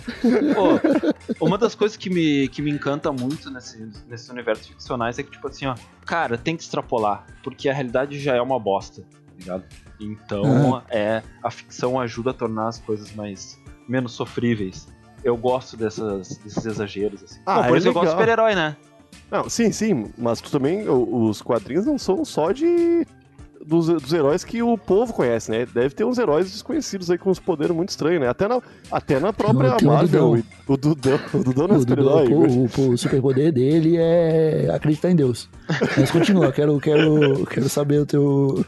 Pô, 0.55 1.45
uma 1.45 1.59
das 1.59 1.75
coisas 1.75 1.97
que 1.97 2.09
me, 2.09 2.47
que 2.49 2.63
me 2.63 2.71
encanta 2.71 3.11
muito 3.11 3.51
nesse, 3.51 3.91
nesse 4.07 4.31
universo 4.31 4.69
ficcionais 4.69 5.19
é 5.19 5.23
que, 5.25 5.31
tipo 5.33 5.49
assim, 5.49 5.67
ó, 5.67 5.75
cara, 6.07 6.39
tem 6.39 6.57
que 6.57 6.63
extrapolar, 6.63 7.27
porque 7.43 7.69
a 7.69 7.75
realidade 7.75 8.19
já 8.21 8.37
é 8.37 8.41
uma 8.41 8.59
bosta, 8.61 9.03
tá 9.03 9.09
ligado? 9.39 9.65
Então, 10.01 10.81
é, 10.89 11.23
a 11.43 11.51
ficção 11.51 11.99
ajuda 11.99 12.31
a 12.31 12.35
tornar 12.35 12.69
as 12.69 12.79
coisas 12.79 13.13
mais 13.15 13.61
menos 13.89 14.13
sofríveis. 14.13 14.87
Eu 15.25 15.37
gosto 15.37 15.77
dessas, 15.77 16.37
desses 16.39 16.65
exageros, 16.65 17.25
assim. 17.25 17.41
Ah, 17.45 17.63
Pô, 17.63 17.69
por 17.69 17.75
é 17.75 17.79
isso 17.79 17.89
eu 17.89 17.93
gosto 17.93 18.05
de 18.11 18.17
legal. 18.17 18.21
super-herói, 18.21 18.55
né? 18.55 18.77
Não, 19.31 19.49
sim, 19.49 19.73
sim, 19.73 20.13
mas 20.17 20.41
tu 20.41 20.51
também, 20.51 20.89
os 20.89 21.43
quadrinhos 21.43 21.85
não 21.87 21.99
são 21.99 22.25
só 22.25 22.53
de. 22.53 23.05
Dos, 23.67 23.87
dos 23.87 24.13
heróis 24.13 24.45
que 24.45 24.63
o 24.63 24.79
povo 24.79 25.13
conhece, 25.13 25.51
né? 25.51 25.67
Deve 25.75 25.91
ter 25.91 26.05
uns 26.05 26.17
heróis 26.17 26.51
desconhecidos 26.51 27.11
aí 27.11 27.19
com 27.19 27.29
uns 27.31 27.41
poderes 27.41 27.75
muito 27.75 27.89
estranhos, 27.91 28.21
né? 28.21 28.29
Até 28.29 28.47
na, 28.47 28.63
até 28.91 29.19
na 29.19 29.33
própria 29.33 29.77
o 29.77 29.85
Marvel. 29.85 30.37
Dudão. 30.37 30.45
O 30.67 30.77
Dudão. 30.77 31.21
O 31.35 31.45
Dudão 31.45 31.69
não 31.69 31.75
é 31.75 31.79
O, 31.79 31.81
super-herói. 31.81 32.27
o, 32.33 32.69
pô, 32.69 32.83
o 32.89 32.97
superpoder 32.99 33.53
dele 33.53 33.97
é 33.99 34.71
acreditar 34.73 35.11
em 35.11 35.17
Deus. 35.17 35.49
Mas 35.97 36.11
continua, 36.11 36.53
quero, 36.53 36.79
quero, 36.81 37.45
quero 37.47 37.69
saber 37.69 38.01
o 38.01 38.07
teu. 38.07 38.65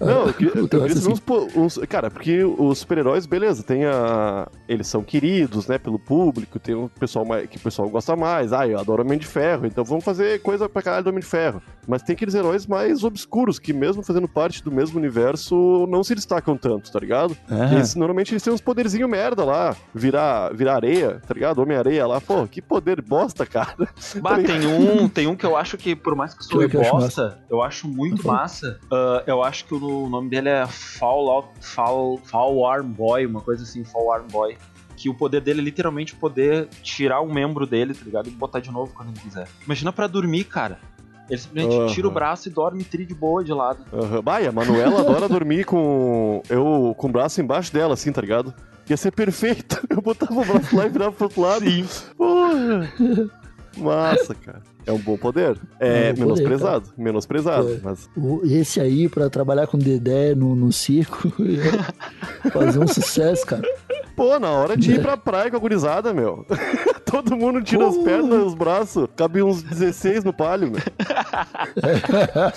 Não, 0.00 0.26
eu 0.26 0.34
queria, 0.34 0.52
eu 0.60 0.68
queria 0.68 0.94
saber 0.96 1.12
uns, 1.12 1.20
po- 1.20 1.48
uns- 1.56 1.78
Cara, 1.88 2.10
porque 2.10 2.44
os 2.44 2.78
super-heróis, 2.78 3.26
beleza, 3.26 3.62
tem 3.62 3.84
a. 3.84 4.48
Eles 4.68 4.86
são 4.86 5.02
queridos, 5.02 5.66
né, 5.66 5.78
pelo 5.78 5.98
público, 5.98 6.58
tem 6.58 6.74
um 6.74 6.88
pessoal 6.88 7.24
mais, 7.24 7.48
que 7.48 7.56
o 7.56 7.60
pessoal 7.60 7.88
gosta 7.88 8.14
mais. 8.16 8.52
Ah, 8.52 8.66
eu 8.66 8.78
adoro 8.78 9.02
Homem 9.02 9.18
de 9.18 9.26
Ferro, 9.26 9.66
então 9.66 9.84
vamos 9.84 10.04
fazer 10.04 10.40
coisa 10.42 10.68
pra 10.68 10.82
caralho 10.82 11.04
do 11.04 11.10
Homem 11.10 11.20
de 11.20 11.26
Ferro. 11.26 11.62
Mas 11.86 12.02
tem 12.02 12.14
aqueles 12.14 12.34
heróis 12.34 12.66
mais 12.66 13.02
obscuros, 13.02 13.58
que 13.58 13.72
mesmo 13.72 14.02
fazendo 14.02 14.28
parte 14.28 14.62
do 14.62 14.70
mesmo 14.70 14.98
universo, 14.98 15.86
não 15.88 16.04
se 16.04 16.14
destacam 16.14 16.56
tanto, 16.56 16.92
tá 16.92 16.98
ligado? 16.98 17.36
Ah, 17.50 17.72
Eles, 17.74 17.94
normalmente 17.94 18.32
eles 18.32 18.42
têm 18.42 18.52
uns 18.52 18.60
poderzinhos 18.60 19.08
merda 19.08 19.44
lá, 19.44 19.74
virar, 19.94 20.52
virar 20.54 20.74
areia, 20.76 21.20
tá 21.26 21.32
ligado? 21.32 21.60
Homem-areia 21.60 22.06
lá, 22.06 22.20
pô, 22.20 22.46
que 22.46 22.60
poder 22.60 23.00
bosta, 23.00 23.46
cara. 23.46 23.88
Bah, 24.20 24.36
tem 24.42 24.66
um, 24.66 25.08
tem 25.08 25.26
um 25.26 25.34
que 25.36 25.46
eu 25.46 25.56
acho 25.56 25.76
que, 25.78 25.94
por 25.94 26.14
mais 26.14 26.34
que 26.34 26.40
acho 26.40 26.68
bosta, 26.68 27.38
eu 27.50 27.62
acho 27.62 27.88
muito 27.88 28.26
Uhum. 28.26 28.32
massa. 28.34 28.78
Ah, 28.92 29.22
eu 29.26 29.42
acho 29.42 29.64
que 29.64 29.74
o 29.74 29.78
nome 30.08 30.30
dele 30.30 30.48
é 30.48 30.66
Fallout, 30.66 31.48
Fall, 31.60 32.18
Fall 32.24 32.66
Arm 32.66 32.88
Boy, 32.90 33.26
uma 33.26 33.40
coisa 33.40 33.62
assim, 33.62 33.84
Fall 33.84 34.12
Arm 34.12 34.26
Boy. 34.30 34.56
Que 34.96 35.08
o 35.08 35.14
poder 35.14 35.40
dele 35.40 35.60
é 35.60 35.64
literalmente 35.64 36.14
poder 36.16 36.68
tirar 36.82 37.20
um 37.20 37.32
membro 37.32 37.66
dele, 37.66 37.94
tá 37.94 38.04
ligado? 38.04 38.28
E 38.28 38.30
botar 38.30 38.58
de 38.60 38.70
novo 38.70 38.92
quando 38.92 39.10
ele 39.10 39.20
quiser. 39.20 39.46
Imagina 39.64 39.92
pra 39.92 40.06
dormir, 40.08 40.44
cara. 40.44 40.80
Ele 41.30 41.38
simplesmente 41.38 41.76
Aham. 41.76 41.86
tira 41.88 42.08
o 42.08 42.10
braço 42.10 42.48
e 42.48 42.50
dorme 42.50 42.82
tri 42.82 43.04
de 43.04 43.14
boa 43.14 43.44
de 43.44 43.52
lado. 43.52 43.84
Uhum. 43.92 44.22
Bah, 44.22 44.38
a 44.38 44.50
Manuela 44.50 45.00
adora 45.00 45.28
dormir 45.28 45.64
com. 45.64 46.42
Eu 46.48 46.94
com 46.96 47.06
o 47.06 47.12
braço 47.12 47.40
embaixo 47.40 47.72
dela, 47.72 47.94
assim, 47.94 48.10
tá 48.10 48.20
ligado? 48.20 48.52
Ia 48.88 48.96
ser 48.96 49.12
perfeito. 49.12 49.80
Eu 49.90 50.00
botava 50.00 50.32
o 50.32 50.44
braço 50.44 50.74
lá 50.74 50.86
e 50.86 50.88
virava 50.88 51.12
pro 51.12 51.24
outro 51.26 51.42
lado. 51.42 51.64
Sim. 51.64 51.86
Porra. 52.16 52.90
Massa, 53.76 54.34
cara. 54.42 54.62
É 54.86 54.92
um 54.92 54.98
bom 54.98 55.16
poder. 55.18 55.58
É, 55.78 56.08
É 56.08 56.12
um 56.12 56.14
bom 56.14 56.28
poder, 56.28 56.42
menosprezado. 56.42 56.90
Menosprezado. 56.96 57.72
É. 57.74 57.78
Mas. 57.82 58.08
o- 58.16 58.40
esse 58.44 58.80
aí, 58.80 59.08
pra 59.08 59.28
trabalhar 59.28 59.66
com 59.66 59.76
Dedé 59.78 60.34
no, 60.34 60.56
no 60.56 60.72
circo, 60.72 61.30
fazer 62.52 62.78
um 62.78 62.88
sucesso, 62.88 63.44
cara. 63.46 63.62
Pô, 64.16 64.38
na 64.38 64.50
hora 64.50 64.76
de 64.76 64.92
ir 64.94 65.02
pra 65.02 65.16
praia 65.16 65.50
com 65.50 65.56
a 65.56 65.60
gurizada, 65.60 66.12
meu. 66.12 66.44
Todo 67.04 67.36
mundo 67.36 67.62
tira 67.62 67.86
as 67.88 67.96
pernas, 67.98 68.46
os 68.48 68.54
braços. 68.54 69.06
Cabe 69.16 69.42
uns 69.42 69.62
16 69.62 70.24
no 70.24 70.32
palio, 70.32 70.72
meu. 70.72 70.80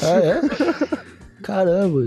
É? 0.01 0.41
Caramba, 1.41 2.01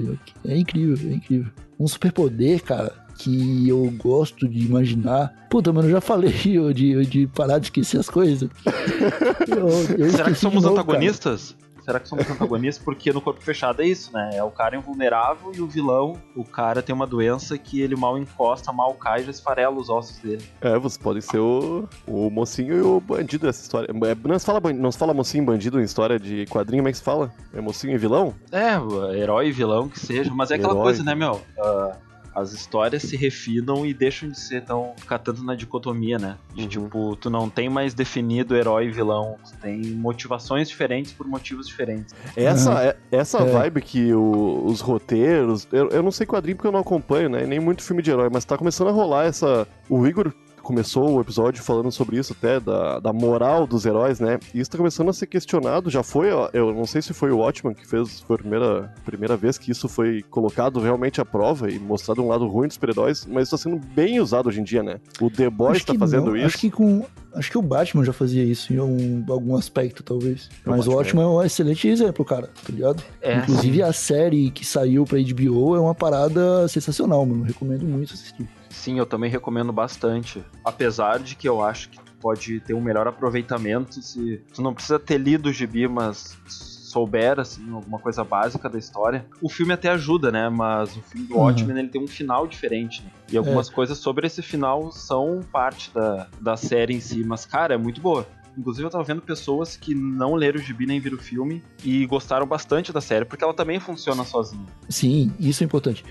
é 0.47 0.57
incrível, 0.57 1.11
é 1.11 1.15
incrível. 1.15 1.51
Um 1.79 1.87
superpoder, 1.87 2.63
cara, 2.63 2.93
que 3.17 3.69
eu 3.69 3.91
gosto 3.97 4.49
de 4.49 4.67
imaginar. 4.67 5.33
Puta, 5.51 5.73
mano, 5.73 5.89
eu 5.89 5.93
já 5.93 6.01
falei 6.01 6.33
ó, 6.59 6.71
de, 6.73 7.05
de 7.07 7.27
parar 7.29 7.59
de 7.59 7.67
esquecer 7.67 7.99
as 7.99 8.09
coisas. 8.09 8.49
Eu- 9.49 9.97
eu 9.99 10.11
Será 10.11 10.25
que 10.31 10.35
somos 10.35 10.63
novo, 10.65 10.75
antagonistas? 10.75 11.57
Será 11.85 12.01
que 12.01 12.09
somos 12.09 12.29
antagonistas? 12.31 12.83
Porque 12.83 13.13
no 13.13 13.21
corpo 13.21 13.43
fechado 13.43 13.83
é 13.83 13.87
isso, 13.87 14.11
né? 14.13 14.31
É 14.33 14.43
o 14.43 14.51
cara 14.51 14.75
invulnerável 14.75 15.53
e 15.55 15.61
o 15.61 15.67
vilão, 15.67 16.15
o 16.35 16.43
cara 16.43 16.83
tem 16.83 16.95
uma 16.95 17.07
doença 17.07 17.59
que 17.59 17.79
ele 17.83 17.95
mal 17.95 18.17
encosta, 18.17 18.73
mal 18.73 18.95
cai 18.95 19.21
e 19.21 19.25
já 19.25 19.31
esfarela 19.31 19.77
os 19.77 19.91
ossos 19.91 20.17
dele. 20.17 20.43
É, 20.63 20.79
vocês 20.79 20.97
podem 20.97 21.21
ser 21.21 21.39
o, 21.41 21.87
o 22.07 22.31
mocinho 22.31 22.75
e 22.79 22.81
o 22.81 23.01
bandido 23.01 23.47
dessa 23.47 23.61
história. 23.63 23.87
É, 23.91 24.29
Não 24.29 24.39
se, 24.39 24.47
fala, 24.47 24.61
não 24.73 24.91
se 24.91 24.97
fala 24.99 25.13
mocinho 25.13 25.43
e 25.43 25.47
bandido 25.47 25.79
em 25.79 25.85
história 25.85 26.19
de 26.19 26.47
quadrinho, 26.47 26.81
como 26.83 26.89
é 26.89 26.93
que 26.93 26.99
se 26.99 27.05
fala? 27.05 27.31
É 27.53 27.61
mocinho 27.61 27.93
e 27.95 27.99
vilão? 27.99 28.35
É, 28.51 28.73
herói 29.19 29.49
e 29.49 29.53
vilão 29.53 29.87
que 29.89 30.01
seja, 30.01 30.33
mas 30.35 30.51
é 30.51 30.55
aquela 30.55 30.73
Herói. 30.73 30.85
coisa, 30.85 31.03
né, 31.05 31.15
meu? 31.15 31.39
Ah, 31.59 31.97
as 32.35 32.53
histórias 32.53 33.03
se 33.03 33.17
refinam 33.17 33.87
e 33.87 33.95
deixam 33.95 34.29
de 34.29 34.39
ser 34.39 34.63
tão. 34.65 34.93
ficar 34.97 35.19
tanto 35.19 35.43
na 35.45 35.55
dicotomia, 35.55 36.19
né? 36.19 36.37
De 36.55 36.63
Uhum. 36.63 36.69
tipo, 36.69 37.17
tu 37.17 37.31
não 37.31 37.49
tem 37.49 37.69
mais 37.69 37.95
definido 37.95 38.57
herói 38.57 38.87
e 38.87 38.91
vilão, 38.91 39.37
tu 39.45 39.57
tem 39.61 39.81
motivações 39.81 40.69
diferentes 40.69 41.13
por 41.13 41.27
motivos 41.27 41.67
diferentes. 41.69 42.15
Essa, 42.37 42.83
é, 42.85 42.97
essa 43.13 43.39
É. 43.39 43.45
vibe 43.53 43.81
que 43.83 44.13
o- 44.15 44.65
os 44.67 44.81
roteiros. 44.81 45.67
Eu, 45.73 45.89
eu 45.91 46.03
não 46.03 46.11
sei 46.11 46.27
quadrinho 46.27 46.57
porque 46.57 46.67
eu 46.69 46.73
não 46.73 46.81
acompanho, 46.81 47.29
né? 47.29 47.47
Nem 47.47 47.61
muito 47.61 47.83
filme 47.83 48.03
de 48.03 48.11
herói, 48.11 48.29
mas 48.33 48.45
tá 48.45 48.57
começando 48.59 48.89
a 48.89 48.93
rolar 48.93 49.25
essa. 49.27 49.67
O 49.89 50.07
Igor 50.07 50.33
começou 50.65 51.17
o 51.17 51.21
episódio 51.21 51.63
falando 51.63 51.93
sobre 51.93 52.19
isso 52.19 52.35
até, 52.37 52.59
da, 52.59 52.99
da 52.99 53.13
moral 53.13 53.67
dos 53.67 53.87
heróis, 53.87 54.19
né? 54.19 54.41
E 54.53 54.61
isso 54.61 54.71
tá 54.71 54.79
começando 54.79 55.09
a 55.11 55.13
ser 55.13 55.27
questionado. 55.27 55.89
Já 55.89 56.03
foi, 56.03 56.33
ó, 56.33 56.49
eu 56.53 56.73
não 56.75 56.87
sei 56.87 57.01
se 57.01 57.15
foi 57.15 57.31
o 57.31 57.39
Watchman 57.39 57.75
que 57.75 57.87
fez, 57.87 58.21
foi 58.21 58.35
a 58.35 58.39
primeira, 58.39 58.95
primeira 59.05 59.37
vez 59.37 59.57
que 59.57 59.71
isso 59.71 59.89
foi 59.89 60.23
colocado 60.31 60.81
realmente 60.81 61.21
à 61.21 61.25
prova 61.25 61.71
e 61.71 61.79
mostrado 61.79 62.23
um 62.23 62.29
lado 62.29 62.47
ruim 62.49 62.67
dos 62.67 62.75
super-heróis, 62.75 63.27
mas 63.27 63.45
está 63.45 63.57
sendo 63.57 63.79
bem 63.95 64.21
usado 64.21 64.49
hoje 64.49 64.61
em 64.61 64.65
dia, 64.65 64.83
né? 64.83 64.99
O 65.21 65.31
The 65.31 65.49
Boys 65.49 65.77
Acho 65.77 65.87
tá 65.87 65.95
fazendo 65.95 66.27
não, 66.27 66.37
isso. 66.37 66.47
Acho 66.47 66.59
que 66.59 66.71
com. 66.71 67.07
Acho 67.35 67.51
que 67.51 67.59
o 67.59 67.63
Batman 67.63 68.05
já 68.05 68.13
fazia 68.13 68.45
isso 68.45 68.73
em 68.73 68.79
algum, 68.79 69.25
algum 69.29 69.57
aspecto, 69.57 70.05
talvez. 70.05 70.49
O 70.65 70.71
Mas 70.71 70.87
o 70.87 70.95
Batman 70.95 71.05
Batman 71.05 71.23
é 71.23 71.27
um 71.27 71.43
excelente 71.43 71.89
exemplo, 71.89 72.25
cara, 72.25 72.47
tá 72.47 72.73
ligado? 72.73 73.03
É, 73.21 73.39
Inclusive 73.39 73.83
a 73.83 73.93
série 73.93 74.51
que 74.51 74.65
saiu 74.65 75.05
pra 75.05 75.19
HBO 75.19 75.77
é 75.77 75.81
uma 75.81 75.95
parada 75.95 76.67
sensacional, 76.69 77.25
mano. 77.27 77.43
Recomendo 77.43 77.85
muito 77.85 78.15
assistir. 78.15 78.49
Sim, 78.75 78.99
eu 78.99 79.07
também 79.07 79.31
recomendo 79.31 79.73
bastante. 79.73 80.45
Apesar 80.65 81.19
de 81.19 81.35
que 81.35 81.49
eu 81.49 81.63
acho 81.63 81.89
que 81.89 81.99
pode 82.21 82.61
ter 82.61 82.75
um 82.75 82.81
melhor 82.81 83.07
aproveitamento 83.07 84.01
se 84.03 84.43
tu 84.55 84.63
não 84.63 84.73
precisa 84.75 84.99
ter 84.99 85.19
lido 85.19 85.49
o 85.49 85.53
gibi, 85.53 85.87
mas 85.87 86.37
souber 86.47 87.41
assim 87.41 87.73
alguma 87.73 87.99
coisa 87.99 88.23
básica 88.23 88.69
da 88.69 88.79
história. 88.79 89.27
O 89.43 89.49
filme 89.49 89.73
até 89.73 89.89
ajuda, 89.91 90.31
né? 90.31 90.49
Mas 90.49 90.97
o 90.97 91.03
filme 91.03 91.27
do 91.27 91.35
Uhum. 91.35 91.41
Watchmen 91.43 91.79
ele 91.79 91.89
tem 91.89 92.03
um 92.03 92.07
final 92.07 92.47
diferente. 92.47 93.03
Né? 93.03 93.11
E 93.33 93.37
algumas 93.37 93.69
coisas 93.69 93.99
sobre 93.99 94.27
esse 94.27 94.43
final 94.43 94.93
são 94.93 95.41
parte 95.53 95.93
da, 95.93 96.29
da 96.41 96.57
série 96.57 96.95
em 96.95 97.01
si. 97.01 97.25
Mas 97.25 97.45
cara, 97.45 97.75
é 97.75 97.79
muito 97.79 98.01
boa. 98.01 98.27
Inclusive, 98.57 98.87
eu 98.87 98.91
tava 98.91 99.03
vendo 99.03 99.21
pessoas 99.21 99.77
que 99.77 99.95
não 99.97 100.37
leram 100.37 100.61
o 100.61 100.63
gibi 100.63 100.87
nem 100.87 101.01
viram 101.01 101.17
o 101.19 101.21
filme 101.21 101.61
e 101.83 102.07
gostaram 102.07 102.47
bastante 102.47 102.93
da 102.93 103.01
série, 103.01 103.25
porque 103.25 103.43
ela 103.43 103.53
também 103.53 103.81
funciona 103.81 104.25
sozinha. 104.25 104.65
Sim, 104.89 105.33
isso 105.41 105.65
é 105.65 105.67
importante. 105.67 106.05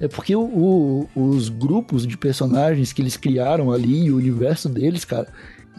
É 0.00 0.08
porque 0.08 0.34
o- 0.34 0.42
o- 1.14 1.28
os 1.28 1.48
grupos 1.48 2.06
de 2.06 2.16
personagens 2.16 2.92
que 2.92 3.02
eles 3.02 3.16
criaram 3.16 3.70
ali, 3.70 4.10
o 4.10 4.16
universo 4.16 4.68
deles, 4.68 5.04
cara, 5.04 5.28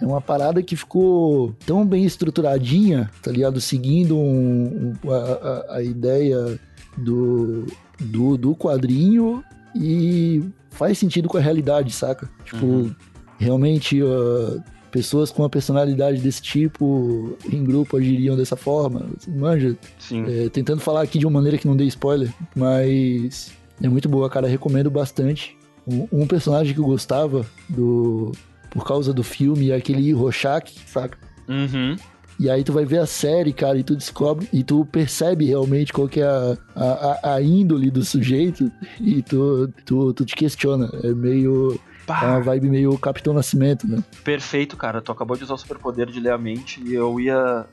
é 0.01 0.05
uma 0.05 0.21
parada 0.21 0.61
que 0.61 0.75
ficou 0.75 1.53
tão 1.65 1.85
bem 1.85 2.05
estruturadinha, 2.05 3.09
tá 3.21 3.31
ligado? 3.31 3.59
Seguindo 3.59 4.15
um- 4.17 4.93
um- 5.03 5.11
a, 5.11 5.75
a- 5.77 5.83
ideia 5.83 6.59
do, 6.97 7.65
do, 7.99 8.37
do 8.37 8.55
quadrinho 8.55 9.43
e 9.75 10.43
faz 10.69 10.97
sentido 10.97 11.27
com 11.27 11.37
a 11.37 11.41
realidade, 11.41 11.91
saca? 11.93 12.29
Tipo, 12.45 12.65
Uhum. 12.65 12.95
realmente 13.39 14.01
ah, 14.03 14.61
pessoas 14.91 15.31
com 15.31 15.41
uma 15.41 15.49
personalidade 15.49 16.19
desse 16.21 16.41
tipo 16.41 17.37
em 17.51 17.63
grupo 17.63 17.95
agiriam 17.97 18.35
dessa 18.35 18.55
forma. 18.55 19.05
Manja, 19.27 19.75
Sim. 19.97 20.25
é, 20.27 20.49
tentando 20.49 20.81
falar 20.81 21.01
aqui 21.01 21.17
de 21.17 21.25
uma 21.25 21.33
maneira 21.33 21.57
que 21.57 21.65
não 21.67 21.75
dê 21.75 21.85
spoiler, 21.85 22.31
mas 22.55 23.51
é 23.81 23.89
muito 23.89 24.07
boa, 24.09 24.29
cara. 24.29 24.47
Recomendo 24.47 24.89
bastante. 24.89 25.57
Um, 25.87 26.27
personagem 26.27 26.73
que 26.73 26.79
eu 26.79 26.85
gostava 26.85 27.45
do 27.67 28.31
por 28.69 28.85
causa 28.85 29.13
do 29.13 29.23
filme 29.23 29.71
é 29.71 29.75
aquele 29.75 30.13
Rorschach, 30.13 30.79
saca? 30.85 31.17
Uhum. 31.47 31.95
E 32.39 32.49
aí 32.49 32.63
tu 32.63 32.73
vai 32.73 32.85
ver 32.85 32.99
a 32.99 33.05
série, 33.05 33.53
cara, 33.53 33.77
e 33.77 33.83
tu 33.83 33.95
descobre, 33.95 34.47
e 34.51 34.63
tu 34.63 34.85
percebe 34.85 35.45
realmente 35.45 35.93
qual 35.93 36.07
que 36.07 36.21
é 36.21 36.25
a, 36.25 36.57
a, 36.75 37.33
a 37.35 37.41
índole 37.41 37.91
do 37.91 38.03
sujeito, 38.03 38.71
e 38.99 39.21
tu, 39.21 39.67
tu, 39.85 40.13
tu 40.13 40.25
te 40.25 40.35
questiona. 40.35 40.89
É 41.03 41.13
meio. 41.13 41.79
É 42.09 42.25
uma 42.25 42.41
vibe 42.41 42.69
meio 42.69 42.97
Capitão 42.97 43.33
Nascimento, 43.33 43.87
né? 43.87 44.03
Perfeito, 44.23 44.75
cara. 44.75 45.01
Tu 45.01 45.11
acabou 45.11 45.37
de 45.37 45.43
usar 45.43 45.53
o 45.53 45.57
superpoder 45.57 46.07
de 46.07 46.19
ler 46.19 46.31
a 46.31 46.37
mente 46.37 46.81
e 46.83 46.93
eu 46.93 47.19
ia. 47.19 47.65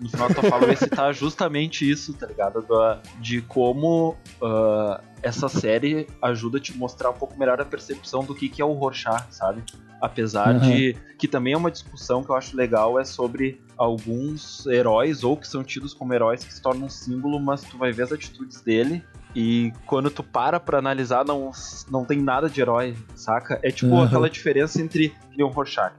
No 0.00 0.08
final 0.08 0.28
da 0.28 0.34
tua 0.34 0.44
fala, 0.50 0.68
ia 0.68 0.76
citar 0.76 1.14
justamente 1.14 1.88
isso, 1.90 2.12
tá 2.14 2.26
ligado? 2.26 2.60
Da- 2.62 3.00
De 3.18 3.40
como 3.42 4.16
ah, 4.42 5.00
essa 5.22 5.48
série 5.48 6.06
ajuda 6.20 6.58
a 6.58 6.60
te 6.60 6.76
mostrar 6.76 7.10
um 7.10 7.14
pouco 7.14 7.38
melhor 7.38 7.60
a 7.60 7.64
percepção 7.64 8.22
do 8.24 8.34
que, 8.34 8.48
que 8.48 8.60
é 8.60 8.64
o 8.64 8.72
Rorschach, 8.72 9.26
sabe? 9.30 9.62
Apesar 10.00 10.54
Uhum. 10.54 10.60
de 10.60 10.96
que 11.18 11.26
também 11.26 11.54
é 11.54 11.56
uma 11.56 11.70
discussão 11.70 12.22
que 12.22 12.30
eu 12.30 12.36
acho 12.36 12.54
legal, 12.56 12.98
é 13.00 13.04
sobre 13.04 13.60
alguns 13.76 14.66
heróis, 14.66 15.24
ou 15.24 15.36
que 15.36 15.48
são 15.48 15.64
tidos 15.64 15.94
como 15.94 16.12
heróis, 16.12 16.44
que 16.44 16.52
se 16.52 16.60
tornam 16.60 16.86
um 16.86 16.90
símbolo, 16.90 17.40
mas 17.40 17.62
tu 17.62 17.78
vai 17.78 17.90
ver 17.92 18.02
as 18.02 18.12
atitudes 18.12 18.60
dele 18.60 19.02
e 19.34 19.72
quando 19.86 20.10
tu 20.10 20.22
para 20.22 20.60
pra 20.60 20.78
analisar, 20.78 21.24
não, 21.24 21.50
não 21.90 22.04
tem 22.04 22.20
nada 22.20 22.48
de 22.48 22.60
herói, 22.60 22.94
saca? 23.16 23.58
É 23.62 23.70
tipo 23.70 23.94
Uhum. 23.94 24.02
aquela 24.04 24.28
diferença 24.30 24.80
entre 24.80 25.12
o 25.38 25.46
Rorschach. 25.48 25.94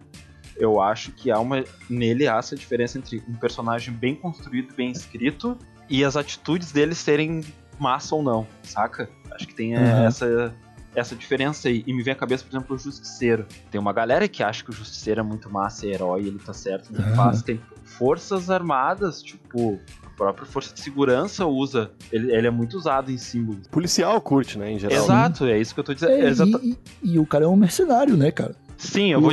Eu 0.57 0.81
acho 0.81 1.11
que 1.11 1.29
há 1.31 1.39
uma. 1.39 1.63
Nele 1.89 2.27
há 2.27 2.37
essa 2.37 2.55
diferença 2.55 2.97
entre 2.97 3.21
um 3.27 3.33
personagem 3.33 3.93
bem 3.93 4.15
construído, 4.15 4.73
bem 4.75 4.91
escrito, 4.91 5.57
e 5.89 6.03
as 6.03 6.15
atitudes 6.15 6.71
dele 6.71 6.95
serem 6.95 7.41
massa 7.77 8.15
ou 8.15 8.23
não, 8.23 8.47
saca? 8.63 9.09
Acho 9.31 9.47
que 9.47 9.53
tem 9.53 9.75
Uhum. 9.75 10.05
essa, 10.05 10.55
essa 10.95 11.13
diferença 11.15 11.67
aí. 11.67 11.83
E 11.85 11.93
me 11.93 12.01
vem 12.01 12.13
à 12.13 12.15
cabeça, 12.15 12.43
por 12.45 12.55
exemplo, 12.55 12.75
o 12.75 12.79
Justiceiro. 12.79 13.45
Tem 13.69 13.81
uma 13.81 13.91
galera 13.91 14.27
que 14.29 14.41
acha 14.41 14.63
que 14.63 14.69
o 14.69 14.73
Justiceiro 14.73 15.19
é 15.19 15.23
muito 15.23 15.49
massa, 15.51 15.85
é 15.85 15.89
herói, 15.89 16.21
ele 16.21 16.39
tá 16.39 16.53
certo, 16.53 16.89
ele 16.93 17.03
Uhum. 17.03 17.15
faz. 17.15 17.41
Tem 17.41 17.59
forças 17.83 18.49
armadas, 18.49 19.21
tipo. 19.21 19.79
A 20.05 20.09
própria 20.17 20.45
Força 20.45 20.73
de 20.73 20.79
Segurança 20.79 21.45
usa. 21.45 21.91
Ele, 22.09 22.33
ele 22.33 22.47
é 22.47 22.49
muito 22.49 22.77
usado 22.77 23.11
em 23.11 23.17
símbolos. 23.17 23.67
Policial 23.67 24.21
curte, 24.21 24.57
né, 24.57 24.71
em 24.71 24.79
geral. 24.79 25.03
Exato, 25.03 25.43
é 25.45 25.59
isso 25.59 25.73
que 25.73 25.79
eu 25.81 25.83
tô 25.83 25.93
dizendo. 25.93 26.13
É, 26.13 26.29
Exata- 26.29 26.61
e, 26.63 26.77
e- 27.03 27.11
e 27.15 27.19
o 27.19 27.25
cara 27.25 27.43
é 27.43 27.47
um 27.49 27.55
mercenário, 27.57 28.15
né, 28.15 28.31
cara? 28.31 28.55
Sim, 28.77 29.11
eu 29.13 29.21
vou, 29.21 29.31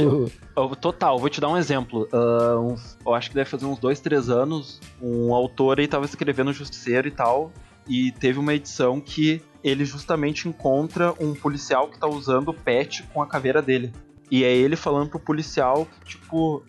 Eu- 0.57 0.77
Total, 0.77 1.19
vou 1.19 1.29
te 1.29 1.41
dar 1.41 1.49
um 1.49 1.57
exemplo. 1.57 2.09
Ah, 2.13 2.59
uns- 2.61 2.97
eu 3.05 3.15
acho 3.15 3.29
que 3.31 3.35
deve 3.35 3.49
fazer 3.49 3.65
uns 3.67 3.79
dois, 3.79 4.01
três 4.01 4.29
anos, 4.29 4.81
um 5.01 5.33
autor 5.35 5.81
aí 5.81 5.89
tava 5.89 6.05
escrevendo 6.05 6.49
o 6.51 6.53
Justiceiro 6.53 7.09
e 7.09 7.11
tal, 7.11 7.51
e 7.89 8.13
teve 8.13 8.39
uma 8.39 8.55
edição 8.55 9.01
que 9.01 9.43
ele 9.65 9.85
justamente 9.85 10.49
encontra 10.49 11.15
um 11.21 11.35
policial 11.35 11.89
que 11.89 11.99
tá 11.99 12.07
usando 12.07 12.49
o 12.51 12.55
pet 12.55 13.03
com 13.15 13.23
a 13.23 13.27
caveira 13.27 13.63
dele. 13.63 13.93
E 14.31 14.45
é 14.45 14.55
ele 14.55 14.77
falando 14.77 15.09
pro 15.11 15.19
policial, 15.19 15.87
tipo, 16.05 16.63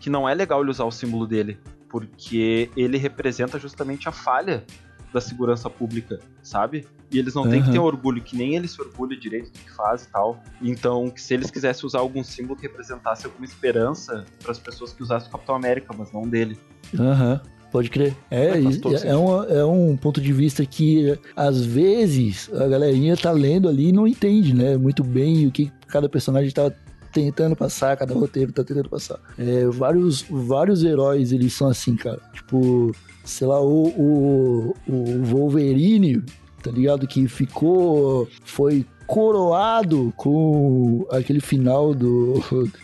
que 0.00 0.08
não 0.10 0.28
é 0.28 0.34
legal 0.34 0.60
ele 0.62 0.70
usar 0.70 0.84
o 0.84 0.90
símbolo 0.90 1.26
dele, 1.26 1.58
porque 1.88 2.70
ele 2.76 2.96
representa 2.98 3.58
justamente 3.58 4.08
a 4.08 4.12
falha 4.12 4.64
da 5.12 5.20
segurança 5.20 5.68
pública, 5.70 6.18
sabe? 6.42 6.86
E 7.10 7.18
eles 7.18 7.34
não 7.34 7.48
têm 7.48 7.62
que 7.62 7.70
ter 7.72 7.78
orgulho, 7.78 8.20
que 8.22 8.36
nem 8.36 8.54
eles 8.56 8.72
se 8.72 8.80
orgulham 8.82 9.18
direito 9.18 9.50
do 9.50 9.58
que 9.58 9.70
faz 9.74 10.04
e 10.04 10.08
tal. 10.10 10.42
Então, 10.60 11.08
que 11.10 11.20
se 11.22 11.32
eles 11.32 11.50
quisessem 11.50 11.86
usar 11.86 12.00
algum 12.00 12.22
símbolo 12.22 12.56
que 12.56 12.62
representasse 12.66 13.24
alguma 13.24 13.46
esperança 13.46 14.26
para 14.42 14.52
as 14.52 14.58
pessoas 14.58 14.92
que 14.92 15.02
usassem 15.02 15.28
o 15.28 15.32
Capitão 15.32 15.54
América, 15.54 15.94
mas 15.96 16.12
não 16.12 16.28
dele. 16.28 16.58
Aham. 16.98 17.40
Pode 17.70 17.90
crer. 17.90 18.16
É, 18.30 18.52
É, 18.58 19.08
é, 19.08 19.14
uma- 19.16 19.44
é 19.46 19.62
um 19.64 19.94
ponto 19.94 20.20
de 20.22 20.32
vista 20.32 20.64
que, 20.64 21.18
às 21.36 21.62
vezes, 21.64 22.50
a 22.54 22.66
galerinha 22.66 23.14
tá 23.14 23.30
lendo 23.30 23.68
ali 23.68 23.88
e 23.88 23.92
não 23.92 24.06
entende, 24.06 24.54
né? 24.54 24.76
Muito 24.78 25.04
bem 25.04 25.46
o 25.46 25.52
que 25.52 25.70
cada 25.86 26.08
personagem 26.08 26.50
tá 26.50 26.72
tentando 27.12 27.54
passar, 27.54 27.94
cada 27.96 28.14
roteiro 28.14 28.52
tá 28.52 28.64
tentando 28.64 28.88
passar. 28.88 29.18
É, 29.38 29.66
vários, 29.66 30.22
vários 30.30 30.82
heróis, 30.82 31.30
eles 31.30 31.52
são 31.52 31.68
assim, 31.68 31.94
cara. 31.94 32.20
Tipo, 32.32 32.90
sei 33.28 33.46
lá, 33.46 33.60
o, 33.60 33.88
o, 33.88 34.74
o 34.88 35.24
Wolverine, 35.24 36.22
tá 36.62 36.70
ligado? 36.70 37.06
Que 37.06 37.28
ficou, 37.28 38.28
foi 38.44 38.84
coroado 39.06 40.12
com 40.18 41.06
aquele 41.10 41.40
final 41.40 41.94
do, 41.94 42.34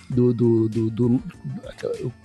do, 0.08 0.32
do, 0.32 0.68
do, 0.70 0.90
do- 0.90 1.22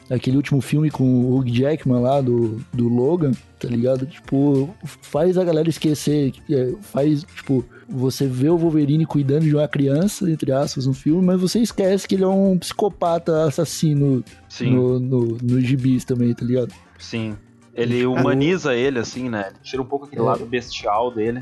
aquele 0.09 0.37
último 0.37 0.61
filme 0.61 0.89
com 0.89 1.03
o 1.25 1.37
Hugh 1.39 1.49
Jackman 1.49 1.99
lá, 2.01 2.21
do, 2.21 2.59
do 2.73 2.87
Logan, 2.87 3.31
tá 3.59 3.67
ligado? 3.67 4.05
Tipo, 4.05 4.69
faz 4.83 5.37
a 5.37 5.43
galera 5.43 5.69
esquecer, 5.69 6.33
é, 6.49 6.73
faz, 6.81 7.23
tipo, 7.35 7.63
você 7.89 8.25
vê 8.25 8.49
o 8.49 8.57
Wolverine 8.57 9.05
cuidando 9.05 9.43
de 9.43 9.53
uma 9.55 9.67
criança, 9.67 10.31
entre 10.31 10.51
aspas, 10.53 10.85
no 10.87 10.93
filme, 10.93 11.21
mas 11.21 11.39
você 11.41 11.59
esquece 11.59 12.07
que 12.07 12.15
ele 12.15 12.23
é 12.23 12.27
um 12.27 12.57
psicopata 12.57 13.43
assassino 13.43 14.23
Sim, 14.47 14.71
no, 14.75 14.99
no, 14.99 15.37
nos 15.43 15.63
gibis 15.63 16.05
também, 16.05 16.33
tá 16.33 16.45
ligado? 16.45 16.73
sim. 16.97 17.35
Ele 17.81 18.05
humaniza 18.05 18.75
ele, 18.75 18.99
assim, 18.99 19.29
né? 19.29 19.45
Ele 19.49 19.57
tira 19.63 19.81
um 19.81 19.85
pouco 19.85 20.05
aquele 20.05 20.21
É. 20.21 20.25
lado 20.25 20.45
bestial 20.45 21.11
dele. 21.11 21.41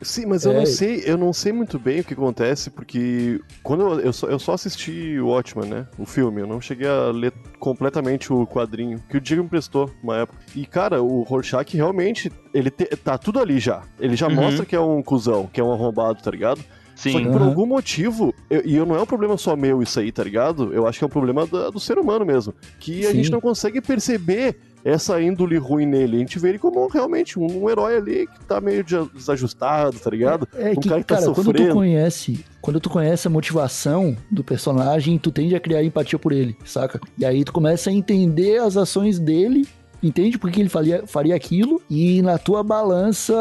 Sim, 0.00 0.26
mas 0.26 0.44
eu 0.44 0.52
É. 0.52 0.58
não 0.58 0.66
sei, 0.66 1.02
eu 1.06 1.16
não 1.16 1.32
sei 1.32 1.52
muito 1.52 1.76
bem 1.76 2.00
o 2.00 2.04
que 2.04 2.14
acontece, 2.14 2.70
porque 2.70 3.40
quando 3.64 3.82
eu, 3.82 4.00
eu, 4.00 4.12
só, 4.12 4.28
eu 4.28 4.38
só 4.38 4.52
assisti 4.52 5.18
o 5.18 5.26
Watchmen, 5.26 5.68
né? 5.68 5.86
O 5.98 6.06
filme, 6.06 6.40
eu 6.40 6.46
não 6.46 6.60
cheguei 6.60 6.86
a 6.88 7.10
ler 7.10 7.32
completamente 7.58 8.32
o 8.32 8.46
quadrinho, 8.46 9.02
que 9.08 9.16
o 9.16 9.20
Diego 9.20 9.42
me 9.42 9.48
prestou 9.48 9.90
uma 10.00 10.18
época. 10.18 10.38
E, 10.54 10.64
cara, 10.66 11.02
o 11.02 11.22
Rorschach 11.22 11.76
realmente, 11.76 12.30
ele 12.54 12.70
te- 12.70 12.84
tá 12.96 13.18
tudo 13.18 13.40
ali 13.40 13.58
já. 13.58 13.82
Ele 13.98 14.14
já 14.14 14.28
Uhum. 14.28 14.36
mostra 14.36 14.64
que 14.64 14.76
é 14.76 14.80
um 14.80 15.02
cuzão, 15.02 15.48
que 15.52 15.60
é 15.60 15.64
um 15.64 15.72
arrombado, 15.72 16.22
tá 16.22 16.30
ligado? 16.30 16.60
Só 16.94 17.02
que 17.10 17.24
Sim, 17.26 17.30
por 17.32 17.40
Aham. 17.40 17.50
algum 17.50 17.66
motivo, 17.66 18.34
eu- 18.50 18.62
e 18.64 18.74
eu 18.76 18.84
não 18.86 18.96
é 18.96 19.00
um 19.02 19.06
problema 19.06 19.36
só 19.36 19.54
meu 19.56 19.80
isso 19.82 19.98
aí, 20.00 20.10
tá 20.10 20.22
ligado? 20.24 20.72
Eu 20.74 20.84
acho 20.86 20.98
que 20.98 21.04
é 21.04 21.06
um 21.06 21.10
problema 21.10 21.46
da- 21.46 21.70
do 21.70 21.78
ser 21.78 21.96
humano 21.98 22.24
mesmo. 22.24 22.52
Que 22.80 23.04
a 23.06 23.10
Sim. 23.10 23.16
gente 23.18 23.30
não 23.30 23.40
consegue 23.40 23.80
perceber 23.80 24.58
essa 24.90 25.20
índole 25.20 25.56
ruim 25.58 25.86
nele. 25.86 26.16
A 26.16 26.18
gente 26.20 26.38
vê 26.38 26.50
ele 26.50 26.58
como 26.58 26.86
realmente 26.88 27.38
um, 27.38 27.64
um 27.64 27.68
herói 27.70 27.96
ali 27.96 28.26
que 28.26 28.44
tá 28.46 28.60
meio 28.60 28.82
de- 28.84 29.08
desajustado, 29.14 29.98
tá 29.98 30.10
ligado? 30.10 30.48
É 30.54 30.70
Um 30.72 30.76
que, 30.76 30.88
cara 30.88 31.02
cara, 31.04 31.20
que 31.20 31.26
tá 31.26 31.32
quando 31.34 31.34
tu 31.34 31.58
sofrendo. 31.58 31.74
conhece, 31.74 32.44
quando 32.60 32.80
tu 32.80 32.90
conhece 32.90 33.26
a 33.26 33.30
motivação 33.30 34.16
do 34.30 34.42
personagem, 34.44 35.18
tu 35.18 35.30
tende 35.30 35.54
a 35.54 35.60
criar 35.60 35.82
empatia 35.84 36.18
por 36.18 36.32
ele, 36.32 36.56
saca? 36.64 37.00
E 37.18 37.24
aí 37.24 37.44
tu 37.44 37.52
começa 37.52 37.90
a 37.90 37.92
entender 37.92 38.58
as 38.58 38.76
ações 38.76 39.18
dele, 39.18 39.66
entende 40.02 40.38
por 40.38 40.50
que 40.50 40.60
ele 40.60 40.68
faria, 40.68 41.04
faria 41.06 41.34
aquilo, 41.34 41.80
e 41.90 42.22
na 42.22 42.38
tua 42.38 42.62
balança 42.62 43.34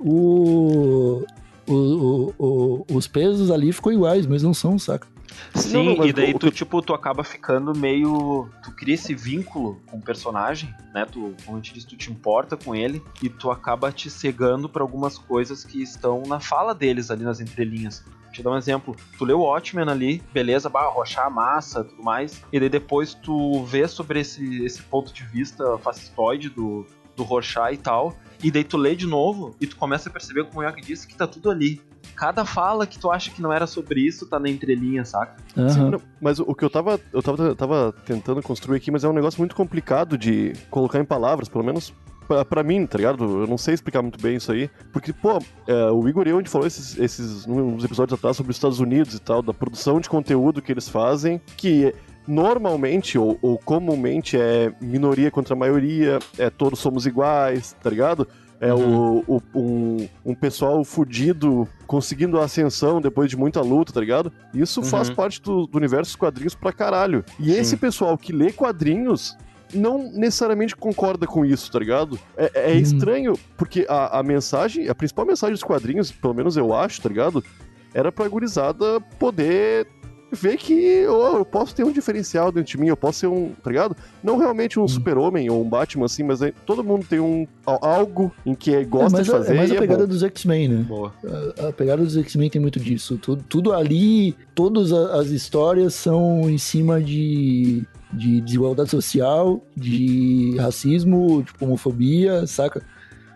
o, 0.00 1.22
o- 1.66 1.72
o- 1.72 2.32
o- 2.38 2.84
os 2.94 3.06
pesos 3.06 3.50
ali 3.50 3.72
ficam 3.72 3.92
iguais, 3.92 4.26
mas 4.26 4.42
não 4.42 4.52
são, 4.54 4.78
saca? 4.78 5.06
Sim, 5.54 5.72
Não, 5.72 5.96
não, 5.96 6.06
e 6.06 6.12
daí 6.12 6.32
o- 6.34 6.38
tu, 6.38 6.50
tipo, 6.50 6.80
tu 6.82 6.92
acaba 6.94 7.22
ficando 7.24 7.76
meio. 7.76 8.48
Tu 8.62 8.72
cria 8.72 8.94
esse 8.94 9.14
vínculo 9.14 9.80
com 9.86 9.98
o 9.98 10.02
personagem, 10.02 10.74
né? 10.92 11.04
Tu, 11.04 11.34
como 11.44 11.56
a 11.56 11.60
gente 11.60 11.74
disse, 11.74 11.86
tu 11.86 11.96
te 11.96 12.10
importa 12.10 12.56
com 12.56 12.74
ele 12.74 13.02
e 13.22 13.28
tu 13.28 13.50
acaba 13.50 13.90
te 13.92 14.10
cegando 14.10 14.68
pra 14.68 14.82
algumas 14.82 15.16
coisas 15.18 15.64
que 15.64 15.82
estão 15.82 16.22
na 16.26 16.40
fala 16.40 16.74
deles 16.74 17.10
ali 17.10 17.24
nas 17.24 17.40
entrelinhas. 17.40 18.04
Vou 18.24 18.32
te 18.32 18.42
dar 18.42 18.50
um 18.50 18.56
exemplo. 18.56 18.96
Tu 19.16 19.24
lê 19.24 19.32
o 19.32 19.40
Watchmen 19.40 19.88
ali, 19.88 20.22
beleza, 20.32 20.68
bah, 20.68 20.88
rochar 20.88 21.26
a 21.26 21.30
massa 21.30 21.84
tudo 21.84 22.02
mais. 22.02 22.42
E 22.52 22.58
daí 22.58 22.68
depois 22.68 23.14
tu 23.14 23.62
vê 23.64 23.86
sobre 23.86 24.20
esse, 24.20 24.64
esse 24.64 24.82
ponto 24.82 25.12
de 25.12 25.24
vista 25.24 25.78
fascistoide 25.78 26.48
do, 26.50 26.84
do 27.16 27.22
Rorschach 27.22 27.72
e 27.72 27.76
tal. 27.78 28.16
E 28.44 28.50
daí 28.50 28.62
tu 28.62 28.76
lê 28.76 28.94
de 28.94 29.06
novo 29.06 29.56
e 29.58 29.66
tu 29.66 29.74
começa 29.76 30.10
a 30.10 30.12
perceber, 30.12 30.44
como 30.44 30.60
o 30.60 30.62
Yoki 30.62 30.82
disse, 30.82 31.08
que 31.08 31.16
tá 31.16 31.26
tudo 31.26 31.50
ali. 31.50 31.80
Cada 32.14 32.44
fala 32.44 32.86
que 32.86 32.98
tu 32.98 33.10
acha 33.10 33.30
que 33.30 33.40
não 33.40 33.50
era 33.50 33.66
sobre 33.66 34.02
isso 34.02 34.26
tá 34.26 34.38
na 34.38 34.50
entrelinha, 34.50 35.02
saca? 35.02 35.36
Aham. 35.56 35.68
Sim, 35.70 35.90
não, 35.90 36.00
mas 36.20 36.38
o 36.38 36.44
o 36.46 36.54
que 36.54 36.62
eu 36.62 36.68
tava, 36.68 37.00
eu 37.10 37.22
tava, 37.22 37.54
tava 37.54 37.94
tentando 38.04 38.42
construir 38.42 38.76
aqui, 38.76 38.90
mas 38.90 39.02
é 39.02 39.08
um 39.08 39.14
negócio 39.14 39.40
muito 39.40 39.56
complicado 39.56 40.18
de 40.18 40.52
colocar 40.70 41.00
em 41.00 41.04
palavras, 41.06 41.48
pelo 41.48 41.64
menos 41.64 41.92
pra, 42.28 42.44
pra 42.44 42.62
mim, 42.62 42.86
tá 42.86 42.98
ligado? 42.98 43.24
Eu 43.42 43.46
não 43.46 43.56
sei 43.56 43.74
explicar 43.74 44.02
muito 44.02 44.20
bem 44.20 44.36
isso 44.36 44.52
aí. 44.52 44.70
Porque, 44.92 45.12
pô, 45.12 45.38
é, 45.66 45.90
o 45.90 46.06
Igor 46.06 46.26
e 46.26 46.30
eu, 46.30 46.36
a 46.36 46.40
gente 46.40 46.50
falou 46.50 46.66
esses, 46.66 46.98
esses 46.98 47.46
uns 47.46 47.82
episódios 47.82 48.18
atrás 48.18 48.36
sobre 48.36 48.50
os 48.50 48.56
Estados 48.56 48.78
Unidos 48.78 49.14
e 49.14 49.18
tal, 49.18 49.42
da 49.42 49.54
produção 49.54 50.00
de 50.00 50.08
conteúdo 50.08 50.60
que 50.60 50.70
eles 50.70 50.88
fazem, 50.88 51.40
que 51.56 51.94
normalmente 52.26 53.18
ou, 53.18 53.38
ou 53.42 53.58
comumente 53.58 54.36
é 54.38 54.72
minoria 54.80 55.30
contra 55.30 55.54
maioria, 55.54 56.18
é 56.38 56.50
todos 56.50 56.78
somos 56.78 57.06
iguais, 57.06 57.74
tá 57.82 57.90
ligado? 57.90 58.26
É 58.60 58.72
o, 58.72 59.22
o- 59.26 59.42
um, 59.54 60.08
um 60.24 60.34
pessoal 60.34 60.82
fudido 60.84 61.68
conseguindo 61.86 62.40
a 62.40 62.44
ascensão 62.44 63.00
depois 63.00 63.28
de 63.28 63.36
muita 63.36 63.60
luta, 63.60 63.92
tá 63.92 64.00
ligado? 64.00 64.32
Isso 64.54 64.82
faz 64.82 65.08
Uhum. 65.08 65.14
parte 65.14 65.42
do, 65.42 65.66
do 65.66 65.76
universo 65.76 66.12
dos 66.12 66.16
quadrinhos 66.16 66.54
pra 66.54 66.72
caralho. 66.72 67.24
E 67.38 67.46
Sim. 67.52 67.58
esse 67.58 67.76
pessoal 67.76 68.16
que 68.16 68.32
lê 68.32 68.52
quadrinhos 68.52 69.36
não 69.74 70.10
necessariamente 70.12 70.74
concorda 70.76 71.26
com 71.26 71.44
isso, 71.44 71.70
tá 71.70 71.78
ligado? 71.78 72.18
É, 72.36 72.70
é 72.72 72.74
Hum. 72.74 72.78
estranho, 72.78 73.34
porque 73.56 73.84
a, 73.88 74.20
a 74.20 74.22
mensagem, 74.22 74.88
a 74.88 74.94
principal 74.94 75.26
mensagem 75.26 75.52
dos 75.52 75.64
quadrinhos, 75.64 76.10
pelo 76.12 76.32
menos 76.32 76.56
eu 76.56 76.72
acho, 76.72 77.02
tá 77.02 77.08
ligado? 77.08 77.44
Era 77.92 78.10
pra 78.12 78.28
gurizada 78.28 79.00
poder 79.18 79.86
ver 80.34 80.56
que 80.56 81.06
oh, 81.08 81.38
eu 81.38 81.44
posso 81.44 81.74
ter 81.74 81.84
um 81.84 81.92
diferencial 81.92 82.50
dentro 82.52 82.72
de 82.72 82.78
mim, 82.78 82.88
eu 82.88 82.96
posso 82.96 83.20
ser 83.20 83.26
um, 83.26 83.50
tá 83.62 83.70
ligado? 83.70 83.96
Não 84.22 84.36
realmente 84.36 84.78
um 84.78 84.86
super-homem 84.88 85.48
ou 85.50 85.62
um 85.62 85.68
Batman 85.68 86.06
assim, 86.06 86.22
mas 86.22 86.42
é- 86.42 86.52
todo 86.66 86.82
mundo 86.84 87.06
tem 87.08 87.20
um 87.20 87.46
al- 87.66 87.84
algo 87.84 88.32
em 88.44 88.54
que 88.54 88.74
É 88.74 88.84
gosta 88.84 89.10
mais, 89.10 89.24
de 89.26 89.32
a, 89.32 89.36
fazer 89.38 89.52
é 89.52 89.56
mais 89.56 89.70
a 89.70 89.74
é 89.74 89.78
pegada 89.78 90.02
bom. 90.02 90.08
dos 90.08 90.22
X-Men, 90.22 90.68
né? 90.68 90.84
Boa. 90.88 91.12
A, 91.58 91.68
a 91.68 91.72
pegada 91.72 92.02
dos 92.02 92.16
X-Men 92.16 92.50
tem 92.50 92.60
muito 92.60 92.78
disso. 92.80 93.18
Tudo, 93.20 93.42
tudo 93.48 93.72
ali, 93.72 94.36
todas 94.54 94.92
as 94.92 95.28
histórias 95.28 95.94
são 95.94 96.48
em 96.50 96.58
cima 96.58 97.00
de, 97.00 97.82
de 98.12 98.40
desigualdade 98.40 98.90
social, 98.90 99.64
de 99.76 100.56
racismo, 100.58 101.42
tipo, 101.42 101.64
homofobia, 101.64 102.46
saca? 102.46 102.82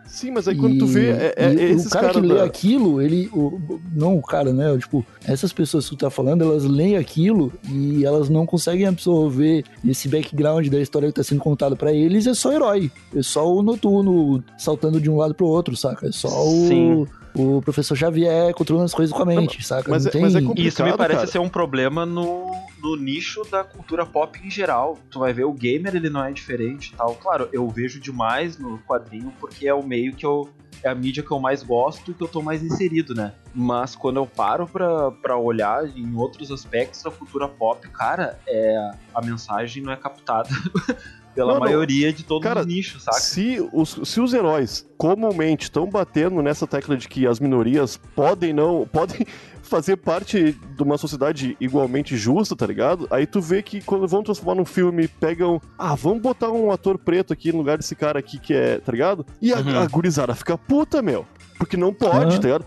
Sim, 0.08 0.30
mas 0.32 0.48
aí 0.48 0.56
quando 0.56 0.78
tu 0.78 0.86
vê, 0.86 1.10
é, 1.10 1.34
é, 1.36 1.52
e 1.52 1.62
esses 1.72 1.86
o 1.86 1.90
cara 1.90 2.08
que 2.08 2.14
caras 2.14 2.28
lê 2.30 2.34
da- 2.36 2.44
aquilo, 2.44 3.00
ele. 3.00 3.28
o- 3.32 3.78
não 3.94 4.16
o 4.16 4.22
cara, 4.22 4.52
né? 4.52 4.76
Tipo, 4.78 5.04
essas 5.24 5.52
pessoas 5.52 5.84
que 5.88 5.94
tu 5.96 5.98
tá 6.00 6.10
falando, 6.10 6.42
elas 6.42 6.64
leem 6.64 6.96
aquilo 6.96 7.52
e 7.70 8.04
elas 8.04 8.28
não 8.28 8.46
conseguem 8.46 8.86
absorver 8.86 9.64
esse 9.86 10.08
background 10.08 10.66
da 10.68 10.80
história 10.80 11.08
que 11.08 11.14
tá 11.14 11.22
sendo 11.22 11.40
contada 11.40 11.76
pra 11.76 11.92
eles. 11.92 12.26
É 12.26 12.34
só 12.34 12.52
herói. 12.52 12.90
É 13.14 13.22
só 13.22 13.46
o 13.54 13.62
noturno 13.62 14.42
saltando 14.56 15.00
de 15.00 15.10
um 15.10 15.16
lado 15.16 15.34
pro 15.34 15.46
outro, 15.46 15.76
saca? 15.76 16.08
É 16.08 16.12
só 16.12 16.28
Sim. 16.28 17.06
O, 17.38 17.62
professor 17.62 17.96
Xavier 17.96 18.52
controlando 18.54 18.86
as 18.86 18.94
coisas 18.94 19.14
com 19.14 19.22
a 19.22 19.26
mente, 19.26 19.64
saca? 19.64 19.90
mas 19.90 20.04
não 20.04 20.08
é- 20.08 20.12
tem... 20.12 20.22
mas 20.22 20.34
é 20.34 20.40
complicado. 20.40 20.66
Isso 20.66 20.84
me 20.84 20.96
parece 20.96 21.20
cara. 21.20 21.32
ser 21.32 21.38
um 21.38 21.48
problema 21.48 22.04
no, 22.04 22.50
no 22.82 22.96
nicho 22.96 23.42
da 23.50 23.62
cultura 23.64 24.04
pop 24.04 24.38
em 24.44 24.50
geral. 24.50 24.98
Tu 25.10 25.18
vai 25.18 25.32
ver 25.32 25.44
o 25.44 25.52
gamer, 25.52 25.94
ele 25.94 26.10
não 26.10 26.24
é 26.24 26.32
diferente 26.32 26.92
e 26.92 26.96
tal. 26.96 27.14
Claro, 27.14 27.48
eu 27.52 27.68
vejo 27.68 28.00
demais 28.00 28.58
no 28.58 28.78
quadrinho 28.80 29.32
porque 29.40 29.66
é 29.68 29.74
o 29.74 29.82
meio 29.82 30.14
que 30.14 30.26
eu. 30.26 30.48
É 30.80 30.88
a 30.88 30.94
mídia 30.94 31.24
que 31.24 31.30
eu 31.32 31.40
mais 31.40 31.64
gosto 31.64 32.12
e 32.12 32.14
que 32.14 32.22
eu 32.22 32.28
tô 32.28 32.40
mais 32.40 32.62
inserido, 32.62 33.12
né? 33.12 33.32
Mas 33.52 33.96
quando 33.96 34.18
eu 34.18 34.26
paro 34.26 34.64
pra, 34.64 35.10
pra 35.10 35.36
olhar 35.36 35.84
em 35.88 36.14
outros 36.14 36.52
aspectos 36.52 37.02
da 37.02 37.10
cultura 37.10 37.48
pop, 37.48 37.88
cara, 37.88 38.38
é, 38.46 38.90
a 39.12 39.20
mensagem 39.20 39.82
não 39.82 39.92
é 39.92 39.96
captada 39.96 40.48
pela 41.38 41.52
Não, 41.54 41.60
não. 41.60 41.66
maioria 41.66 42.12
de 42.12 42.24
todos 42.24 42.42
Cara, 42.42 42.60
os 42.62 42.66
nichos, 42.66 43.04
saca? 43.04 43.20
Se 43.20 43.64
os, 43.72 44.00
se 44.04 44.20
os 44.20 44.34
heróis 44.34 44.84
comumente 44.96 45.64
estão 45.64 45.86
batendo 45.88 46.42
nessa 46.42 46.66
tecla 46.66 46.96
de 46.96 47.06
que 47.08 47.28
as 47.28 47.38
minorias 47.38 47.96
podem 48.16 48.52
não. 48.52 48.84
podem 48.92 49.24
fazer 49.62 49.96
parte 49.98 50.52
de 50.76 50.82
uma 50.82 50.96
sociedade 50.98 51.56
igualmente 51.60 52.16
justa, 52.16 52.56
tá 52.56 52.66
ligado? 52.66 53.06
Aí 53.10 53.24
tu 53.26 53.40
vê 53.40 53.62
que 53.62 53.80
quando 53.82 54.08
vão 54.08 54.22
transformar 54.22 54.54
num 54.56 54.64
filme, 54.64 55.06
pegam. 55.06 55.60
Ah, 55.78 55.94
vamos 55.94 56.20
botar 56.22 56.50
um 56.50 56.72
ator 56.72 56.98
preto 56.98 57.32
aqui 57.32 57.52
no 57.52 57.58
lugar 57.58 57.76
desse 57.78 57.94
cara 57.94 58.18
aqui 58.18 58.38
que 58.40 58.52
é. 58.54 58.78
tá 58.78 58.90
ligado? 58.90 59.24
E 59.40 59.52
a, 59.52 59.58
Uhum. 59.58 59.78
a 59.78 59.86
gurizada 59.86 60.34
fica 60.34 60.58
puta, 60.58 61.00
meu. 61.02 61.24
Porque 61.58 61.76
não 61.76 61.92
pode, 61.92 62.16
Aham. 62.16 62.30
tá 62.30 62.42
ligado? 62.46 62.66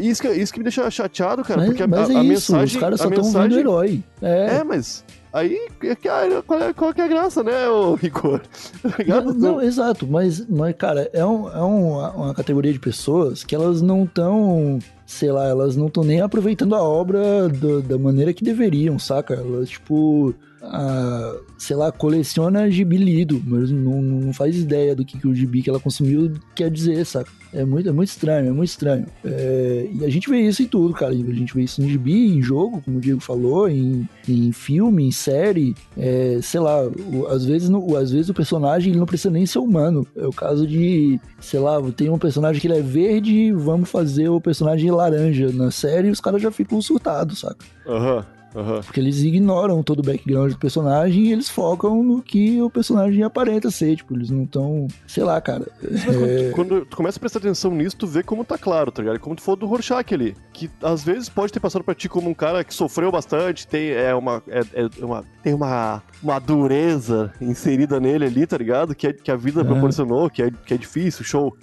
Isso 0.00 0.20
que, 0.22 0.28
isso 0.28 0.52
que 0.52 0.58
me 0.60 0.64
deixa 0.64 0.90
chateado, 0.90 1.42
cara. 1.42 1.60
mas, 1.60 1.68
porque 1.70 1.82
a, 1.82 1.86
mas 1.86 2.08
é 2.10 2.14
a- 2.14 2.20
a 2.20 2.24
isso, 2.24 2.52
mensagem. 2.52 2.76
os 2.76 2.80
caras 2.80 3.00
só 3.00 3.08
estão 3.08 3.24
mensagem... 3.24 3.48
vendo 3.50 3.58
herói. 3.60 4.02
É, 4.22 4.56
É, 4.58 4.64
mas. 4.64 5.04
Aí, 5.38 5.58
é 5.82 5.92
ah, 6.08 6.42
qual 6.46 6.60
é, 6.60 6.72
qual 6.72 6.94
que 6.94 7.00
é 7.00 7.04
a 7.04 7.08
graça, 7.08 7.42
né, 7.42 7.68
ô 7.68 7.94
Rigor? 7.94 8.40
Tá? 9.06 9.20
Não, 9.20 9.32
não, 9.34 9.62
exato, 9.62 10.06
mas, 10.06 10.46
mas 10.48 10.74
cara, 10.76 11.08
é, 11.12 11.24
um- 11.24 11.48
é 11.48 11.60
uma, 11.62 12.10
uma 12.12 12.34
categoria 12.34 12.72
de 12.72 12.78
pessoas 12.80 13.44
que 13.44 13.54
elas 13.54 13.80
não 13.80 14.04
estão, 14.04 14.78
sei 15.06 15.30
lá, 15.30 15.46
elas 15.46 15.76
não 15.76 15.86
estão 15.86 16.02
nem 16.04 16.20
aproveitando 16.20 16.74
a 16.74 16.82
obra 16.82 17.48
do- 17.48 17.82
da 17.82 17.96
maneira 17.98 18.32
que 18.32 18.42
deveriam, 18.44 18.98
saca? 18.98 19.34
Elas, 19.34 19.68
tipo, 19.70 20.34
ah, 20.62 21.36
sei 21.56 21.76
lá, 21.76 21.90
coleciona 21.92 22.70
gibi 22.70 22.96
lido, 22.96 23.40
mas 23.46 23.70
não, 23.70 24.02
não 24.02 24.32
faz 24.32 24.56
ideia 24.56 24.94
do 24.94 25.04
que, 25.04 25.18
que 25.18 25.26
o 25.28 25.34
gibi 25.34 25.62
que 25.62 25.70
ela 25.70 25.80
consumiu 25.80 26.32
quer 26.54 26.70
dizer, 26.70 27.04
saca? 27.06 27.30
É 27.50 27.64
muito, 27.64 27.88
é 27.88 27.92
muito 27.92 28.10
estranho, 28.10 28.48
é 28.48 28.52
muito 28.52 28.68
estranho. 28.68 29.06
É, 29.24 29.88
e 29.90 30.04
a 30.04 30.10
gente 30.10 30.28
vê 30.28 30.38
isso 30.40 30.62
em 30.62 30.66
tudo, 30.66 30.92
cara. 30.92 31.12
A 31.12 31.16
gente 31.16 31.54
vê 31.54 31.62
isso 31.62 31.80
no 31.80 31.88
gibi, 31.88 32.26
em 32.36 32.42
jogo, 32.42 32.82
como 32.84 32.98
o 32.98 33.00
Diego 33.00 33.20
falou, 33.20 33.66
em, 33.70 34.06
em 34.28 34.52
filme, 34.52 35.04
em 35.06 35.10
série. 35.28 35.74
É, 35.96 36.38
sei 36.42 36.60
lá, 36.60 36.82
o- 36.86 37.26
às, 37.28 37.44
vezes, 37.44 37.68
no- 37.68 37.96
às 37.96 38.10
vezes 38.10 38.28
o 38.28 38.34
personagem 38.34 38.90
ele 38.90 38.98
não 38.98 39.06
precisa 39.06 39.30
nem 39.30 39.44
ser 39.46 39.58
humano. 39.58 40.06
É 40.16 40.26
o 40.26 40.32
caso 40.32 40.66
de, 40.66 41.20
sei 41.40 41.60
lá, 41.60 41.78
tem 41.96 42.08
um 42.08 42.18
personagem 42.18 42.60
que 42.60 42.66
ele 42.66 42.78
é 42.78 42.82
verde, 42.82 43.52
vamos 43.52 43.90
fazer 43.90 44.28
o 44.28 44.40
personagem 44.40 44.90
laranja 44.90 45.50
na 45.52 45.70
série 45.70 46.08
e 46.08 46.10
os 46.10 46.20
caras 46.20 46.40
já 46.40 46.50
ficam 46.50 46.80
surtados, 46.80 47.40
saca? 47.40 47.64
Aham, 47.86 48.24
aham. 48.54 48.80
Porque 48.82 48.98
eles 49.00 49.20
ignoram 49.20 49.82
todo 49.82 50.00
o 50.00 50.02
background 50.02 50.52
do 50.52 50.58
personagem 50.58 51.24
e 51.26 51.32
eles 51.32 51.48
focam 51.48 52.02
no 52.02 52.22
que 52.22 52.60
o 52.62 52.70
personagem 52.70 53.22
aparenta 53.22 53.70
ser. 53.70 53.96
Tipo, 53.96 54.14
eles 54.14 54.30
não 54.30 54.44
estão. 54.44 54.88
Sei 55.06 55.22
lá, 55.22 55.40
cara. 55.40 55.66
Quando, 56.04 56.24
É, 56.26 56.48
tu, 56.50 56.54
quando 56.54 56.86
tu 56.86 56.96
começa 56.96 57.18
a 57.18 57.20
prestar 57.20 57.38
atenção 57.40 57.70
nisso, 57.72 57.96
tu 57.96 58.06
vê 58.06 58.22
como 58.22 58.44
tá 58.44 58.56
claro, 58.58 58.90
tá 58.90 59.02
ligado? 59.02 59.20
Como 59.20 59.36
tu 59.36 59.42
falou 59.42 59.56
do 59.58 59.66
Rorschach 59.66 60.12
ali. 60.14 60.36
Que 60.52 60.70
às 60.82 61.02
vezes 61.04 61.28
pode 61.28 61.52
ter 61.52 61.60
passado 61.60 61.84
pra 61.84 61.94
ti 61.94 62.08
como 62.08 62.28
um 62.30 62.34
cara 62.34 62.64
que 62.64 62.74
sofreu 62.74 63.10
bastante, 63.12 63.66
tem, 63.66 63.90
é 63.90 64.14
uma, 64.14 64.42
é, 64.48 64.60
é 64.74 65.04
uma, 65.04 65.24
tem 65.42 65.54
uma, 65.54 66.02
uma 66.22 66.38
dureza 66.38 67.32
inserida 67.40 68.00
nele 68.00 68.24
ali, 68.24 68.46
tá 68.46 68.56
ligado? 68.58 68.94
Que, 68.94 69.08
é- 69.08 69.12
que 69.12 69.30
a 69.30 69.36
vida 69.36 69.64
proporcionou, 69.64 70.28
que 70.30 70.42
é, 70.42 70.50
que 70.50 70.74
é 70.74 70.76
difícil, 70.76 71.24
show. 71.24 71.56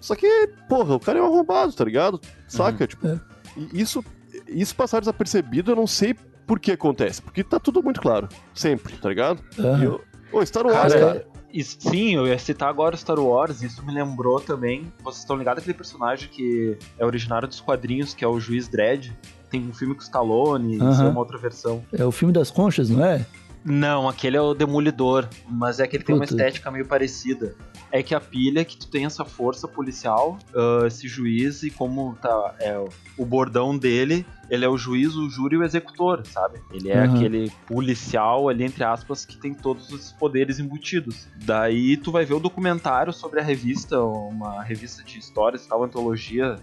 Só 0.00 0.14
que, 0.14 0.48
porra, 0.68 0.94
o 0.94 1.00
cara 1.00 1.18
é 1.18 1.22
um 1.22 1.26
arrombado, 1.26 1.72
tá 1.72 1.84
ligado? 1.84 2.20
Saca? 2.46 2.86
Tipo, 2.86 3.06
É. 3.08 3.20
e 3.56 3.80
isso, 3.80 4.04
isso 4.48 4.74
passar 4.74 5.00
desapercebido, 5.00 5.72
eu 5.72 5.76
não 5.76 5.86
sei 5.86 6.14
por 6.48 6.58
que 6.58 6.72
acontece. 6.72 7.20
Porque 7.20 7.44
tá 7.44 7.60
tudo 7.60 7.82
muito 7.82 8.00
claro. 8.00 8.26
Sempre, 8.54 8.96
tá 8.96 9.10
ligado? 9.10 9.40
E 9.58 9.84
eu, 9.84 10.00
Ô, 10.32 10.44
Star 10.44 10.66
Wars, 10.66 10.92
Cara, 10.94 10.98
cara. 10.98 11.26
E 11.52 11.62
sim, 11.62 12.14
eu 12.14 12.26
ia 12.26 12.38
citar 12.38 12.68
agora 12.68 12.96
Star 12.96 13.18
Wars, 13.18 13.62
isso 13.62 13.84
me 13.84 13.92
lembrou 13.92 14.40
também. 14.40 14.92
Vocês 15.02 15.20
estão 15.20 15.36
ligados 15.36 15.62
aquele 15.62 15.76
personagem 15.76 16.28
que 16.28 16.76
é 16.98 17.06
originário 17.06 17.48
dos 17.48 17.60
quadrinhos, 17.60 18.12
que 18.12 18.24
é 18.24 18.28
o 18.28 18.38
Juiz 18.38 18.68
Dredd? 18.68 19.12
Tem 19.50 19.66
um 19.66 19.72
filme 19.72 19.94
com 19.94 20.02
Stallone, 20.02 20.76
isso 20.76 21.02
é 21.02 21.08
uma 21.08 21.20
outra 21.20 21.38
versão. 21.38 21.82
É 21.92 22.04
o 22.04 22.12
filme 22.12 22.34
das 22.34 22.50
conchas, 22.50 22.90
não 22.90 23.02
é? 23.02 23.24
Não, 23.64 24.06
aquele 24.06 24.36
é 24.36 24.40
o 24.40 24.52
Demolidor, 24.52 25.26
mas 25.48 25.80
é 25.80 25.86
que 25.86 25.96
ele 25.96 26.04
tem 26.04 26.14
uma 26.14 26.24
estética 26.24 26.70
meio 26.70 26.86
parecida. 26.86 27.54
É 27.90 28.02
que 28.02 28.14
a 28.14 28.20
pilha 28.20 28.60
é 28.60 28.64
que 28.64 28.76
tu 28.76 28.86
tem 28.88 29.06
essa 29.06 29.24
força 29.24 29.66
policial, 29.66 30.38
ah, 30.54 30.86
esse 30.86 31.08
juiz, 31.08 31.62
e 31.62 31.70
como 31.70 32.14
tá 32.20 32.54
é, 32.60 32.78
o- 33.16 33.24
bordão 33.24 33.76
dele, 33.78 34.26
ele 34.50 34.64
é 34.64 34.68
o 34.68 34.76
juiz, 34.76 35.14
o 35.14 35.28
júri 35.30 35.56
e 35.56 35.58
o 35.58 35.64
executor, 35.64 36.22
sabe? 36.26 36.58
Ele 36.72 36.90
é 36.90 36.98
Aham. 37.02 37.14
aquele 37.14 37.50
policial 37.66 38.48
ali, 38.48 38.64
entre 38.64 38.84
aspas, 38.84 39.24
que 39.24 39.36
tem 39.38 39.54
todos 39.54 39.90
os 39.90 40.12
poderes 40.12 40.58
embutidos. 40.58 41.26
Daí 41.44 41.96
tu 41.96 42.12
vai 42.12 42.24
ver 42.24 42.34
o 42.34 42.40
documentário 42.40 43.12
sobre 43.12 43.40
a 43.40 43.42
revista, 43.42 44.00
uma 44.02 44.62
revista 44.62 45.02
de 45.02 45.18
histórias 45.18 45.64
e 45.64 45.68
tal, 45.68 45.82
antologia 45.84 46.56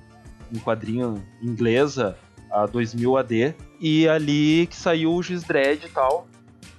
em 0.53 0.59
quadrinho 0.59 1.23
inglesa, 1.41 2.15
a 2.51 2.65
2000 2.67 3.17
AD, 3.17 3.55
e 3.81 4.07
ali 4.07 4.67
que 4.67 4.75
saiu 4.75 5.11
o 5.13 5.21
Juiz 5.23 5.43
Dredd 5.43 5.85
e 5.85 5.89
tal. 5.89 6.27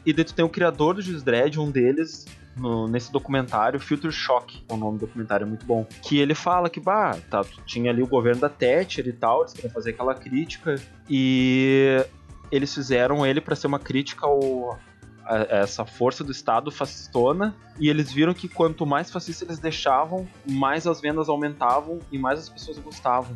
E 0.07 0.13
daí 0.13 0.25
tu 0.25 0.33
tem 0.35 0.45
o 0.45 0.49
criador 0.49 0.95
do 0.95 1.03
Juiz 1.03 1.23
Dredd, 1.23 1.59
um 1.59 1.71
deles, 1.71 2.25
no- 2.57 2.89
nesse 2.89 3.13
documentário, 3.13 3.79
Future 3.79 4.13
Shock, 4.13 4.65
é 4.69 4.73
o 4.73 4.77
nome 4.77 4.99
do 4.99 5.07
documentário, 5.07 5.45
é 5.45 5.49
muito 5.49 5.67
bom. 5.67 5.87
Que 6.03 6.19
ele 6.19 6.35
fala 6.35 6.71
que, 6.71 6.81
bah, 6.81 7.17
tá, 7.31 7.45
tinha 7.65 7.91
ali 7.91 8.03
o 8.03 8.07
governo 8.07 8.41
da 8.41 8.49
Thatcher 8.49 9.07
e 9.07 9.13
tal, 9.13 9.41
eles 9.43 9.53
queriam 9.53 9.73
fazer 9.73 9.91
aquela 9.91 10.15
crítica, 10.15 10.77
e 11.09 12.05
eles 12.51 12.73
fizeram 12.75 13.25
ele 13.27 13.41
pra 13.41 13.57
ser 13.57 13.67
uma 13.67 13.79
crítica 13.79 14.27
ao, 14.27 14.79
a, 15.25 15.35
a 15.35 15.57
essa 15.59 15.85
força 15.85 16.23
do 16.23 16.31
Estado 16.33 16.71
fascistona, 16.71 17.55
e 17.79 17.89
eles 17.89 18.13
viram 18.13 18.33
que 18.33 18.49
quanto 18.49 18.87
mais 18.87 19.11
fascista 19.11 19.45
eles 19.45 19.59
deixavam, 19.59 20.27
mais 20.49 20.87
as 20.87 21.01
vendas 21.01 21.29
aumentavam 21.29 21.99
e 22.11 22.19
mais 22.19 22.39
as 22.39 22.49
pessoas 22.49 22.79
gostavam. 22.79 23.35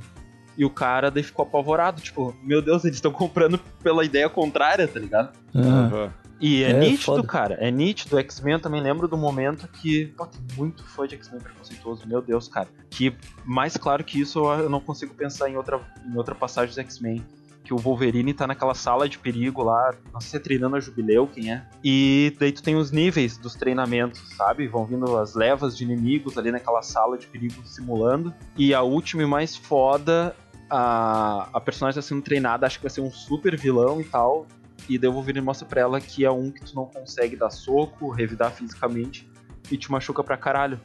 E 0.58 0.64
o 0.64 0.70
cara 0.70 1.10
daí 1.10 1.22
ficou 1.22 1.44
apavorado, 1.44 2.02
tipo, 2.02 2.36
meu 2.42 2.60
Deus, 2.60 2.84
eles 2.84 2.96
estão 2.96 3.12
comprando 3.12 3.58
pela 3.82 4.04
ideia 4.04 4.28
contrária, 4.28 4.86
tá 4.86 4.98
ligado? 4.98 5.32
Aham. 5.54 6.12
E 6.40 6.64
é, 6.64 6.70
É, 6.70 6.72
nítido, 6.80 7.02
foda. 7.04 7.22
cara. 7.28 7.54
É 7.60 7.70
nítido. 7.70 8.18
X-Men 8.18 8.54
eu 8.54 8.60
também 8.60 8.80
lembro 8.80 9.06
do 9.06 9.16
momento 9.16 9.68
que. 9.68 10.06
Pô, 10.16 10.26
tem 10.26 10.40
muito 10.56 10.82
fã 10.84 11.06
de 11.06 11.14
X-Men 11.16 11.40
preconceituoso, 11.40 12.06
meu 12.08 12.22
Deus, 12.22 12.48
cara. 12.48 12.68
Que 12.88 13.14
mais 13.44 13.76
claro 13.76 14.02
que 14.02 14.20
isso 14.20 14.38
eu 14.52 14.70
não 14.70 14.80
consigo 14.80 15.12
pensar 15.14 15.50
em 15.50 15.56
outra, 15.56 15.80
em 16.10 16.16
outra 16.16 16.34
passagem 16.34 16.68
dos 16.70 16.78
X-Men. 16.78 17.24
Que 17.62 17.74
o 17.74 17.76
Wolverine 17.76 18.32
tá 18.32 18.46
naquela 18.46 18.74
sala 18.74 19.06
de 19.08 19.18
perigo 19.18 19.62
lá, 19.62 19.94
não 20.12 20.20
sei 20.20 20.30
se 20.30 20.36
é 20.38 20.40
treinando 20.40 20.74
a 20.76 20.80
Jubileu, 20.80 21.26
quem 21.28 21.52
é. 21.52 21.62
E 21.84 22.34
daí 22.40 22.50
tu 22.50 22.62
tem 22.62 22.74
os 22.74 22.90
níveis 22.90 23.36
dos 23.36 23.54
treinamentos, 23.54 24.20
sabe? 24.34 24.66
Vão 24.66 24.86
vindo 24.86 25.16
as 25.18 25.34
levas 25.34 25.76
de 25.76 25.84
inimigos 25.84 26.36
ali 26.38 26.50
naquela 26.50 26.82
sala 26.82 27.16
de 27.18 27.26
perigo 27.26 27.64
simulando. 27.66 28.34
E 28.56 28.74
a 28.74 28.80
última 28.82 29.22
e 29.22 29.26
mais 29.26 29.54
foda, 29.54 30.34
a, 30.68 31.48
a 31.52 31.60
personagem 31.60 32.00
tá 32.00 32.02
sendo 32.02 32.22
treinada, 32.22 32.66
acho 32.66 32.78
que 32.78 32.82
vai 32.84 32.90
ser 32.90 33.02
um 33.02 33.10
super 33.10 33.56
vilão 33.56 34.00
e 34.00 34.04
tal. 34.04 34.46
E 34.90 34.98
daí 34.98 35.08
o 35.08 35.12
Wolverine 35.12 35.44
mostra 35.44 35.66
pra 35.66 35.80
ela 35.80 36.00
que 36.00 36.24
é 36.24 36.30
um 36.30 36.50
que 36.50 36.64
tu 36.64 36.74
não 36.74 36.84
consegue 36.86 37.36
dar 37.36 37.50
soco, 37.50 38.10
revidar 38.10 38.50
fisicamente 38.50 39.28
e 39.70 39.76
te 39.76 39.90
machuca 39.90 40.22
pra 40.24 40.36
caralho. 40.36 40.80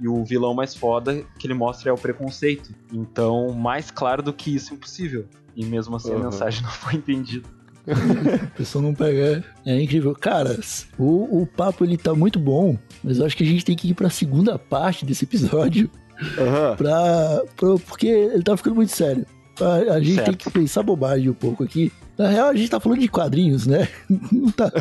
E 0.00 0.06
o 0.06 0.24
vilão 0.24 0.54
mais 0.54 0.76
foda 0.76 1.24
que 1.38 1.46
ele 1.46 1.54
mostra 1.54 1.90
é 1.90 1.92
o 1.92 1.96
preconceito. 1.96 2.72
Então, 2.92 3.52
mais 3.52 3.90
claro 3.90 4.22
do 4.22 4.32
que 4.32 4.54
isso, 4.54 4.72
impossível. 4.74 5.26
E 5.56 5.64
mesmo 5.64 5.96
assim 5.96 6.12
a 6.12 6.16
Uhum. 6.16 6.22
mensagem 6.24 6.62
não 6.62 6.70
foi 6.70 6.94
entendida. 6.94 7.48
A 7.88 8.46
pessoa 8.56 8.82
não 8.82 8.94
pega. 8.94 9.42
É 9.66 9.80
incrível. 9.80 10.14
Cara, 10.14 10.60
o, 10.98 11.40
o 11.42 11.46
papo 11.46 11.84
ele 11.84 11.96
tá 11.96 12.14
muito 12.14 12.38
bom, 12.38 12.78
mas 13.02 13.18
eu 13.18 13.26
acho 13.26 13.36
que 13.36 13.42
a 13.42 13.46
gente 13.46 13.64
tem 13.64 13.74
que 13.74 13.88
ir 13.88 13.94
pra 13.94 14.10
segunda 14.10 14.58
parte 14.58 15.04
desse 15.04 15.24
episódio. 15.24 15.90
Aham. 16.38 16.76
Pra, 16.76 17.42
pra- 17.56 17.78
porque 17.88 18.06
ele 18.06 18.42
tá 18.42 18.56
ficando 18.56 18.76
muito 18.76 18.92
sério. 18.92 19.24
A, 19.60 19.94
a 19.94 20.00
gente 20.00 20.14
Certo. 20.16 20.26
tem 20.26 20.34
que 20.36 20.50
pensar 20.50 20.82
bobagem 20.82 21.28
um 21.30 21.34
pouco 21.34 21.64
aqui. 21.64 21.90
Na 22.18 22.28
real, 22.28 22.48
a 22.48 22.54
gente 22.54 22.68
tá 22.70 22.80
falando 22.80 22.98
de 22.98 23.08
quadrinhos, 23.08 23.66
né? 23.66 23.88
Não 24.32 24.50
tá. 24.50 24.72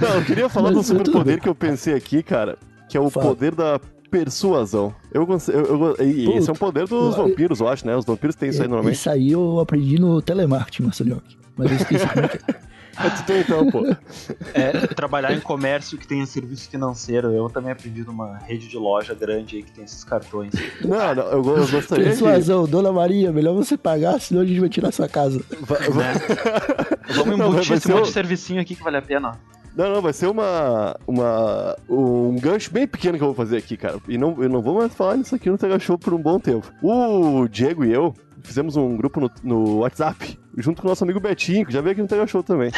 Não, 0.00 0.14
eu 0.16 0.24
queria 0.24 0.48
falar 0.48 0.70
do 0.70 0.80
é 0.80 0.82
superpoder 0.82 1.40
que 1.40 1.48
eu 1.48 1.54
pensei 1.54 1.94
aqui, 1.94 2.22
cara, 2.22 2.56
que 2.88 2.96
é 2.96 3.00
o 3.00 3.10
Fala. 3.10 3.26
poder 3.26 3.54
da 3.54 3.80
persuasão. 4.10 4.94
Eu, 5.12 5.26
eu, 5.48 5.96
eu- 5.98 6.06
e 6.06 6.30
esse 6.36 6.48
é 6.48 6.52
um 6.52 6.56
poder 6.56 6.86
dos 6.86 7.16
vampiros, 7.16 7.60
eu 7.60 7.68
acho, 7.68 7.86
né? 7.86 7.96
Os 7.96 8.04
vampiros 8.04 8.34
têm 8.36 8.50
isso 8.50 8.62
aí 8.62 8.68
normalmente. 8.68 8.94
Isso 8.96 9.10
aí 9.10 9.32
eu 9.32 9.58
aprendi 9.60 9.98
no 10.00 10.20
telemarketing, 10.22 10.84
Marcelinho. 10.84 11.22
Mas 11.56 11.70
eu 11.70 11.76
esqueci 11.76 12.06
como 12.08 12.24
é 12.24 12.28
que 12.28 12.38
é. 13.06 13.10
Tu 13.24 13.32
então, 13.32 13.70
pô. 13.70 13.84
É, 14.54 14.86
trabalhar 14.94 15.32
em 15.32 15.40
comércio 15.40 15.96
que 15.98 16.06
tenha 16.06 16.24
serviço 16.26 16.68
financeiro. 16.70 17.28
Eu 17.32 17.48
também 17.48 17.72
aprendi 17.72 18.02
numa 18.04 18.38
rede 18.38 18.68
de 18.68 18.76
loja 18.76 19.14
grande 19.14 19.56
aí 19.56 19.62
que 19.62 19.72
tem 19.72 19.84
esses 19.84 20.04
cartões. 20.04 20.52
Não, 20.84 21.14
não, 21.14 21.22
eu, 21.24 21.44
eu 21.56 21.68
gostaria 21.68 22.04
de... 22.04 22.10
Persuasão, 22.10 22.66
dona 22.66 22.92
Maria, 22.92 23.32
melhor 23.32 23.54
você 23.54 23.76
pagar, 23.76 24.20
senão 24.20 24.42
a 24.42 24.44
gente 24.44 24.60
vai 24.60 24.68
tirar 24.68 24.92
sua 24.92 25.08
casa. 25.08 25.42
Vai- 25.60 25.88
vai- 25.90 26.14
Vamos 27.14 27.38
Não, 27.38 27.50
vai- 27.50 27.60
embutir 27.62 27.68
vai 27.68 27.78
esse 27.78 27.88
monte 27.88 28.00
o- 28.02 28.06
de 28.06 28.12
servicinho 28.12 28.60
aqui 28.60 28.74
que 28.76 28.82
vale 28.82 28.96
a 28.96 29.02
pena. 29.02 29.38
Não, 29.76 29.94
não, 29.94 30.02
vai 30.02 30.12
ser 30.12 30.26
uma, 30.26 30.96
uma. 31.06 31.76
um 31.88 32.36
gancho 32.40 32.72
bem 32.72 32.88
pequeno 32.88 33.16
que 33.16 33.22
eu 33.22 33.28
vou 33.28 33.34
fazer 33.36 33.56
aqui, 33.58 33.76
cara. 33.76 33.98
E 34.08 34.18
não, 34.18 34.36
eu 34.42 34.48
não 34.48 34.60
vou 34.60 34.74
mais 34.74 34.92
falar 34.92 35.16
nisso 35.16 35.34
aqui 35.34 35.48
no 35.48 35.56
Tega 35.56 35.78
Show 35.78 35.96
por 35.96 36.12
um 36.12 36.18
bom 36.20 36.40
tempo. 36.40 36.70
O 36.82 37.46
Diego 37.48 37.84
e 37.84 37.92
eu 37.92 38.12
fizemos 38.42 38.76
um 38.76 38.96
grupo 38.96 39.20
no, 39.20 39.30
no 39.42 39.78
WhatsApp, 39.78 40.38
junto 40.56 40.80
com 40.80 40.88
o 40.88 40.90
nosso 40.90 41.04
amigo 41.04 41.20
Betinho, 41.20 41.64
que 41.66 41.72
já 41.72 41.80
veio 41.80 41.92
aqui 41.92 42.02
no 42.02 42.08
Tega 42.08 42.26
Show 42.26 42.42
também. 42.42 42.70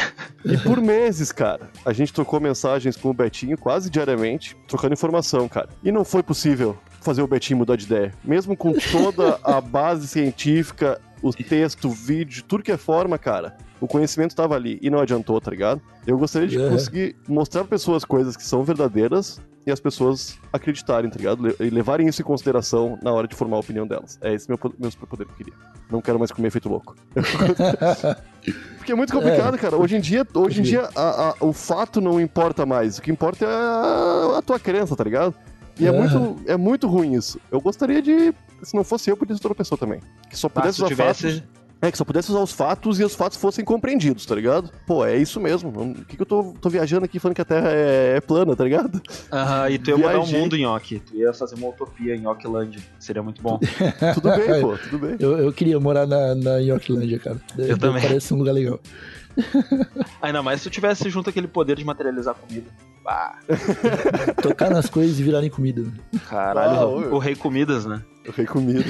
E 0.45 0.57
por 0.57 0.79
meses, 0.81 1.31
cara, 1.31 1.69
a 1.85 1.93
gente 1.93 2.13
trocou 2.13 2.39
mensagens 2.39 2.95
com 2.95 3.09
o 3.09 3.13
Betinho 3.13 3.57
quase 3.57 3.89
diariamente, 3.89 4.55
trocando 4.67 4.93
informação, 4.93 5.47
cara. 5.47 5.69
E 5.83 5.91
não 5.91 6.05
foi 6.05 6.23
possível 6.23 6.77
fazer 7.01 7.21
o 7.21 7.27
Betinho 7.27 7.59
mudar 7.59 7.75
de 7.75 7.85
ideia. 7.85 8.11
Mesmo 8.23 8.55
com 8.55 8.73
toda 8.73 9.39
a 9.43 9.59
base 9.59 10.07
científica, 10.07 10.99
o 11.21 11.33
texto, 11.33 11.87
o 11.87 11.91
vídeo, 11.91 12.43
tudo 12.43 12.63
que 12.63 12.71
é 12.71 12.77
forma, 12.77 13.17
cara. 13.17 13.57
O 13.83 13.87
conhecimento 13.87 14.33
tava 14.33 14.55
ali 14.55 14.79
e 14.81 14.89
não 14.89 14.99
adiantou, 14.99 15.41
tá 15.41 15.51
ligado? 15.51 15.81
Eu 16.07 16.17
gostaria 16.17 16.47
de 16.47 16.57
É. 16.61 16.69
conseguir 16.69 17.15
mostrar 17.27 17.61
pra 17.63 17.71
pessoas 17.71 18.05
coisas 18.05 18.37
que 18.37 18.43
são 18.43 18.63
verdadeiras 18.63 19.41
e 19.67 19.71
as 19.71 19.79
pessoas 19.81 20.37
acreditarem, 20.53 21.09
tá 21.09 21.17
ligado? 21.17 21.53
E 21.59 21.69
levarem 21.69 22.07
isso 22.07 22.21
em 22.21 22.25
consideração 22.25 22.97
na 23.03 23.11
hora 23.11 23.27
de 23.27 23.35
formar 23.35 23.57
a 23.57 23.59
opinião 23.59 23.85
delas. 23.85 24.17
É 24.21 24.33
esse 24.33 24.47
meu, 24.47 24.57
meu 24.79 24.89
superpoder 24.89 25.27
que 25.27 25.33
eu 25.33 25.37
queria. 25.37 25.53
Não 25.91 26.01
quero 26.01 26.17
mais 26.17 26.31
comer 26.31 26.49
feito 26.49 26.69
louco. 26.69 26.95
Porque 28.77 28.91
é 28.91 28.95
muito 28.95 29.11
complicado, 29.13 29.57
cara. 29.57 29.75
Hoje 29.77 29.97
em 29.97 30.01
dia, 30.01 30.25
hoje 30.33 30.59
em 30.61 30.63
dia 30.63 30.89
a- 30.95 31.29
a- 31.31 31.35
o 31.41 31.51
fato 31.53 31.99
não 32.01 32.19
importa 32.21 32.65
mais. 32.65 32.97
O 32.97 33.01
que 33.01 33.11
importa 33.11 33.45
é 33.45 33.47
a, 33.49 34.37
a 34.37 34.41
tua 34.41 34.59
crença, 34.59 34.95
tá 34.95 35.03
ligado? 35.03 35.33
E 35.79 35.85
é, 35.85 35.89
Aham. 35.89 35.99
muito, 36.19 36.49
é 36.49 36.55
muito 36.57 36.87
ruim 36.87 37.13
isso. 37.15 37.39
Eu 37.51 37.59
gostaria 37.59 38.01
de. 38.01 38.33
Se 38.61 38.75
não 38.75 38.83
fosse 38.83 39.09
eu, 39.09 39.17
podia 39.17 39.35
ser 39.35 39.41
outra 39.45 39.55
pessoa 39.57 39.77
também. 39.77 39.99
Que 40.29 40.37
só 40.37 40.47
Ah, 40.47 40.49
pudesse 40.51 40.73
se 40.73 40.77
tu 40.79 40.85
usar 40.85 40.95
tivesse. 40.95 41.41
fatos. 41.41 41.62
É, 41.83 41.91
que 41.91 41.97
só 41.97 42.05
pudesse 42.05 42.31
usar 42.31 42.39
os 42.39 42.53
fatos 42.53 42.97
e 42.97 43.03
os 43.03 43.13
fatos 43.13 43.37
fossem 43.37 43.65
compreendidos, 43.65 44.25
tá 44.25 44.33
ligado? 44.33 44.71
Pô, 44.87 45.05
é 45.05 45.17
isso 45.17 45.37
mesmo. 45.37 45.69
O 45.69 46.05
que, 46.05 46.15
que 46.15 46.21
eu 46.21 46.25
tô, 46.25 46.53
tô 46.61 46.69
viajando 46.69 47.03
aqui 47.03 47.19
falando 47.19 47.35
que 47.35 47.41
a 47.41 47.45
Terra 47.45 47.69
é, 47.73 48.15
é 48.15 48.21
plana, 48.21 48.55
tá 48.55 48.63
ligado? 48.63 49.01
Aham, 49.29 49.69
e 49.69 49.77
tu 49.77 49.89
ia 49.89 49.97
mudar 49.97 50.17
o 50.19 50.23
Viajei. 50.23 50.39
mundo 50.39 50.55
em 50.55 50.61
Nhoque. 50.63 50.99
Tu 50.99 51.17
ia 51.17 51.33
fazer 51.33 51.55
uma 51.55 51.67
utopia 51.67 52.15
em 52.15 52.21
Nhoquilândia. 52.21 52.81
Seria 52.97 53.21
muito 53.21 53.41
bom. 53.41 53.59
Tudo 54.15 54.29
bem, 54.29 54.61
pô, 54.61 54.77
tudo 54.77 54.97
bem. 54.97 55.17
Eu, 55.19 55.37
eu 55.39 55.51
queria 55.51 55.77
morar 55.77 56.07
na, 56.07 56.33
na 56.33 56.57
Yorklândia, 56.59 57.19
cara. 57.19 57.41
Eu 57.59 57.77
também. 57.77 58.01
Parece 58.01 58.33
um 58.33 58.37
lugar 58.37 58.53
legal. 58.53 58.79
Ainda 60.21 60.41
mais 60.41 60.61
se 60.61 60.69
tu 60.69 60.71
tivesse 60.71 61.09
junto 61.09 61.29
aquele 61.29 61.49
poder 61.49 61.75
de 61.75 61.83
materializar 61.83 62.33
comida. 62.33 62.67
Ah, 63.05 63.35
Tocar 64.41 64.69
nas 64.69 64.89
coisas 64.89 65.19
e 65.19 65.23
virarem 65.23 65.49
comida. 65.49 65.81
né? 65.81 65.91
caralho, 66.29 66.79
Ah, 66.79 66.85
o, 66.87 67.15
o 67.15 67.17
rei 67.17 67.35
comidas, 67.35 67.85
né? 67.85 68.01
Eu 68.23 68.31
fiquei 68.31 68.45
com 68.45 68.61
medo. 68.61 68.85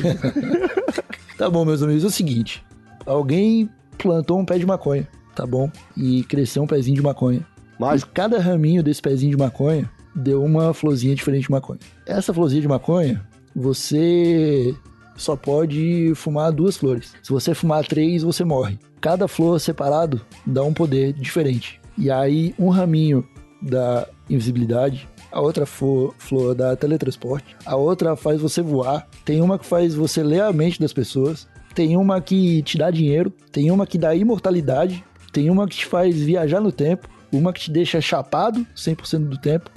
Tá 1.40 1.50
bom, 1.50 1.66
meus 1.66 1.82
amigos, 1.82 2.04
é 2.04 2.08
o 2.08 2.12
seguinte. 2.12 2.64
Alguém 3.06 3.70
plantou 3.98 4.40
um 4.40 4.46
pé 4.46 4.58
de 4.58 4.66
maconha, 4.66 5.08
tá 5.36 5.46
bom? 5.46 5.70
E 5.96 6.24
cresceu 6.24 6.64
um 6.64 6.68
pezinho 6.68 6.96
de 6.96 7.02
maconha. 7.02 7.46
E 7.80 7.82
Mágico. 7.82 8.12
cada 8.14 8.40
raminho 8.40 8.84
desse 8.84 9.02
pezinho 9.02 9.32
de 9.32 9.38
maconha 9.38 9.90
deu 10.16 10.44
uma 10.44 10.74
florzinha 10.74 11.16
diferente 11.16 11.44
de 11.46 11.52
maconha. 11.52 11.80
Essa 12.06 12.34
florzinha 12.34 12.62
de 12.62 12.68
maconha, 12.68 13.26
você 13.56 14.76
só 15.16 15.36
pode 15.36 16.14
fumar 16.16 16.52
duas 16.52 16.78
flores. 16.78 17.14
Se 17.22 17.32
você 17.32 17.54
fumar 17.54 17.86
três, 17.86 18.24
você 18.24 18.44
morre. 18.44 18.80
Cada 19.02 19.28
flor 19.28 19.60
separado 19.60 20.22
dá 20.46 20.64
um 20.64 20.74
poder 20.74 21.14
diferente. 21.14 21.80
E 21.98 22.10
aí, 22.10 22.56
um 22.58 22.70
raminho 22.70 23.28
da 23.62 24.08
invisibilidade, 24.30 25.08
a 25.32 25.42
outra 25.42 25.66
flor, 25.66 26.14
flor 26.18 26.56
dá 26.56 26.76
teletransporte, 26.76 27.56
a 27.66 27.76
outra 27.76 28.16
faz 28.16 28.42
você 28.42 28.62
voar, 28.62 29.08
tem 29.24 29.42
uma 29.42 29.58
que 29.58 29.66
faz 29.66 29.96
você 29.96 30.24
ler 30.24 30.42
a 30.42 30.52
mente 30.54 30.80
das 30.80 30.94
pessoas, 30.94 31.48
tem 31.74 31.98
uma 31.98 32.22
que 32.22 32.62
te 32.64 32.78
dá 32.78 32.90
dinheiro, 32.92 33.32
tem 33.52 33.72
uma 33.72 33.86
que 33.86 33.98
dá 33.98 34.16
imortalidade, 34.16 35.04
tem 35.32 35.50
uma 35.50 35.68
que 35.68 35.78
te 35.78 35.86
faz 35.86 36.16
viajar 36.16 36.60
no 36.60 36.72
tempo, 36.72 37.08
uma 37.32 37.52
que 37.52 37.62
te 37.62 37.72
deixa 37.72 38.00
chapado 38.00 38.66
100% 38.76 39.28
do 39.28 39.38
tempo 39.38 39.70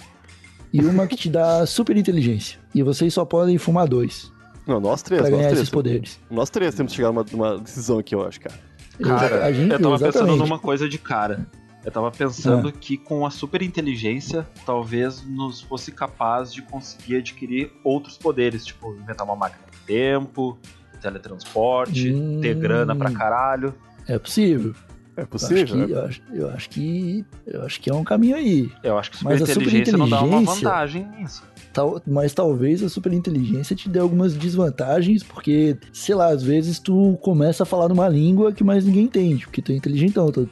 e 0.73 0.81
uma 0.85 1.07
que 1.07 1.17
te 1.17 1.31
dá 1.31 1.65
super 1.67 1.97
inteligência. 1.97 2.59
E 2.75 2.83
vocês 2.83 3.15
só 3.15 3.25
podem 3.25 3.57
fumar 3.57 3.89
dois 3.89 4.31
Não, 4.67 4.79
nós 4.79 5.03
três, 5.03 5.23
pra 5.23 5.31
nós 5.31 5.39
ganhar 5.39 5.49
três. 5.49 5.63
esses 5.63 5.71
poderes. 5.71 6.21
Nós 6.31 6.51
três 6.51 6.75
temos 6.75 6.93
que 6.93 6.97
chegar 6.97 7.09
numa, 7.09 7.25
numa 7.33 7.59
decisão 7.59 7.99
aqui, 7.99 8.15
eu 8.15 8.27
acho, 8.27 8.41
cara. 8.41 8.55
Cara, 9.03 9.45
a 9.45 9.53
gente, 9.53 9.73
eu 9.73 9.81
tava 9.81 9.99
pensando 9.99 10.09
exatamente. 10.09 10.39
numa 10.39 10.59
coisa 10.59 10.89
de 10.89 10.99
cara. 10.99 11.47
Eu 11.85 11.93
tava 11.93 12.11
pensando 12.11 12.73
que 12.73 12.97
com 12.97 13.25
a 13.25 13.31
super 13.31 13.63
inteligência, 13.63 14.45
talvez 14.65 15.25
nos 15.25 15.61
fosse 15.61 15.93
capaz 15.93 16.53
de 16.53 16.61
conseguir 16.61 17.19
adquirir 17.19 17.71
outros 17.85 18.19
poderes, 18.19 18.67
tipo 18.67 18.93
inventar 18.97 19.25
uma 19.25 19.37
máquina 19.37 19.63
do 19.71 19.79
tempo, 19.87 20.59
teletransporte, 20.97 22.13
Hum. 22.13 22.41
ter 22.41 22.55
grana 22.55 22.95
pra 22.95 23.11
caralho. 23.11 23.75
É 24.09 24.19
possível. 24.19 24.75
É 25.17 25.23
Eu 25.23 25.27
possível? 25.27 25.63
acho, 25.65 25.73
que, 25.73 25.79
né? 25.79 25.87
eu, 25.99 26.05
acho, 26.05 26.23
eu 26.33 26.51
acho 26.51 26.71
que 26.71 27.25
eu 27.47 27.63
acho 27.63 27.81
que 27.81 27.89
é 27.91 27.95
um 27.95 28.05
caminho 28.05 28.37
aí. 28.37 28.71
Eu 28.83 28.99
acho 28.99 29.11
que 29.11 29.17
super 29.17 29.31
Mas 29.31 29.41
a 29.41 29.53
inteligência 29.53 29.97
não 29.97 30.09
dá 30.09 30.17
uma 30.21 30.25
superinteligência- 30.41 30.69
vantagem 30.69 31.07
nisso. 31.19 31.43
Tal- 31.77 32.01
mas 32.07 32.33
talvez 32.33 32.83
a 32.83 32.89
superinteligência 32.89 33.77
te 33.77 33.87
dê 33.89 33.99
algumas 33.99 34.35
desvantagens, 34.35 35.23
porque, 35.23 35.77
sei 35.93 36.15
lá, 36.15 36.29
às 36.29 36.43
vezes 36.43 36.79
tu 36.79 37.19
começa 37.21 37.65
a 37.65 37.67
falar 37.67 37.89
numa 37.89 38.09
língua 38.09 38.51
que 38.51 38.65
mais 38.65 38.85
ninguém 38.87 39.05
entende, 39.05 39.45
porque 39.47 39.61
tu 39.61 39.73
é 39.73 39.75
inteligentão, 39.75 40.33
tu 40.33 40.49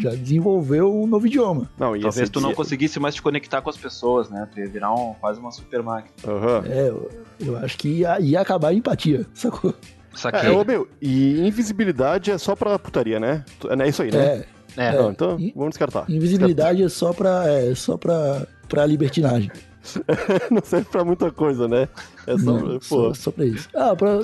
já 0.00 0.10
desenvolveu 0.10 0.92
um 0.92 1.06
novo 1.06 1.26
idioma. 1.28 1.70
Não, 1.78 1.94
ia 1.94 2.02
Talvez 2.02 2.28
tu 2.28 2.40
não 2.40 2.50
ia- 2.50 2.56
conseguisse 2.56 2.98
mais 2.98 3.14
te 3.14 3.22
conectar 3.22 3.62
com 3.62 3.70
as 3.70 3.76
pessoas, 3.76 4.28
né? 4.28 4.48
Tu 4.52 4.58
ia 4.58 4.66
virar 4.68 4.92
um, 4.92 5.14
quase 5.20 5.38
uma 5.38 5.52
super 5.52 5.80
máquina. 5.82 6.12
Aham. 6.26 6.64
É, 6.68 6.88
eu, 6.88 7.08
eu 7.38 7.56
acho 7.58 7.78
que 7.78 7.88
ia, 7.88 8.18
ia 8.20 8.40
acabar 8.40 8.68
a 8.68 8.74
empatia, 8.74 9.24
sacou? 9.32 9.72
Saquei. 10.14 10.48
É, 10.48 10.52
ô, 10.52 10.64
meu, 10.64 10.88
e 11.00 11.46
invisibilidade 11.46 12.32
é 12.32 12.36
só 12.38 12.56
pra 12.56 12.76
putaria, 12.80 13.20
né? 13.20 13.44
Tu- 13.60 13.68
É 13.70 13.88
isso 13.88 14.02
aí, 14.02 14.10
né? 14.10 14.18
É, 14.26 14.44
É, 14.76 14.92
Não, 14.92 15.10
então, 15.12 15.38
E- 15.40 15.52
vamos 15.54 15.70
descartar. 15.70 16.04
invisibilidade 16.08 16.82
é 16.82 16.88
só 16.88 17.12
pra, 17.12 17.44
é, 17.48 17.74
só 17.74 17.96
pra, 17.96 18.46
pra 18.68 18.84
libertinagem. 18.86 19.50
Não 20.50 20.60
serve 20.62 20.86
pra 20.90 21.04
muita 21.04 21.30
coisa, 21.30 21.66
né? 21.68 21.88
É 22.26 22.36
só, 22.38 22.52
Não, 22.52 22.60
pô. 22.78 22.80
só, 22.80 23.14
só 23.14 23.30
pra 23.30 23.44
isso. 23.44 23.68
Ah, 23.74 23.94
pra, 23.96 24.20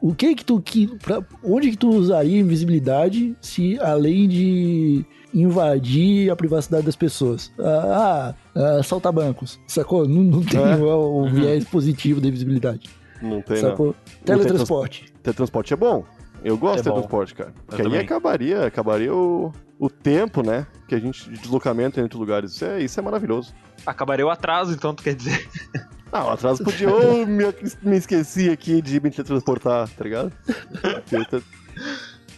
o 0.00 0.14
que 0.14 0.34
que 0.34 0.44
tu. 0.44 0.60
Que, 0.60 0.86
pra, 0.98 1.22
onde 1.44 1.70
que 1.70 1.76
tu 1.76 1.88
usaria 1.90 2.38
invisibilidade 2.40 3.36
se 3.40 3.78
além 3.80 4.28
de 4.28 5.04
invadir 5.34 6.30
a 6.30 6.36
privacidade 6.36 6.86
das 6.86 6.96
pessoas? 6.96 7.52
Ah, 7.58 8.34
ah, 8.54 8.78
assaltar 8.78 9.12
bancos, 9.12 9.60
sacou? 9.66 10.06
Não, 10.08 10.22
não 10.22 10.42
tem 10.42 10.60
É. 10.60 10.76
o, 10.76 11.24
o 11.24 11.28
viés 11.30 11.64
positivo 11.64 12.20
da 12.20 12.28
invisibilidade, 12.28 12.88
Não 13.22 13.42
tem, 13.42 13.60
não. 13.62 13.70
sacou? 13.70 13.94
Teletransporte. 14.24 15.12
Teletransporte 15.22 15.72
é 15.72 15.76
bom. 15.76 16.04
Eu 16.44 16.56
gosto 16.56 16.74
É 16.74 16.76
de 16.78 16.82
teletransporte, 16.84 17.34
cara. 17.34 17.52
Porque 17.66 17.82
aí 17.82 17.98
acabaria, 17.98 18.66
acabaria 18.66 19.12
o, 19.12 19.52
o 19.78 19.90
tempo, 19.90 20.42
né? 20.42 20.66
Que 20.88 20.94
a 20.94 20.98
gente, 20.98 21.28
de 21.30 21.38
deslocamento 21.38 22.00
entre 22.00 22.18
lugares. 22.18 22.52
Isso 22.52 22.64
é, 22.64 22.80
isso 22.82 22.98
é 22.98 23.02
maravilhoso. 23.02 23.54
acabaria 23.84 24.26
o 24.26 24.30
atraso, 24.30 24.72
então, 24.72 24.94
tu 24.94 25.02
quer 25.02 25.14
dizer. 25.14 25.48
Ah, 26.12 26.24
o 26.24 26.30
atraso 26.30 26.62
podia. 26.62 26.88
Ô, 26.88 27.26
me, 27.26 27.44
me 27.82 27.96
esqueci 27.96 28.48
aqui 28.48 28.80
de 28.80 29.00
me 29.00 29.10
teletransportar, 29.10 29.88
tá 29.88 30.04
ligado? 30.04 30.32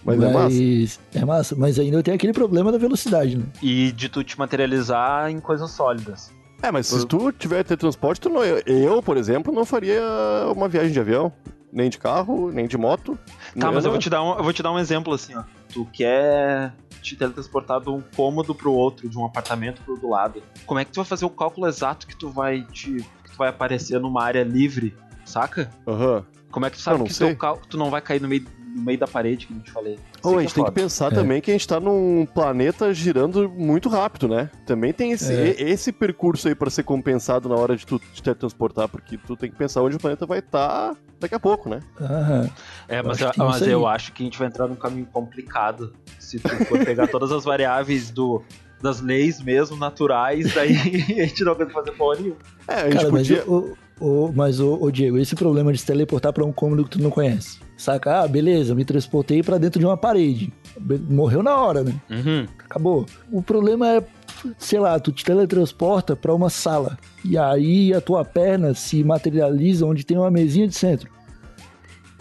Mas, 0.04 0.22
é 0.22 0.32
massa. 0.32 0.48
Mas 0.48 1.00
é 1.14 1.24
massa, 1.24 1.54
mas 1.54 1.78
ainda 1.78 2.02
tem 2.02 2.14
aquele 2.14 2.32
problema 2.32 2.72
da 2.72 2.78
velocidade, 2.78 3.36
né? 3.36 3.44
E 3.62 3.92
de 3.92 4.08
tu 4.08 4.24
te 4.24 4.38
materializar 4.38 5.30
em 5.30 5.38
coisas 5.38 5.70
sólidas. 5.70 6.32
É, 6.62 6.72
mas 6.72 6.86
se 6.86 7.06
tu 7.06 7.30
tiver 7.30 7.62
teletransporte, 7.62 8.22
tu 8.22 8.30
não, 8.30 8.42
eu, 8.42 8.62
eu, 8.66 9.02
por 9.02 9.16
exemplo, 9.16 9.52
não 9.52 9.64
faria 9.64 10.02
uma 10.54 10.66
viagem 10.66 10.90
de 10.90 10.98
avião, 10.98 11.32
nem 11.72 11.88
de 11.88 11.98
carro, 11.98 12.50
nem 12.50 12.66
de 12.66 12.76
moto. 12.76 13.18
Tá, 13.58 13.70
mas 13.70 13.84
eu 13.84 13.90
vou 13.90 14.00
te 14.00 14.10
dar 14.10 14.22
um, 14.22 14.36
eu 14.36 14.42
vou 14.42 14.52
te 14.52 14.62
dar 14.62 14.72
um 14.72 14.78
exemplo 14.78 15.12
assim, 15.12 15.36
ó. 15.36 15.44
Tu 15.68 15.86
quer 15.92 16.72
te 17.00 17.16
teletransportar 17.16 17.80
de 17.80 17.88
um 17.90 18.00
cômodo 18.16 18.54
pro 18.54 18.72
outro, 18.72 19.08
de 19.08 19.16
um 19.18 19.24
apartamento 19.24 19.80
pro 19.82 19.96
do 19.96 20.08
lado. 20.10 20.42
Como 20.66 20.78
é 20.80 20.84
que 20.84 20.92
tu 20.92 20.96
vai 20.96 21.04
fazer 21.04 21.24
o 21.24 21.30
cálculo 21.30 21.66
exato 21.66 22.06
que 22.06 22.16
tu 22.16 22.28
vai 22.30 22.62
te 22.64 22.96
que 23.24 23.30
tu 23.30 23.36
vai 23.36 23.48
aparecer 23.48 23.98
numa 24.00 24.22
área 24.24 24.42
livre, 24.44 24.96
saca? 25.24 25.70
Aham. 25.86 26.24
Como 26.50 26.64
é 26.66 26.70
que 26.70 26.76
tu 26.76 26.82
sabe 26.82 27.04
que 27.04 27.34
cal- 27.36 27.60
tu 27.68 27.76
não 27.76 27.90
vai 27.90 28.00
cair 28.00 28.20
no 28.22 28.26
meio, 28.28 28.46
no 28.78 28.84
meio 28.84 28.98
da 28.98 29.06
parede, 29.06 29.46
que 29.46 29.52
eu 29.52 29.60
te 29.60 29.70
falei? 29.70 29.94
Isso 29.94 30.28
a 30.28 30.38
é 30.38 30.40
gente 30.42 30.54
tem 30.54 30.64
que 30.64 30.70
pensar 30.70 31.12
É. 31.12 31.14
também 31.14 31.40
que 31.40 31.50
a 31.50 31.54
gente 31.54 31.66
tá 31.66 31.78
num 31.80 32.26
planeta 32.32 32.92
girando 32.94 33.48
muito 33.50 33.88
rápido, 33.88 34.28
né? 34.28 34.50
Também 34.64 34.92
tem 34.92 35.12
esse, 35.12 35.32
É. 35.32 35.48
e- 35.60 35.70
esse 35.70 35.92
percurso 35.92 36.48
aí 36.48 36.54
pra 36.54 36.70
ser 36.70 36.82
compensado 36.84 37.48
na 37.48 37.54
hora 37.56 37.76
de 37.76 37.84
tu 37.86 37.98
te 37.98 38.22
teletransportar, 38.22 38.88
porque 38.88 39.18
tu 39.18 39.36
tem 39.36 39.50
que 39.50 39.56
pensar 39.56 39.82
onde 39.82 39.96
o 39.96 40.00
planeta 40.00 40.24
vai 40.26 40.38
estar 40.38 40.94
daqui 41.20 41.34
a 41.34 41.40
pouco, 41.40 41.68
né? 41.68 41.80
Aham. 42.00 42.50
É, 42.88 43.00
Eu 43.00 43.04
mas, 43.04 43.22
acho 43.22 43.40
eu, 43.40 43.46
mas 43.46 43.62
eu 43.62 43.86
acho 43.86 44.12
que 44.12 44.22
a 44.22 44.24
gente 44.26 44.38
vai 44.38 44.48
entrar 44.48 44.66
num 44.68 44.76
caminho 44.76 45.06
complicado. 45.06 45.92
Se 46.18 46.38
tu 46.38 46.48
for 46.66 46.84
pegar 46.84 47.06
todas 47.08 47.32
as 47.32 47.44
variáveis 47.44 48.10
do, 48.10 48.42
das 48.80 49.00
leis 49.00 49.42
mesmo, 49.42 49.76
naturais, 49.76 50.54
daí 50.54 50.72
a 51.18 51.26
gente 51.26 51.42
não 51.44 51.54
vai 51.54 51.68
fazer 51.68 51.90
porra 51.92 52.16
nenhuma. 52.20 52.36
É, 52.68 52.74
a 52.74 52.84
gente 52.90 52.96
Cara, 52.98 53.10
podia. 53.10 53.36
mas, 53.38 53.48
o, 53.48 53.76
o, 54.00 54.32
mas 54.32 54.60
o, 54.60 54.78
o 54.80 54.90
Diego, 54.92 55.18
esse 55.18 55.34
problema 55.34 55.72
de 55.72 55.78
se 55.78 55.86
teleportar 55.86 56.32
pra 56.32 56.44
um 56.44 56.52
cômodo 56.52 56.84
que 56.84 56.90
tu 56.90 57.02
não 57.02 57.10
conhece. 57.10 57.58
Saca? 57.78 58.22
Ah, 58.22 58.28
beleza, 58.28 58.74
me 58.74 58.84
transportei 58.84 59.40
pra 59.40 59.56
dentro 59.56 59.78
de 59.78 59.86
uma 59.86 59.96
parede. 59.96 60.52
Morreu 61.08 61.44
na 61.44 61.56
hora, 61.56 61.84
né? 61.84 61.94
Uhum. 62.10 62.46
Acabou. 62.58 63.06
O 63.30 63.40
problema 63.40 63.88
é, 63.88 64.04
sei 64.58 64.80
lá, 64.80 64.98
tu 64.98 65.12
te 65.12 65.24
teletransporta 65.24 66.16
pra 66.16 66.34
uma 66.34 66.50
sala. 66.50 66.98
E 67.24 67.38
aí 67.38 67.94
a 67.94 68.00
tua 68.00 68.24
perna 68.24 68.74
se 68.74 69.04
materializa 69.04 69.86
onde 69.86 70.04
tem 70.04 70.18
uma 70.18 70.30
mesinha 70.30 70.66
de 70.66 70.74
centro. 70.74 71.08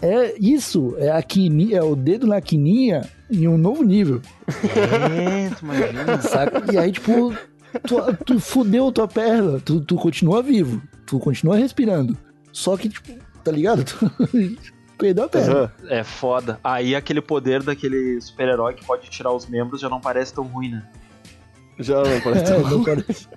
É 0.00 0.36
isso, 0.38 0.94
é 0.96 1.10
a 1.10 1.20
quini, 1.20 1.74
é 1.74 1.82
o 1.82 1.96
dedo 1.96 2.24
na 2.24 2.40
quininha 2.40 3.08
em 3.28 3.48
um 3.48 3.58
novo 3.58 3.82
nível. 3.82 4.22
É, 4.46 5.50
tu 5.50 5.64
imagina. 5.64 6.22
Saca? 6.22 6.72
E 6.72 6.78
aí, 6.78 6.92
tipo, 6.92 7.34
tu, 7.84 7.96
tu 8.24 8.38
fudeu 8.38 8.92
tua 8.92 9.08
perna, 9.08 9.58
tu, 9.58 9.80
tu 9.80 9.96
continua 9.96 10.40
vivo, 10.40 10.80
tu 11.04 11.18
continua 11.18 11.56
respirando. 11.56 12.16
Só 12.52 12.76
que, 12.76 12.88
tipo, 12.88 13.12
tá 13.42 13.50
ligado? 13.50 13.84
Perdeu 14.98 15.24
a 15.24 15.28
perna. 15.28 15.54
Aham. 15.54 15.70
É 15.88 16.02
foda. 16.04 16.58
Aí 16.62 16.94
aquele 16.96 17.20
poder 17.20 17.62
daquele 17.62 18.20
super-herói 18.20 18.74
que 18.74 18.84
pode 18.84 19.08
tirar 19.08 19.32
os 19.32 19.46
membros 19.46 19.80
já 19.80 19.88
não 19.88 20.00
parece 20.00 20.34
tão 20.34 20.44
ruim, 20.44 20.70
né? 20.70 20.82
Já 21.78 22.02
não 22.02 22.20
parece. 22.20 22.52
É, 22.52 22.58
não 22.58 22.82
parece. 22.84 23.28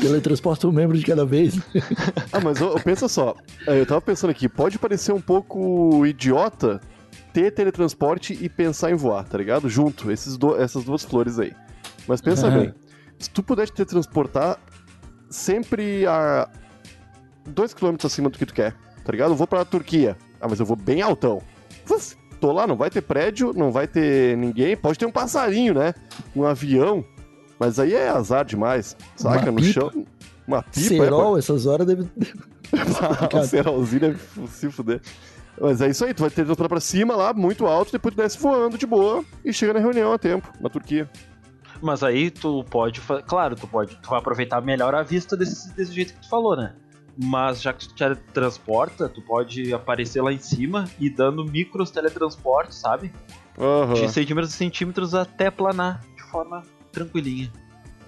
Teletransporta 0.00 0.66
um 0.66 0.72
membro 0.72 0.98
de 0.98 1.04
cada 1.04 1.24
vez. 1.24 1.54
Ah, 2.32 2.40
mas 2.40 2.58
pensa 2.82 3.06
só. 3.08 3.36
é, 3.66 3.78
Eu 3.80 3.86
tava 3.86 4.00
pensando 4.00 4.30
aqui, 4.30 4.48
pode 4.48 4.76
parecer 4.76 5.12
um 5.12 5.20
pouco 5.20 6.04
idiota 6.04 6.80
ter 7.32 7.52
teletransporte 7.52 8.36
e 8.40 8.48
pensar 8.48 8.90
em 8.90 8.94
voar, 8.96 9.22
tá 9.24 9.38
ligado? 9.38 9.68
Junto, 9.68 10.10
esses 10.10 10.36
do- 10.36 10.56
essas 10.60 10.82
duas 10.82 11.04
flores 11.04 11.38
aí. 11.38 11.52
Mas 12.08 12.20
pensa 12.20 12.48
Aham. 12.48 12.58
bem, 12.58 12.74
se 13.20 13.30
tu 13.30 13.40
puder 13.40 13.66
te 13.66 13.72
teletransportar 13.72 14.58
sempre 15.30 16.04
a 16.06 16.48
2km 17.48 18.04
acima 18.04 18.28
do 18.28 18.36
que 18.38 18.46
tu 18.46 18.52
quer, 18.54 18.74
tá 19.04 19.12
ligado? 19.12 19.30
Eu 19.30 19.36
vou 19.36 19.46
pra 19.46 19.64
Turquia. 19.64 20.16
Ah, 20.44 20.48
mas 20.48 20.60
eu 20.60 20.66
vou 20.66 20.76
bem 20.76 21.00
altão. 21.00 21.40
Puf, 21.86 22.14
Tô 22.44 22.52
lá, 22.52 22.66
não 22.66 22.76
vai 22.76 22.90
ter 22.90 23.00
prédio, 23.00 23.54
não 23.56 23.72
vai 23.72 23.88
ter 23.88 24.36
ninguém, 24.36 24.76
pode 24.76 24.98
ter 24.98 25.06
um 25.06 25.10
passarinho, 25.10 25.72
né? 25.72 25.94
Um 26.36 26.44
avião. 26.44 27.02
Mas 27.58 27.78
aí 27.78 27.94
é 27.94 28.10
azar 28.10 28.44
demais, 28.44 28.94
saca? 29.16 29.44
Uma 29.44 29.52
no 29.52 29.56
pipa. 29.62 29.72
chão. 29.72 30.06
Uma 30.46 30.62
pipa. 30.62 30.94
é, 30.94 30.98
Cerol, 30.98 31.38
essas 31.38 31.64
horas 31.64 31.86
deve. 31.86 32.02
o 33.32 33.44
cerolzinho 33.44 34.00
deve 34.00 34.18
se 34.48 34.70
fuder. 34.70 35.00
Mas 35.58 35.80
é 35.80 35.88
isso 35.88 36.04
aí, 36.04 36.12
tu 36.12 36.20
vai 36.20 36.28
ter 36.28 36.44
transportar 36.44 36.68
pra 36.68 36.80
cima 36.80 37.16
lá, 37.16 37.32
muito 37.32 37.64
alto, 37.64 37.92
depois 37.92 38.14
tu 38.14 38.18
desce 38.18 38.38
voando 38.38 38.76
de 38.76 38.86
boa 38.86 39.24
e 39.42 39.50
chega 39.50 39.72
na 39.72 39.80
reunião 39.80 40.12
a 40.12 40.18
tempo, 40.18 40.46
na 40.60 40.68
Turquia. 40.68 41.08
Mas 41.80 42.02
aí 42.02 42.30
tu 42.30 42.62
pode. 42.64 43.00
Claro, 43.26 43.56
tu 43.56 43.66
pode. 43.66 43.96
Tu 43.96 44.10
vai 44.10 44.18
aproveitar 44.18 44.60
melhor 44.60 44.94
a 44.94 45.02
vista 45.02 45.34
desse, 45.34 45.72
desse 45.74 45.94
jeito 45.94 46.12
que 46.12 46.20
tu 46.20 46.28
falou, 46.28 46.54
né? 46.54 46.74
Mas 47.16 47.62
já 47.62 47.72
que 47.72 47.88
tu 47.88 47.94
te 47.94 48.14
transporta, 48.32 49.08
tu 49.08 49.22
pode 49.22 49.72
aparecer 49.72 50.20
lá 50.20 50.32
em 50.32 50.38
cima 50.38 50.84
e 50.98 51.08
dando 51.08 51.44
micros 51.44 51.90
teletransportes, 51.90 52.76
sabe? 52.78 53.12
Aham. 53.58 53.94
De 53.94 54.10
centímetros 54.10 54.52
em 54.54 54.56
centímetros 54.56 55.14
até 55.14 55.50
planar 55.50 56.00
de 56.16 56.22
forma 56.24 56.62
tranquilinha. 56.90 57.52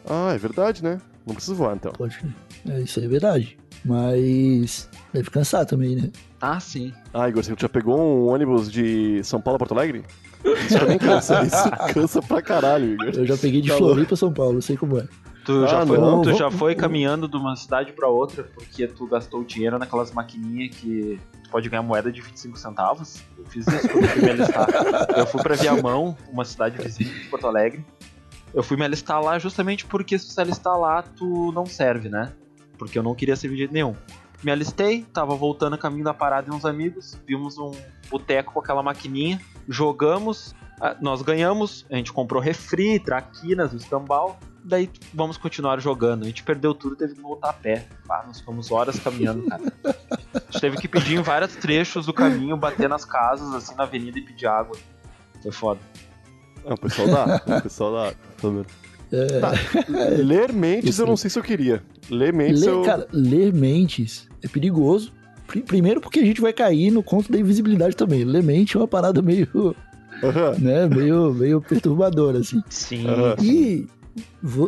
Ah, 0.09 0.33
é 0.33 0.39
verdade, 0.39 0.83
né? 0.83 1.01
Não 1.25 1.35
precisa 1.35 1.55
voar 1.55 1.77
então. 1.77 1.93
Pode. 1.93 2.19
É, 2.69 2.81
isso 2.81 2.99
aí 2.99 3.07
é 3.07 3.09
verdade. 3.09 3.59
Mas. 3.85 4.89
Deve 5.13 5.31
cansar 5.31 5.65
também, 5.65 5.95
né? 5.97 6.11
Ah, 6.41 6.59
sim. 6.59 6.93
Ah, 7.15 7.29
Igor, 7.29 7.43
você 7.43 7.55
já 7.57 7.69
pegou 7.69 7.99
um 7.99 8.29
ônibus 8.29 8.71
de 8.71 9.23
São 9.23 9.41
Paulo 9.41 9.57
a 9.57 9.59
Porto 9.59 9.73
Alegre? 9.73 10.05
Isso 10.45 10.79
também 10.79 10.99
cansa, 10.99 11.43
isso 11.43 11.71
cansa 11.93 12.23
pra 12.23 12.43
caralho, 12.43 12.95
Igor. 12.95 13.11
Eu 13.15 13.27
já 13.27 13.37
peguei 13.37 13.61
de 13.61 13.69
Tá 13.69 13.77
Floripa 13.77 14.09
pra 14.09 14.17
São 14.17 14.33
Paulo, 14.33 14.61
sei 14.63 14.77
como 14.77 14.99
é. 14.99 15.07
Tu, 15.47 15.65
Ah, 15.65 15.67
já, 15.69 15.87
foi, 15.87 15.97
não, 15.99 16.23
tu 16.23 16.31
vou- 16.31 16.39
já 16.39 16.51
foi 16.51 16.75
caminhando 16.75 17.29
de 17.29 17.37
uma 17.37 17.55
cidade 17.55 17.93
pra 17.93 18.09
outra 18.09 18.43
porque 18.43 18.87
tu 18.89 19.07
gastou 19.07 19.45
dinheiro 19.45 19.79
naquelas 19.79 20.11
maquininhas 20.11 20.75
que 20.75 21.21
tu 21.45 21.51
pode 21.51 21.69
ganhar 21.69 21.83
moeda 21.83 22.11
de 22.11 22.21
25 22.21 22.59
centavos? 22.59 23.23
Eu 23.39 23.45
fiz 23.47 23.65
isso 23.67 23.89
quando 23.89 24.05
eu 24.05 24.11
fui 24.11 24.23
me 24.23 24.31
alistar. 24.31 24.67
Eu 25.17 25.27
fui 25.27 25.41
pra 25.43 25.55
Viamão, 25.55 26.17
uma 26.33 26.45
cidade 26.45 26.77
vizinha 26.83 27.09
de 27.15 27.29
Porto 27.29 27.47
Alegre. 27.47 27.85
Eu 28.53 28.63
fui 28.63 28.77
me 28.77 28.85
alistar 28.85 29.23
lá 29.23 29.39
justamente 29.39 29.87
porque 29.87 30.19
se 30.19 30.27
se 30.33 30.41
alistar 30.41 30.77
lá, 30.79 31.03
tu 31.03 31.53
não 31.53 31.65
serve, 31.65 32.09
né? 32.09 32.33
Porque 32.77 32.99
eu 32.99 33.03
não 33.03 33.15
queria 33.15 33.37
servir 33.37 33.55
de 33.55 33.59
jeito 33.61 33.73
nenhum. 33.73 33.95
Me 34.43 34.51
alistei, 34.51 35.03
tava 35.13 35.35
voltando 35.37 35.75
a 35.75 35.79
caminho 35.79 36.05
da 36.05 36.13
parada 36.13 36.51
e 36.51 36.55
uns 36.55 36.65
amigos, 36.65 37.19
vimos 37.27 37.57
um 37.57 37.71
boteco 38.11 38.53
com 38.53 38.61
aquela 38.61 38.83
maquininha, 38.83 39.41
jogamos, 39.69 40.55
ah, 40.81 40.97
nós 41.01 41.23
ganhamos, 41.23 41.87
a 41.91 41.97
gente 41.97 42.13
comprou 42.13 42.41
refri, 42.43 42.99
traquinas, 42.99 43.73
escambau, 43.73 44.39
daí 44.67 44.91
vamos 45.15 45.37
continuar 45.37 45.81
jogando. 45.81 46.23
A 46.25 46.27
gente 46.27 46.43
perdeu 46.43 46.75
tudo, 46.75 46.97
teve 46.97 47.15
que 47.15 47.21
voltar 47.21 47.51
a 47.51 47.53
pé. 47.53 47.87
Ah, 48.09 48.25
nós 48.27 48.41
ficamos 48.41 48.71
horas 48.71 48.99
caminhando, 48.99 49.45
cara. 49.47 49.63
A 49.85 50.39
gente 50.53 50.61
teve 50.61 50.77
que 50.79 50.89
pedir 50.89 51.17
em 51.19 51.23
vários 51.23 51.55
trechos 51.57 52.07
do 52.07 52.13
caminho, 52.13 52.57
bater 52.57 52.89
nas 52.89 53.05
casas, 53.05 53.53
assim, 53.55 53.75
na 53.77 53.85
avenida 53.85 54.19
e 54.19 54.23
pedir 54.23 54.47
água. 54.47 54.77
Foi 55.43 55.53
foda. 55.53 55.81
Ah, 56.67 56.75
o 56.75 56.79
pessoal 56.79 57.09
dá, 57.09 57.43
o 57.59 57.63
pessoal 57.63 57.93
dá. 57.93 58.15
Tô 58.41 58.51
vendo. 58.51 58.67
É, 59.13 59.39
Tá, 59.39 59.53
ler 60.19 60.53
mentes 60.53 60.91
Isso. 60.91 61.03
eu 61.03 61.07
não 61.07 61.17
sei 61.17 61.31
se 61.31 61.39
eu 61.39 61.43
queria. 61.43 61.81
Ler 62.11 62.33
mentes 62.33 62.63
ler, 62.63 62.71
eu... 62.71 62.83
cara, 62.83 63.07
ler 63.13 63.53
mentes 63.53 64.29
é 64.43 64.49
perigoso. 64.49 65.13
Pri- 65.47 65.63
Primeiro 65.63 66.01
porque 66.01 66.19
a 66.19 66.25
gente 66.25 66.41
vai 66.41 66.53
cair 66.53 66.91
no 66.91 67.05
conto 67.05 67.31
da 67.31 67.39
invisibilidade 67.39 67.95
também. 67.95 68.25
Ler 68.25 68.43
mente 68.43 68.77
é 68.77 68.81
uma 68.81 68.89
parada 68.89 69.23
meio, 69.23 69.77
Aham. 70.25 70.57
né, 70.59 70.89
meio, 70.89 71.33
meio 71.33 71.61
perturbadora, 71.61 72.39
assim. 72.41 72.61
Sim. 72.69 73.07
Aham. 73.07 73.37
E, 73.41 73.87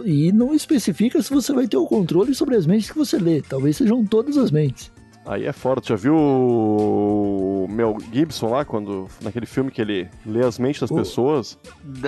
e 0.05 0.31
não 0.33 0.55
especifica 0.55 1.21
se 1.23 1.31
você 1.33 1.53
vai 1.53 1.67
ter 1.67 1.77
o 1.77 1.87
controle 1.87 2.35
sobre 2.35 2.57
as 2.57 2.67
mentes 2.67 2.91
que 2.91 2.97
você 2.99 3.19
lê. 3.19 3.41
Talvez 3.43 3.77
sejam 3.77 4.05
todas 4.05 4.37
as 4.37 4.51
mentes. 4.51 4.91
Aí 5.27 5.45
é 5.45 5.53
fora. 5.53 5.81
Tu 5.81 5.89
já 5.89 5.97
viu 5.97 6.15
o 6.17 7.67
Mel 7.69 7.97
Gibson 8.13 8.49
lá, 8.51 8.65
quando 8.65 9.07
naquele 9.21 9.45
filme 9.47 9.71
que 9.71 9.81
ele 9.81 10.09
lê 10.25 10.43
as 10.45 10.59
mentes 10.59 10.81
das 10.81 10.91
O- 10.91 10.95
pessoas? 10.95 11.59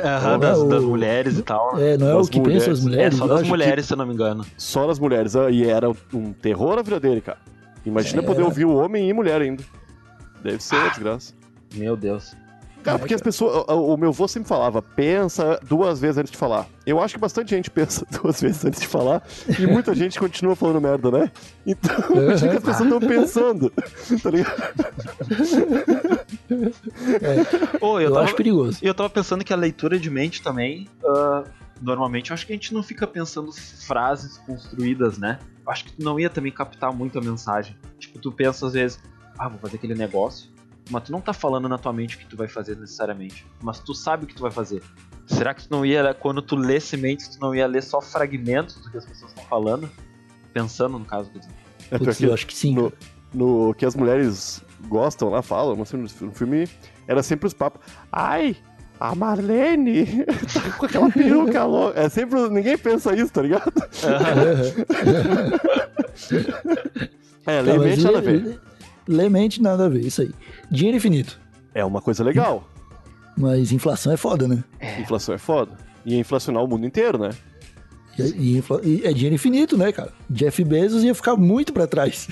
Aham, 0.02 0.30
Não, 0.32 0.38
das, 0.38 0.58
o- 0.58 0.68
das 0.68 0.82
mulheres 0.84 1.38
e 1.38 1.42
tal. 1.42 1.78
É, 1.78 1.96
não 1.98 2.08
é 2.08 2.14
Das 2.14 2.26
o 2.26 2.30
que 2.30 2.40
mulheres. 2.40 2.64
pensam 2.64 2.72
as 2.72 2.80
É, 2.80 2.82
mulheres. 2.82 3.16
só 3.18 3.24
eu 3.24 3.28
das 3.28 3.46
mulheres, 3.48 3.86
se 3.86 3.92
eu 3.92 3.96
não 3.98 4.06
me 4.06 4.14
engano. 4.14 4.44
Só 4.56 4.86
das 4.86 4.98
mulheres. 4.98 5.36
ah, 5.36 5.50
E 5.50 5.64
era 5.64 5.90
um 6.14 6.32
terror 6.32 6.78
a 6.78 6.82
vida 6.82 6.98
dele, 7.00 7.20
cara. 7.20 7.38
Imagina 7.84 8.22
É. 8.22 8.24
poder 8.24 8.42
ouvir 8.42 8.64
o 8.64 8.74
homem 8.74 9.08
e 9.08 9.12
mulher 9.12 9.40
ainda. 9.42 9.62
Deve 10.42 10.62
ser 10.62 10.76
uma 10.76 10.88
desgraça. 10.90 11.34
Meu 11.74 11.96
Deus. 11.96 12.34
Cara, 12.82 12.98
porque 12.98 13.14
as 13.14 13.20
pessoas. 13.20 13.64
O, 13.68 13.94
o 13.94 13.96
meu 13.96 14.08
avô 14.10 14.26
sempre 14.26 14.48
falava, 14.48 14.80
pensa 14.80 15.60
duas 15.62 16.00
vezes 16.00 16.18
antes 16.18 16.30
de 16.32 16.38
falar. 16.38 16.66
Eu 16.86 17.00
acho 17.00 17.14
que 17.14 17.20
bastante 17.20 17.50
gente 17.50 17.70
pensa 17.72 18.06
duas 18.22 18.40
vezes 18.40 18.64
antes 18.64 18.80
de 18.80 18.86
falar. 18.86 19.22
E 19.58 19.66
muita 19.66 19.94
gente 19.94 20.18
continua 20.18 20.56
falando 20.56 20.80
merda, 20.80 21.10
né? 21.10 21.30
Então, 21.66 21.94
imagina 22.16 22.50
que 22.52 22.56
as 22.58 22.64
pessoas 22.64 22.90
estão 22.92 23.00
pensando. 23.00 23.72
Tá 24.22 24.30
ligado? 24.30 24.62
Ô, 27.80 27.96
que- 27.96 28.02
eu, 28.04 28.08
Eu 28.08 28.12
tava, 28.12 28.24
acho 28.24 28.34
perigoso. 28.36 28.78
E 28.82 28.86
eu 28.86 28.94
tava 28.94 29.10
pensando 29.10 29.44
que 29.44 29.52
a 29.52 29.56
leitura 29.56 29.98
de 29.98 30.10
mente 30.10 30.42
também, 30.42 30.88
ah, 31.04 31.44
normalmente, 31.80 32.30
eu 32.30 32.34
acho 32.34 32.46
que 32.46 32.52
a 32.52 32.56
gente 32.56 32.74
não 32.74 32.82
fica 32.82 33.06
pensando 33.06 33.52
frases 33.52 34.38
construídas, 34.38 35.18
né? 35.18 35.38
Eu 35.64 35.70
acho 35.72 35.84
que 35.84 35.92
tu 35.92 36.02
não 36.04 36.18
ia 36.18 36.28
também 36.30 36.52
captar 36.52 36.92
muito 36.92 37.18
a 37.18 37.22
mensagem. 37.22 37.76
Tipo, 37.98 38.18
tu 38.18 38.32
pensa 38.32 38.66
às 38.66 38.72
vezes, 38.72 38.98
ah, 39.38 39.48
vou 39.48 39.58
fazer 39.58 39.76
aquele 39.76 39.94
negócio, 39.94 40.49
mas 40.90 41.04
tu 41.04 41.12
não 41.12 41.20
tá 41.20 41.32
falando 41.32 41.68
na 41.68 41.78
tua 41.78 41.92
mente 41.92 42.16
o 42.16 42.18
que 42.18 42.26
tu 42.26 42.36
vai 42.36 42.48
fazer 42.48 42.76
necessariamente, 42.76 43.46
mas 43.62 43.78
tu 43.78 43.94
sabe 43.94 44.24
o 44.24 44.26
que 44.26 44.34
tu 44.34 44.42
vai 44.42 44.50
fazer. 44.50 44.82
Será 45.26 45.54
que 45.54 45.66
tu 45.66 45.70
não 45.70 45.86
ia, 45.86 46.12
quando 46.12 46.42
tu 46.42 46.56
lê 46.56 46.80
sementes, 46.80 47.28
tu 47.28 47.40
não 47.40 47.54
ia 47.54 47.66
ler 47.66 47.82
só 47.82 48.00
fragmentos 48.00 48.76
do 48.76 48.90
que 48.90 48.98
as 48.98 49.06
pessoas 49.06 49.30
estão 49.30 49.44
falando? 49.44 49.88
Pensando, 50.52 50.98
no 50.98 51.04
caso. 51.04 51.30
É 51.90 51.98
Putz, 51.98 52.10
porque 52.10 52.26
eu 52.26 52.34
acho 52.34 52.46
que 52.46 52.54
sim. 52.54 52.74
no, 52.74 52.92
no 53.32 53.72
que 53.74 53.86
as 53.86 53.94
mulheres 53.94 54.64
gostam 54.88 55.28
lá, 55.30 55.42
falam, 55.42 55.76
no 55.76 55.84
filme, 55.84 56.08
no 56.20 56.32
filme 56.32 56.68
era 57.06 57.22
sempre 57.22 57.46
os 57.46 57.54
papos. 57.54 57.80
Ai, 58.10 58.56
a 58.98 59.14
Marlene 59.14 60.24
tá 60.52 60.72
com 60.76 60.86
aquela 60.86 61.10
peruca 61.10 61.64
louca. 61.64 62.00
É 62.00 62.08
sempre. 62.08 62.48
Ninguém 62.48 62.76
pensa 62.76 63.14
isso, 63.14 63.32
tá 63.32 63.42
ligado? 63.42 63.72
É, 67.46 67.56
Tá, 67.56 67.62
lei 67.62 67.78
mas 67.78 67.86
mente 67.86 68.02
nada 68.04 68.18
a 68.18 68.22
lê- 69.10 69.16
ver. 69.16 69.16
lê- 69.16 69.22
lê 69.22 69.28
mente, 69.28 69.62
nada 69.62 69.86
a 69.86 69.88
ver, 69.88 70.00
isso 70.04 70.22
aí. 70.22 70.30
Dinheiro 70.70 70.96
infinito. 70.96 71.40
É 71.74 71.84
uma 71.84 72.00
coisa 72.00 72.22
legal. 72.24 72.68
Mas 73.36 73.72
inflação 73.72 74.12
é 74.12 74.16
foda, 74.16 74.46
né? 74.48 74.62
Inflação 74.98 75.34
é 75.34 75.38
foda. 75.38 75.72
E 76.04 76.14
ia 76.14 76.18
inflacionar 76.20 76.62
o 76.64 76.66
mundo 76.68 76.84
inteiro, 76.86 77.18
né? 77.18 77.30
E, 78.18 78.22
e 78.22 78.58
infla- 78.58 78.80
e 78.82 79.02
é 79.04 79.12
dinheiro 79.12 79.34
infinito, 79.34 79.78
né, 79.78 79.92
cara? 79.92 80.12
Jeff 80.28 80.62
Bezos 80.64 81.02
ia 81.04 81.14
ficar 81.14 81.36
muito 81.36 81.72
pra 81.72 81.86
trás. 81.86 82.28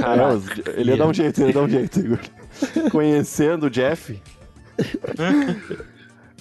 Caraca. 0.00 0.22
É, 0.22 0.34
mas 0.34 0.76
ele 0.76 0.90
ia 0.92 0.96
dar 0.96 1.06
um 1.08 1.12
jeito, 1.14 1.40
ele 1.40 1.48
ia 1.48 1.54
dar 1.54 1.62
um 1.62 1.68
jeito, 1.68 1.98
Igor. 2.00 2.18
Conhecendo 2.90 3.66
o 3.66 3.70
Jeff. 3.70 4.18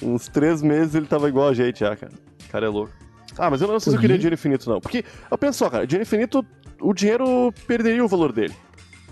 uns 0.02 0.28
três 0.28 0.62
meses 0.62 0.96
ele 0.96 1.06
tava 1.06 1.28
igual 1.30 1.50
a 1.50 1.54
gente 1.54 1.80
já, 1.82 1.96
cara. 1.96 2.12
O 2.48 2.52
cara 2.52 2.66
é 2.66 2.70
louco. 2.70 2.92
Ah, 3.38 3.50
mas 3.50 3.62
eu 3.62 3.68
não 3.68 3.80
sei 3.80 3.92
se 3.92 3.98
eu 3.98 4.02
queria 4.02 4.16
Uhum. 4.16 4.20
dinheiro 4.20 4.34
infinito, 4.36 4.70
não. 4.70 4.80
Porque, 4.82 5.04
eu 5.30 5.38
penso 5.38 5.58
só, 5.60 5.70
cara, 5.70 5.88
dinheiro 5.88 6.04
infinito, 6.08 6.46
o 6.82 6.94
dinheiro 6.94 7.54
perderia 7.68 8.04
o 8.04 8.08
valor 8.08 8.32
dele. 8.32 8.54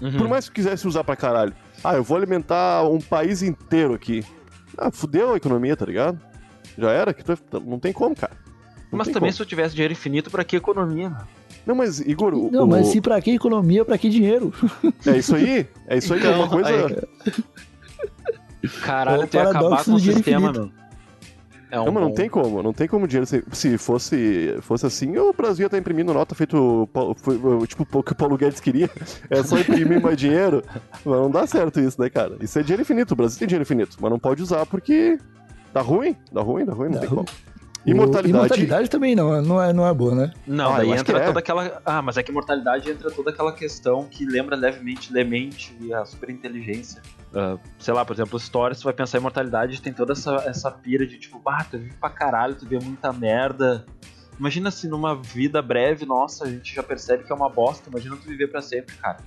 Uhum. 0.02 0.18
Por 0.18 0.28
mais 0.28 0.48
que 0.48 0.56
quisesse 0.56 0.88
usar 0.88 1.04
pra 1.04 1.16
caralho. 1.16 1.54
Ah, 1.84 1.96
eu 1.96 2.04
vou 2.04 2.16
alimentar 2.18 2.84
um 2.90 3.00
país 3.00 3.42
inteiro 3.42 3.94
aqui. 3.94 4.24
Ah, 4.78 4.90
fudeu 4.92 5.34
a 5.34 5.38
economia, 5.38 5.76
tá 5.76 5.86
ligado? 5.86 6.20
Já 6.78 6.92
era, 6.92 7.14
que 7.14 7.24
tu- 7.24 7.38
não 7.66 7.80
tem 7.80 7.92
como, 7.92 8.16
cara. 8.16 8.34
Não 8.92 8.98
Mas 8.98 9.08
também 9.08 9.22
como. 9.30 9.34
se 9.34 9.42
eu 9.42 9.46
tivesse 9.46 9.76
dinheiro 9.76 9.92
infinito, 9.92 10.32
pra 10.32 10.44
que 10.44 10.56
economia, 10.56 11.10
mano? 11.10 11.28
Não, 11.66 11.76
mas, 11.76 12.00
Igor, 12.00 12.34
o- 12.34 12.50
Não, 12.52 12.64
o- 12.64 12.68
mas 12.68 12.88
se 12.88 13.02
pra 13.02 13.22
que 13.22 13.32
economia, 13.32 13.84
pra 13.86 13.98
que 13.98 14.10
dinheiro? 14.10 14.54
é 15.06 15.18
isso 15.18 15.36
aí. 15.36 15.68
É 15.88 15.98
isso 15.98 16.14
aí, 16.14 16.20
que 16.22 16.26
é 16.28 16.30
uma 16.30 16.46
Então, 16.46 16.50
coisa. 16.62 17.08
Caralho, 18.84 19.22
É 19.22 19.26
o 19.26 19.28
tu 19.28 19.36
ia 19.38 19.44
acabar 19.44 19.84
com 19.86 19.94
o 19.94 20.00
sistema, 20.00 20.50
infinito. 20.50 20.60
meu. 20.74 20.89
É 21.72 21.80
um 21.80 21.86
não, 21.86 21.92
mas 21.92 22.02
não 22.04 22.10
bom- 22.10 22.16
tem 22.16 22.30
como, 22.30 22.64
não 22.64 22.74
tem 22.74 22.88
como 22.88 23.08
dinheiro. 23.08 23.26
Se, 23.28 23.44
se 23.52 23.78
fosse, 23.78 24.56
fosse 24.62 24.86
assim, 24.86 25.16
o 25.18 25.32
Brasil 25.34 25.64
ia 25.64 25.68
estar 25.68 25.78
imprimindo 25.78 26.14
nota 26.14 26.34
feito 26.34 26.90
tipo 27.68 28.00
o 28.00 28.04
que 28.04 28.12
o 28.12 28.16
Paulo 28.16 28.38
Guedes 28.38 28.60
queria. 28.60 28.90
É 29.30 29.44
só 29.44 29.58
imprimir 29.60 30.02
mais 30.02 30.18
dinheiro. 30.18 30.64
Mas 31.06 31.20
não 31.20 31.30
dá 31.30 31.46
certo 31.46 31.80
isso, 31.80 32.02
né, 32.02 32.10
cara? 32.10 32.36
Isso 32.42 32.58
é 32.58 32.64
dinheiro 32.64 32.82
infinito. 32.82 33.12
O 33.14 33.16
Brasil 33.16 33.38
tem 33.38 33.48
dinheiro 33.48 33.64
infinito, 33.64 33.98
mas 34.02 34.10
não 34.10 34.18
pode 34.20 34.42
usar 34.42 34.66
porque 34.66 35.18
dá 35.74 35.82
ruim, 35.82 36.16
dá 36.32 36.42
ruim, 36.42 36.66
dá 36.66 36.74
ruim, 36.74 36.88
não 36.90 36.96
Dá 36.96 37.00
tem 37.02 37.10
ruim. 37.10 37.26
como. 37.26 37.50
Imortalidade. 37.86 38.30
Imortalidade 38.36 38.90
também 38.90 39.16
não, 39.16 39.42
não 39.42 39.62
é, 39.62 39.72
não 39.72 39.88
é 39.88 39.94
boa, 39.94 40.14
né? 40.14 40.34
Não, 40.46 40.74
Ah, 40.74 40.78
daí 40.78 40.92
entra 40.92 41.18
que 41.18 41.22
é. 41.24 41.26
toda 41.28 41.40
aquela. 41.40 41.82
Ah, 41.86 42.02
mas 42.02 42.18
é 42.18 42.24
que 42.24 42.30
imortalidade 42.30 42.90
entra 42.92 43.10
toda 43.10 43.30
aquela 43.30 43.54
questão 43.54 44.04
que 44.04 44.26
lembra 44.26 44.56
levemente 44.56 45.14
Lemente 45.14 45.74
e 45.80 45.94
a 45.94 46.04
superinteligência. 46.04 47.02
Ah, 47.34 47.58
sei 47.78 47.94
lá, 47.94 48.04
por 48.04 48.14
exemplo, 48.16 48.40
Stories, 48.40 48.80
tu 48.80 48.86
vai 48.86 48.94
pensar 48.94 49.18
em 49.18 49.22
imortalidade 49.22 49.82
tem 49.82 49.94
toda 49.94 50.14
essa, 50.14 50.36
essa 50.48 50.72
pira 50.72 51.06
de 51.06 51.18
tipo, 51.20 51.40
bah, 51.40 51.64
tu 51.70 51.78
vive 51.78 51.94
pra 52.00 52.10
caralho, 52.10 52.56
tu 52.56 52.66
vê 52.66 52.80
muita 52.80 53.14
merda. 53.14 53.86
Imagina 54.40 54.72
se 54.72 54.88
numa 54.88 55.16
vida 55.16 55.62
breve, 55.62 56.06
nossa, 56.06 56.46
a 56.46 56.50
gente 56.50 56.74
já 56.74 56.82
percebe 56.82 57.24
que 57.26 57.32
é 57.32 57.36
uma 57.36 57.50
bosta. 57.50 57.90
Imagina 57.90 58.16
tu 58.16 58.28
viver 58.28 58.48
pra 58.48 58.62
sempre, 58.62 58.96
cara. 58.96 59.18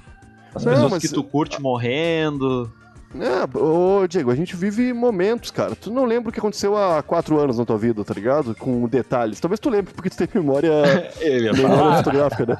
As 0.55 0.65
Não, 0.65 0.73
pessoas 0.73 0.91
mas- 0.93 1.03
que 1.03 1.09
tu 1.09 1.23
curte 1.23 1.61
morrendo. 1.61 2.73
É, 3.15 3.59
ô 3.59 4.07
Diego, 4.09 4.31
a 4.31 4.35
gente 4.35 4.57
vive 4.57 4.91
momentos, 4.95 5.51
cara. 5.51 5.77
Tu 5.77 5.91
não 5.91 6.07
lembra 6.07 6.31
o 6.31 6.33
que 6.33 6.39
aconteceu 6.39 6.75
há 6.79 7.03
quatro 7.03 7.39
anos 7.39 7.59
na 7.59 7.65
tua 7.67 7.77
vida, 7.77 8.03
tá 8.05 8.15
ligado? 8.15 8.55
Com 8.55 8.89
detalhes. 8.89 9.39
Talvez 9.39 9.61
tu 9.61 9.69
lembre, 9.69 9.93
porque 9.93 10.09
tu 10.09 10.17
tem 10.17 10.29
memória, 10.35 10.73
memória 11.53 11.99
fotográfica, 11.99 12.47
né? 12.47 12.57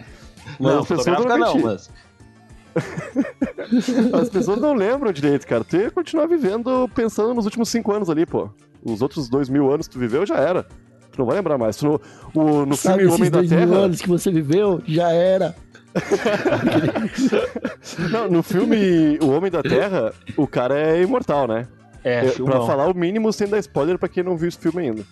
Mas 0.61 0.75
Não, 0.75 0.85
pessoas 0.85 1.05
fotográfica 1.07 1.39
não, 1.39 1.39
normalmente- 1.55 1.65
mas. 1.65 1.91
As 4.13 4.29
pessoas 4.29 4.61
não 4.61 4.75
lembram 4.75 5.13
direito, 5.13 5.47
cara. 5.47 5.65
Tu 5.65 5.77
ia 5.77 5.91
continuar 5.91 6.27
vivendo 6.27 6.89
pensando 6.95 7.35
nos 7.35 7.45
últimos 7.45 7.69
cinco 7.69 7.93
anos 7.93 8.11
ali, 8.11 8.27
pô. 8.27 8.49
Os 8.85 9.01
outros 9.03 9.29
dois 9.29 9.49
mil 9.49 9.73
anos 9.73 9.87
que 9.89 9.95
tu 9.95 9.99
viveu 9.99 10.27
já 10.27 10.37
era. 10.37 10.65
Tu 11.11 11.19
não 11.19 11.27
vai 11.27 11.37
lembrar 11.37 11.59
mais. 11.59 11.77
Tu 11.77 11.87
no, 11.87 12.01
o, 12.35 12.67
no 12.67 12.77
Sabe 12.77 13.01
filme 13.01 13.15
Homem 13.15 13.31
da 13.31 13.39
dois 13.39 13.51
mil 13.51 13.59
Terra. 13.61 13.77
anos 13.79 14.01
que 14.01 14.09
você 14.09 14.31
viveu? 14.31 14.83
Já 14.87 15.11
era. 15.11 15.55
Não, 18.11 18.29
no 18.31 18.43
filme 18.43 19.19
O 19.21 19.31
Homem 19.31 19.51
da 19.51 19.63
Terra, 19.63 20.13
o 20.37 20.47
cara 20.47 20.79
é 20.79 21.03
imortal, 21.03 21.47
né? 21.47 21.67
É, 22.05 22.27
É, 22.27 22.31
pra 22.33 22.61
falar 22.63 22.89
o 22.89 22.95
mínimo 22.97 23.33
sem 23.33 23.47
dar 23.47 23.59
spoiler 23.59 23.99
pra 23.99 24.09
quem 24.09 24.25
não 24.25 24.37
viu 24.37 24.49
esse 24.49 24.59
filme 24.59 24.83
ainda. 24.83 25.05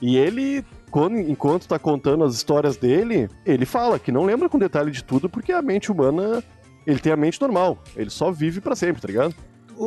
E 0.00 0.16
ele, 0.16 0.64
quando, 0.90 1.18
enquanto 1.18 1.68
tá 1.68 1.78
contando 1.78 2.24
as 2.24 2.34
histórias 2.34 2.76
dele, 2.76 3.28
ele 3.44 3.66
fala 3.66 3.98
que 3.98 4.10
não 4.10 4.24
lembra 4.24 4.48
com 4.48 4.58
detalhe 4.58 4.90
de 4.90 5.04
tudo 5.04 5.28
porque 5.28 5.52
a 5.52 5.60
mente 5.60 5.92
humana, 5.92 6.42
ele 6.92 7.00
tem 7.00 7.12
a 7.12 7.16
mente 7.16 7.40
normal. 7.40 7.82
Ele 7.96 8.10
só 8.10 8.30
vive 8.30 8.60
pra 8.60 8.74
sempre, 8.76 9.00
tá 9.02 9.08
ligado? 9.08 9.34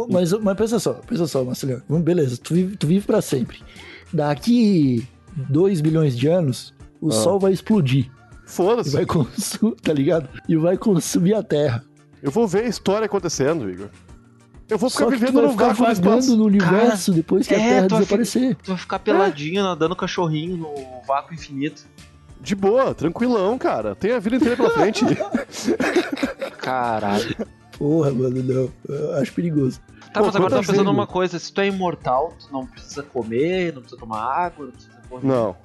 Mas, 0.09 0.31
mas 0.33 0.57
pensa 0.57 0.79
só, 0.79 0.93
pensa 0.93 1.27
só, 1.27 1.43
Marcelinho. 1.43 1.83
Vamos- 1.87 2.03
Beleza, 2.03 2.37
tu 2.37 2.53
vive, 2.55 2.75
tu 2.77 2.87
vive 2.87 3.05
pra 3.05 3.21
sempre. 3.21 3.59
Daqui 4.11 5.07
2 5.49 5.81
bilhões 5.81 6.17
de 6.17 6.27
anos, 6.27 6.73
o 7.01 7.09
Ah. 7.09 7.11
Sol 7.11 7.39
vai 7.39 7.51
explodir. 7.51 8.09
Foda-se. 8.45 8.91
vai 8.91 9.05
consumir, 9.07 9.75
tá 9.81 9.93
ligado? 9.93 10.29
E 10.49 10.55
vai 10.55 10.77
consumir 10.77 11.33
a 11.33 11.41
Terra. 11.43 11.83
Eu 12.21 12.31
vou 12.31 12.47
ver 12.47 12.65
a 12.65 12.67
história 12.67 13.05
acontecendo, 13.05 13.69
Igor. 13.69 13.89
Eu 14.69 14.77
vou 14.77 14.89
ficar 14.89 15.05
Só 15.05 15.09
vivendo 15.11 15.33
vai 15.33 15.43
no 15.43 15.51
ficar 15.51 15.67
vácuo 15.73 15.85
do 15.85 15.91
espaço. 15.91 16.37
no 16.37 16.45
universo 16.45 17.11
depois 17.11 17.45
que 17.47 17.53
a 17.53 17.59
é, 17.59 17.69
Terra 17.69 17.87
tu 17.87 17.91
vai 17.91 17.99
desaparecer. 17.99 18.55
Tu 18.55 18.67
vai 18.69 18.77
ficar 18.77 18.99
peladinho, 18.99 19.61
nadando 19.63 19.95
cachorrinho 19.95 20.57
no 20.57 20.73
vácuo 21.07 21.33
infinito. 21.33 21.83
De 22.43 22.55
boa, 22.55 22.93
tranquilão, 22.93 23.57
cara. 23.57 23.95
Tem 23.95 24.11
a 24.11 24.19
vida 24.19 24.35
inteira 24.35 24.57
pela 24.57 24.69
frente. 24.71 25.05
Caralho. 26.59 27.35
Porra, 27.77 28.11
mano, 28.11 28.43
não. 28.43 28.69
Eu 28.87 29.13
acho 29.15 29.33
perigoso. 29.33 29.79
Tá, 30.13 30.19
Pô, 30.19 30.25
mas 30.27 30.35
agora 30.35 30.55
tô 30.55 30.59
pensando 30.59 30.83
numa 30.83 31.07
coisa, 31.07 31.39
se 31.39 31.51
tu 31.51 31.61
é 31.61 31.67
imortal, 31.67 32.33
tu 32.39 32.51
não 32.53 32.67
precisa 32.67 33.01
comer, 33.01 33.73
não 33.73 33.81
precisa 33.81 33.99
tomar 33.99 34.21
água, 34.21 34.65
não 34.65 34.71
precisa 34.73 34.93
correr. 35.09 35.25
não, 35.27 35.55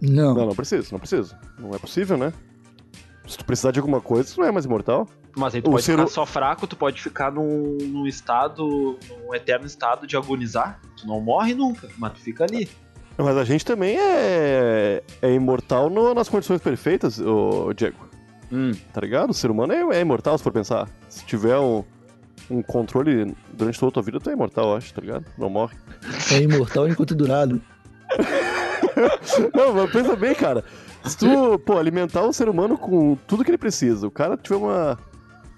Não. 0.00 0.34
não, 0.34 0.46
não 0.46 0.54
preciso, 0.54 0.92
não 0.92 0.98
preciso. 0.98 1.36
Não 1.58 1.74
é 1.74 1.78
possível, 1.78 2.16
né? 2.16 2.32
Se 3.26 3.36
tu 3.36 3.44
precisar 3.44 3.72
de 3.72 3.80
alguma 3.80 4.00
coisa, 4.00 4.32
tu 4.32 4.40
não 4.40 4.46
é 4.46 4.52
mais 4.52 4.64
imortal. 4.64 5.06
Mas 5.36 5.54
aí 5.54 5.60
tu 5.60 5.68
O 5.68 5.72
pode 5.72 5.84
ser 5.84 5.92
ficar 5.92 6.06
só 6.06 6.24
fraco, 6.24 6.66
tu 6.66 6.76
pode 6.76 7.02
ficar 7.02 7.30
num, 7.30 7.76
num 7.82 8.06
estado, 8.06 8.98
num 9.10 9.34
eterno 9.34 9.66
estado 9.66 10.06
de 10.06 10.16
agonizar. 10.16 10.80
Tu 10.96 11.06
não 11.06 11.20
morre 11.20 11.52
nunca, 11.54 11.88
mas 11.98 12.12
tu 12.14 12.20
fica 12.20 12.44
ali. 12.44 12.68
Mas 13.18 13.36
a 13.36 13.44
gente 13.44 13.64
também 13.64 13.96
é, 13.98 15.02
é 15.20 15.32
imortal 15.34 15.90
no- 15.90 16.14
nas 16.14 16.28
condições 16.28 16.60
perfeitas, 16.60 17.18
ô 17.18 17.72
Diego. 17.74 18.08
Hum. 18.52 18.70
Tá 18.92 19.00
ligado? 19.00 19.30
O 19.30 19.34
ser 19.34 19.50
humano 19.50 19.72
é, 19.72 19.96
é 19.98 20.00
imortal, 20.00 20.38
se 20.38 20.44
for 20.44 20.52
pensar. 20.52 20.88
Se 21.08 21.24
tiver 21.26 21.58
um, 21.58 21.82
um 22.48 22.62
controle 22.62 23.34
durante 23.52 23.78
toda 23.78 23.90
a 23.90 23.92
tua 23.94 24.02
vida, 24.02 24.20
tu 24.20 24.30
é 24.30 24.32
imortal, 24.34 24.70
eu 24.70 24.76
acho, 24.76 24.94
tá 24.94 25.00
ligado? 25.00 25.24
Não 25.36 25.50
morre. 25.50 25.76
É 26.32 26.38
imortal 26.40 26.88
enquanto 26.88 27.14
durado. 27.14 27.60
Não, 29.54 29.74
mas 29.74 29.90
pensa 29.92 30.16
bem, 30.16 30.34
cara. 30.34 30.64
Se 31.04 31.16
tu, 31.18 31.58
pô, 31.60 31.78
alimentar 31.78 32.22
o 32.22 32.32
ser 32.32 32.48
humano 32.48 32.76
com 32.76 33.16
tudo 33.26 33.44
que 33.44 33.50
ele 33.50 33.58
precisa, 33.58 34.06
o 34.06 34.10
cara 34.10 34.36
tiver 34.36 34.56
uma, 34.56 34.98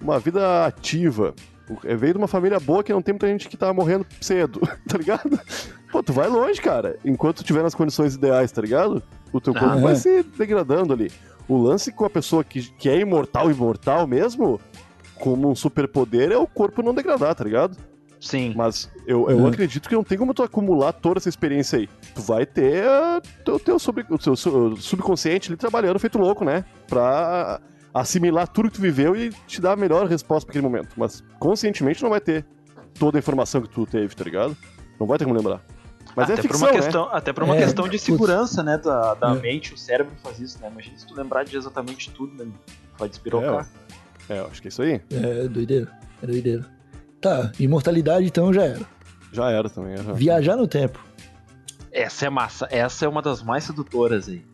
uma 0.01 0.19
vida 0.19 0.67
ativa, 0.67 1.35
o- 1.69 1.79
é, 1.87 1.95
veio 1.97 2.13
de 2.15 2.19
uma 2.19 2.29
família 2.29 2.61
boa 2.61 2.83
que 2.85 2.93
não 2.93 3.01
tem 3.03 3.15
muita 3.15 3.27
gente 3.29 3.49
que 3.49 3.57
tá 3.57 3.73
morrendo 3.73 4.07
cedo, 4.21 4.61
tá 4.87 4.99
ligado? 4.99 5.39
Pô, 5.91 6.03
tu 6.03 6.13
vai 6.13 6.29
longe, 6.29 6.61
cara, 6.61 6.97
enquanto 7.05 7.39
tu 7.39 7.45
tiver 7.45 7.63
nas 7.63 7.75
condições 7.75 8.15
ideais, 8.15 8.53
tá 8.53 8.63
ligado? 8.63 9.03
O 9.33 9.41
teu 9.41 9.53
corpo 9.53 9.69
Ah, 9.75 9.77
vai 9.77 9.93
é. 9.93 9.97
se 9.97 10.23
degradando 10.23 10.93
ali. 10.93 11.11
O 11.49 11.57
lance 11.61 11.91
com 11.91 12.05
a 12.05 12.11
pessoa 12.11 12.45
que, 12.45 12.63
que 12.79 12.89
é 12.89 12.99
imortal, 13.01 13.51
imortal 13.51 14.07
mesmo, 14.07 14.61
como 15.17 15.51
um 15.51 15.55
superpoder, 15.55 16.31
é 16.31 16.37
o 16.37 16.47
corpo 16.47 16.83
não 16.83 16.95
degradar, 16.95 17.35
tá 17.35 17.43
ligado? 17.43 17.77
Sim. 18.21 18.53
Mas 18.55 18.89
eu, 19.07 19.29
eu 19.31 19.39
Uhum. 19.39 19.47
acredito 19.49 19.89
que 19.89 19.95
não 19.95 20.05
tem 20.05 20.17
como 20.17 20.33
tu 20.35 20.43
acumular 20.43 20.93
toda 20.93 21.19
essa 21.19 21.29
experiência 21.29 21.79
aí. 21.79 21.89
Tu 22.15 22.21
vai 22.23 22.45
ter 22.47 22.85
ah, 22.87 23.21
teu, 23.45 23.59
teu 23.59 23.79
sub- 23.79 24.05
o 24.11 24.21
seu 24.21 24.37
su- 24.37 24.77
subconsciente 24.77 25.49
ali 25.51 25.57
trabalhando 25.57 25.99
feito 25.99 26.19
louco, 26.19 26.45
né? 26.45 26.65
Pra 26.87 27.61
assimilar 27.93 28.47
tudo 28.47 28.69
que 28.71 28.77
tu 28.77 28.81
viveu 28.83 29.17
e 29.17 29.31
te 29.47 29.61
dar 29.61 29.73
a 29.73 29.77
melhor 29.77 30.07
resposta 30.07 30.47
pra 30.47 30.53
aquele 30.53 30.63
momento. 30.69 30.91
Mas 30.97 31.25
conscientemente 31.41 32.03
não 32.03 32.11
vai 32.11 32.21
ter 32.21 32.45
toda 32.99 33.19
a 33.19 33.21
informação 33.21 33.61
que 33.63 33.69
tu 33.71 33.87
teve, 33.87 34.15
tá 34.15 34.23
ligado? 34.23 34.57
Não 35.01 35.07
vai 35.07 35.17
ter 35.19 35.25
como 35.25 35.37
lembrar. 35.37 35.63
Mas 36.17 36.31
até 36.31 36.39
é 36.41 36.43
ficção, 36.43 36.61
por 36.61 36.67
uma 36.67 36.73
né? 36.73 36.83
questão, 36.85 37.09
Até 37.13 37.33
por 37.33 37.43
uma 37.45 37.57
É, 37.57 37.59
questão 37.63 37.85
de 37.85 37.91
putz. 37.93 38.03
segurança, 38.03 38.63
né? 38.63 38.79
Da, 38.79 39.15
da 39.15 39.31
É. 39.31 39.41
mente, 39.41 39.73
o 39.75 39.79
cérebro 39.79 40.13
faz 40.23 40.39
isso, 40.41 40.59
né? 40.61 40.69
Imagina 40.71 40.99
se 40.99 41.07
tu 41.07 41.15
lembrar 41.15 41.45
de 41.45 41.57
exatamente 41.57 42.11
tudo, 42.11 42.43
né? 42.45 42.51
Pode 42.99 43.13
espirocar. 43.13 43.69
É, 44.29 44.39
eu 44.41 44.47
acho 44.47 44.61
que 44.61 44.69
é 44.69 44.71
isso 44.71 44.83
aí. 44.83 45.01
É 45.11 45.49
doideira. 45.49 45.91
É 46.23 46.27
doideira. 46.27 46.67
Tá, 47.21 47.53
imortalidade 47.59 48.27
então 48.27 48.53
já 48.53 48.63
era. 48.63 48.81
Já 49.33 49.51
era 49.51 49.69
também. 49.71 49.97
já. 49.97 50.13
Viajar 50.13 50.57
no 50.57 50.67
tempo. 50.67 50.99
Essa 51.93 52.27
é 52.27 52.31
massa. 52.31 52.67
Essa 52.71 53.05
é 53.05 53.09
uma 53.09 53.21
das 53.23 53.43
mais 53.43 53.65
sedutoras 53.65 54.29
aí. 54.29 54.45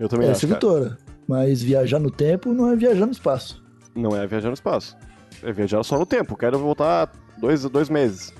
Eu 0.00 0.08
também 0.08 0.28
É 0.28 0.32
acho, 0.32 0.40
cara. 0.46 0.54
sedutora. 0.60 0.98
Mas 1.28 1.62
viajar 1.62 1.98
no 1.98 2.10
tempo 2.10 2.52
não 2.52 2.70
é 2.70 2.76
viajar 2.76 3.06
no 3.06 3.12
espaço. 3.12 3.62
Não 3.94 4.16
é 4.16 4.26
viajar 4.26 4.48
no 4.48 4.54
espaço. 4.54 4.96
É 5.42 5.52
viajar 5.52 5.82
só 5.82 5.98
no 5.98 6.04
tempo. 6.06 6.36
Quero 6.36 6.58
voltar 6.58 7.10
dois, 7.38 7.62
dois 7.64 7.88
meses. 7.88 8.32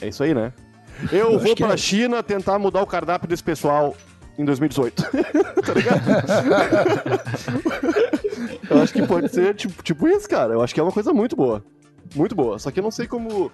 É 0.00 0.08
isso 0.08 0.22
aí, 0.22 0.34
né? 0.34 0.52
Eu, 1.10 1.32
Eu 1.32 1.38
vou 1.38 1.54
que 1.54 1.62
pra 1.64 1.74
é. 1.74 1.76
China 1.76 2.22
tentar 2.22 2.58
mudar 2.58 2.82
o 2.82 2.86
cardápio 2.86 3.28
desse 3.28 3.42
pessoal 3.42 3.96
em 4.38 4.44
2018. 4.44 5.02
tá 5.64 5.74
ligado? 5.74 6.02
eu 8.70 8.82
acho 8.82 8.92
que 8.92 9.06
pode 9.06 9.28
ser 9.28 9.54
tipo, 9.54 9.82
tipo 9.82 10.08
isso, 10.08 10.28
cara. 10.28 10.54
Eu 10.54 10.62
acho 10.62 10.72
que 10.74 10.80
é 10.80 10.82
uma 10.82 10.92
coisa 10.92 11.12
muito 11.12 11.36
boa. 11.36 11.64
Muito 12.14 12.34
boa. 12.34 12.58
Só 12.58 12.70
que 12.70 12.80
eu 12.80 12.84
não 12.84 12.90
sei 12.90 13.06
como. 13.06 13.50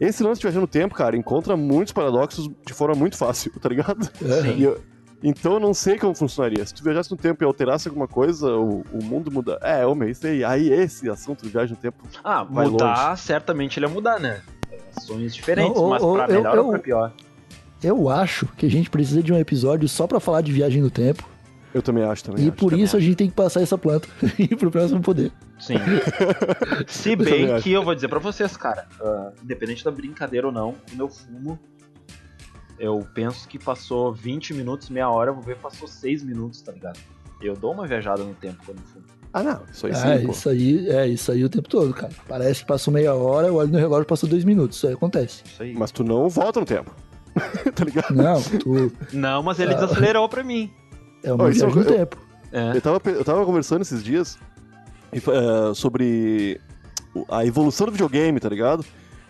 Esse 0.00 0.22
lance 0.22 0.40
de 0.40 0.46
viajar 0.46 0.60
no 0.60 0.66
tempo, 0.68 0.94
cara, 0.94 1.16
encontra 1.16 1.56
muitos 1.56 1.92
paradoxos 1.92 2.48
de 2.64 2.72
forma 2.72 2.94
muito 2.94 3.16
fácil, 3.16 3.52
tá 3.60 3.68
ligado? 3.68 4.08
É. 4.22 4.52
E 4.52 4.62
eu- 4.62 4.80
então 5.20 5.54
eu 5.54 5.60
não 5.60 5.74
sei 5.74 5.98
como 5.98 6.14
funcionaria. 6.14 6.64
Se 6.64 6.72
tu 6.72 6.84
viajasse 6.84 7.10
no 7.10 7.16
tempo 7.16 7.42
e 7.42 7.44
alterasse 7.44 7.88
alguma 7.88 8.06
coisa, 8.06 8.52
o, 8.54 8.84
o 8.92 9.02
mundo 9.02 9.32
muda. 9.32 9.58
É, 9.62 9.84
homem, 9.84 10.10
isso 10.10 10.24
aí. 10.24 10.44
Aí 10.44 10.70
esse 10.72 11.10
assunto 11.10 11.42
de 11.42 11.48
viagem 11.48 11.74
no 11.74 11.80
tempo. 11.82 12.04
Ah, 12.22 12.44
Vai 12.44 12.68
mudar, 12.68 13.18
certamente 13.18 13.78
ele 13.80 13.86
ia 13.86 13.92
mudar, 13.92 14.20
né? 14.20 14.40
Sonhos 15.00 15.34
diferentes, 15.34 15.74
Não, 15.80 15.88
mas 15.90 16.02
eu- 16.02 16.14
melhor 16.14 16.56
eu- 16.56 16.64
ou 16.64 16.70
pra 16.70 16.78
pior? 16.78 17.12
Eu 17.82 18.08
acho 18.08 18.46
que 18.56 18.66
a 18.66 18.70
gente 18.70 18.90
precisa 18.90 19.22
de 19.22 19.32
um 19.32 19.38
episódio 19.38 19.88
só 19.88 20.06
pra 20.06 20.18
falar 20.18 20.40
de 20.40 20.50
viagem 20.52 20.82
no 20.82 20.90
tempo. 20.90 21.28
Eu 21.72 21.82
também 21.82 22.02
acho 22.02 22.24
também. 22.24 22.44
e 22.44 22.48
acho, 22.48 22.56
por 22.56 22.70
também 22.70 22.84
isso 22.84 22.96
a 22.96 23.00
gente 23.00 23.14
tem 23.16 23.28
que 23.28 23.34
passar 23.34 23.60
essa 23.60 23.76
planta 23.78 24.08
e 24.38 24.44
ir 24.44 24.56
pro 24.56 24.70
próximo 24.70 25.00
poder. 25.00 25.30
Sim. 25.60 25.74
Se 26.88 27.14
bem 27.14 27.52
acho. 27.52 27.62
que 27.62 27.70
eu 27.72 27.84
vou 27.84 27.94
dizer 27.94 28.08
pra 28.08 28.18
vocês, 28.18 28.56
cara, 28.56 28.86
ah, 29.00 29.32
independente 29.44 29.84
da 29.84 29.90
brincadeira 29.90 30.46
ou 30.46 30.52
não, 30.52 30.74
quando 30.88 31.00
eu 31.00 31.08
fumo, 31.08 31.58
eu 32.78 33.06
penso 33.14 33.46
que 33.48 33.58
passou 33.58 34.12
20 34.12 34.54
minutos, 34.54 34.88
meia 34.88 35.10
hora, 35.10 35.30
eu 35.30 35.34
vou 35.34 35.42
ver 35.42 35.56
passou 35.56 35.86
6 35.86 36.22
minutos, 36.22 36.60
tá 36.62 36.72
ligado? 36.72 36.98
Eu 37.40 37.54
dou 37.54 37.72
uma 37.72 37.86
viajada 37.86 38.24
no 38.24 38.34
tempo 38.34 38.58
quando 38.64 38.78
eu 38.78 38.84
fumo. 38.86 39.04
Ah, 39.32 39.42
não. 39.42 39.60
Isso 39.72 39.86
aí 39.86 39.92
Ah, 39.92 40.18
sim, 40.18 40.26
pô. 40.26 40.32
isso 40.32 40.48
aí, 40.48 40.88
é 40.90 41.06
isso 41.06 41.30
aí 41.32 41.44
o 41.44 41.48
tempo 41.48 41.68
todo, 41.68 41.92
cara. 41.92 42.12
Parece 42.26 42.60
que 42.60 42.66
passou 42.66 42.92
meia 42.92 43.14
hora, 43.14 43.46
eu 43.48 43.54
olho 43.56 43.70
no 43.70 43.78
relógio 43.78 44.06
passou 44.06 44.28
dois 44.28 44.44
minutos. 44.44 44.78
Isso 44.78 44.86
aí 44.86 44.94
acontece. 44.94 45.42
Isso 45.44 45.62
aí. 45.62 45.74
Mas 45.74 45.90
tu 45.90 46.02
não 46.02 46.28
volta 46.28 46.60
no 46.60 46.66
tempo. 46.66 46.90
tá 47.74 47.84
ligado? 47.84 48.14
Não, 48.14 48.42
tu 48.42 48.90
Não, 49.12 49.42
mas 49.42 49.60
ele 49.60 49.74
Ah. 49.74 49.76
desacelerou 49.80 50.28
pra 50.28 50.42
mim. 50.42 50.70
é 51.22 51.32
uma 51.32 51.44
Ó, 51.44 51.48
isso 51.48 51.60
viagem 51.66 51.82
no 51.84 51.88
eu- 51.90 51.96
tempo. 51.98 52.16
É. 52.50 52.76
Eu 52.76 52.80
tava, 52.80 53.00
eu 53.10 53.24
tava 53.24 53.44
conversando 53.44 53.82
esses 53.82 54.02
dias 54.02 54.38
e, 55.12 55.18
eh, 55.18 55.74
sobre 55.74 56.58
a 57.28 57.44
evolução 57.44 57.86
do 57.86 57.92
videogame, 57.92 58.40
tá 58.40 58.48
ligado? 58.48 58.84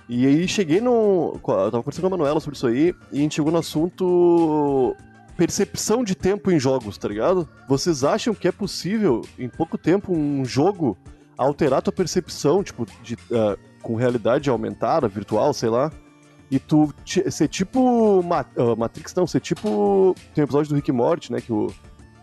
E 0.08 0.24
aí 0.26 0.46
cheguei 0.46 0.80
no. 0.80 1.32
Eu 1.34 1.40
tava 1.70 1.82
conversando 1.82 2.02
com 2.02 2.06
a 2.06 2.10
Manuela 2.10 2.38
sobre 2.40 2.56
isso 2.56 2.66
aí, 2.66 2.94
e 3.12 3.18
a 3.18 3.22
gente 3.22 3.34
chegou 3.34 3.50
no 3.50 3.58
assunto. 3.58 4.94
Percepção 5.38 6.02
de 6.02 6.16
tempo 6.16 6.50
em 6.50 6.58
jogos, 6.58 6.98
tá 6.98 7.06
ligado? 7.08 7.48
Vocês 7.68 8.02
acham 8.02 8.34
que 8.34 8.48
é 8.48 8.52
possível, 8.52 9.22
em 9.38 9.48
pouco 9.48 9.78
tempo, 9.78 10.12
um 10.12 10.44
jogo 10.44 10.98
alterar 11.36 11.80
tua 11.80 11.92
percepção, 11.92 12.62
tipo, 12.64 12.84
de, 13.04 13.14
uh, 13.14 13.56
com 13.80 13.94
realidade 13.94 14.50
aumentada, 14.50 15.06
virtual, 15.06 15.54
sei 15.54 15.68
lá? 15.68 15.92
E 16.50 16.58
tu 16.58 16.92
ser 17.30 17.46
tipo. 17.46 18.20
Ma 18.22 18.44
uh, 18.56 18.76
Matrix, 18.76 19.14
não, 19.14 19.26
ser 19.26 19.40
tipo. 19.40 20.14
Tem 20.34 20.42
um 20.42 20.46
episódio 20.46 20.70
do 20.70 20.74
Rick 20.74 20.90
Morty, 20.90 21.30
né? 21.30 21.40
Que 21.40 21.52
o, 21.52 21.68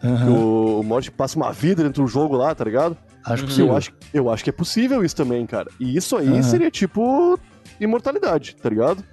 uhum. 0.03 0.17
que 0.17 0.29
o, 0.29 0.79
o 0.81 0.83
Morty 0.83 1.09
passa 1.09 1.37
uma 1.37 1.53
vida 1.53 1.83
dentro 1.83 2.03
do 2.03 2.09
jogo 2.09 2.35
lá, 2.35 2.53
tá 2.53 2.65
ligado? 2.65 2.97
Acho 3.23 3.45
possível. 3.45 3.67
Eu 3.67 3.77
acho, 3.77 3.93
eu 4.13 4.29
acho 4.29 4.43
que 4.43 4.49
é 4.49 4.53
possível 4.53 5.03
isso 5.05 5.15
também, 5.15 5.45
cara. 5.45 5.71
E 5.79 5.95
isso 5.95 6.17
aí 6.17 6.27
uhum. 6.27 6.43
seria 6.43 6.69
tipo 6.69 7.39
imortalidade, 7.79 8.55
tá 8.55 8.69
ligado? 8.69 9.03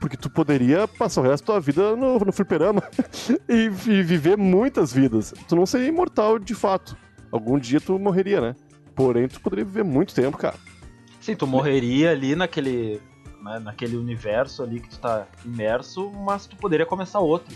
Porque 0.00 0.16
tu 0.16 0.28
poderia 0.28 0.86
passar 0.86 1.20
o 1.22 1.24
resto 1.24 1.44
da 1.44 1.54
tua 1.54 1.60
vida 1.60 1.96
no, 1.96 2.18
no 2.18 2.32
fliperama 2.32 2.82
e, 3.48 3.64
e, 3.64 3.68
viver 4.02 4.36
muitas 4.36 4.92
vidas. 4.92 5.32
Tu 5.48 5.56
não 5.56 5.64
seria 5.64 5.88
imortal 5.88 6.38
de 6.38 6.54
fato. 6.54 6.96
Algum 7.32 7.58
dia 7.58 7.80
tu 7.80 7.98
morreria, 7.98 8.40
né? 8.40 8.56
Porém, 8.94 9.28
tu 9.28 9.40
poderia 9.40 9.64
viver 9.64 9.84
muito 9.84 10.14
tempo, 10.14 10.36
cara. 10.36 10.56
Sim, 11.20 11.34
tu 11.34 11.46
morreria 11.46 12.12
ali 12.12 12.36
naquele, 12.36 13.00
né, 13.42 13.58
naquele 13.58 13.96
universo 13.96 14.62
ali 14.62 14.80
que 14.80 14.88
tu 14.88 14.98
tá 14.98 15.26
imerso, 15.44 16.10
mas 16.10 16.46
tu 16.46 16.56
poderia 16.56 16.86
começar 16.86 17.18
outro. 17.20 17.54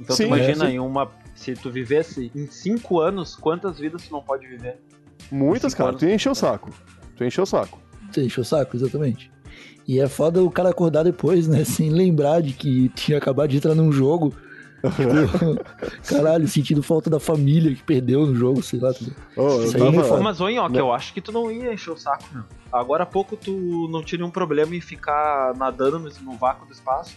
Então 0.00 0.16
sim, 0.16 0.24
tu 0.24 0.26
imagina 0.28 0.66
é, 0.66 0.72
em 0.72 0.78
uma. 0.78 1.10
Se 1.34 1.54
tu 1.54 1.70
vivesse 1.70 2.30
em 2.34 2.46
cinco 2.46 3.00
anos, 3.00 3.36
quantas 3.36 3.78
vidas 3.78 4.06
tu 4.06 4.12
não 4.12 4.22
pode 4.22 4.46
viver? 4.46 4.78
Muitas, 5.30 5.74
cara. 5.74 5.90
Anos, 5.90 6.00
tu 6.00 6.06
encheu 6.06 6.32
o 6.32 6.34
saco. 6.34 6.70
Tu 7.16 7.24
encheu 7.24 7.44
o 7.44 7.46
saco. 7.46 7.78
Tu 8.12 8.20
encheu 8.20 8.42
o 8.42 8.44
saco, 8.44 8.76
exatamente. 8.76 9.30
E 9.86 9.98
é 9.98 10.06
foda 10.06 10.42
o 10.42 10.50
cara 10.50 10.68
acordar 10.68 11.02
depois, 11.02 11.48
né? 11.48 11.64
Sem 11.64 11.90
lembrar 11.90 12.42
de 12.42 12.52
que 12.52 12.90
tinha 12.90 13.16
acabado 13.16 13.48
de 13.48 13.56
entrar 13.56 13.74
num 13.74 13.90
jogo. 13.90 14.34
Tipo, 14.78 15.58
caralho, 16.06 16.46
sentindo 16.46 16.82
falta 16.82 17.10
da 17.10 17.18
família 17.18 17.74
que 17.74 17.82
perdeu 17.82 18.26
no 18.26 18.34
jogo, 18.34 18.62
sei 18.62 18.78
lá. 18.78 18.92
Oh, 19.36 19.62
Isso 19.62 19.72
tava... 19.72 19.90
aí 19.90 19.96
é 19.96 20.20
Mas, 20.20 20.40
ô, 20.40 20.48
Nhoque, 20.48 20.76
eu 20.76 20.92
acho 20.92 21.12
que 21.12 21.20
tu 21.20 21.32
não 21.32 21.50
ia 21.50 21.72
encher 21.72 21.90
o 21.90 21.96
saco, 21.96 22.24
meu. 22.32 22.44
Agora 22.72 23.02
há 23.02 23.06
pouco 23.06 23.36
tu 23.36 23.88
não 23.90 24.02
tinha 24.02 24.18
nenhum 24.18 24.30
problema 24.30 24.76
em 24.76 24.80
ficar 24.80 25.54
nadando 25.56 25.98
no 25.98 26.32
vácuo 26.36 26.66
do 26.66 26.72
espaço. 26.72 27.16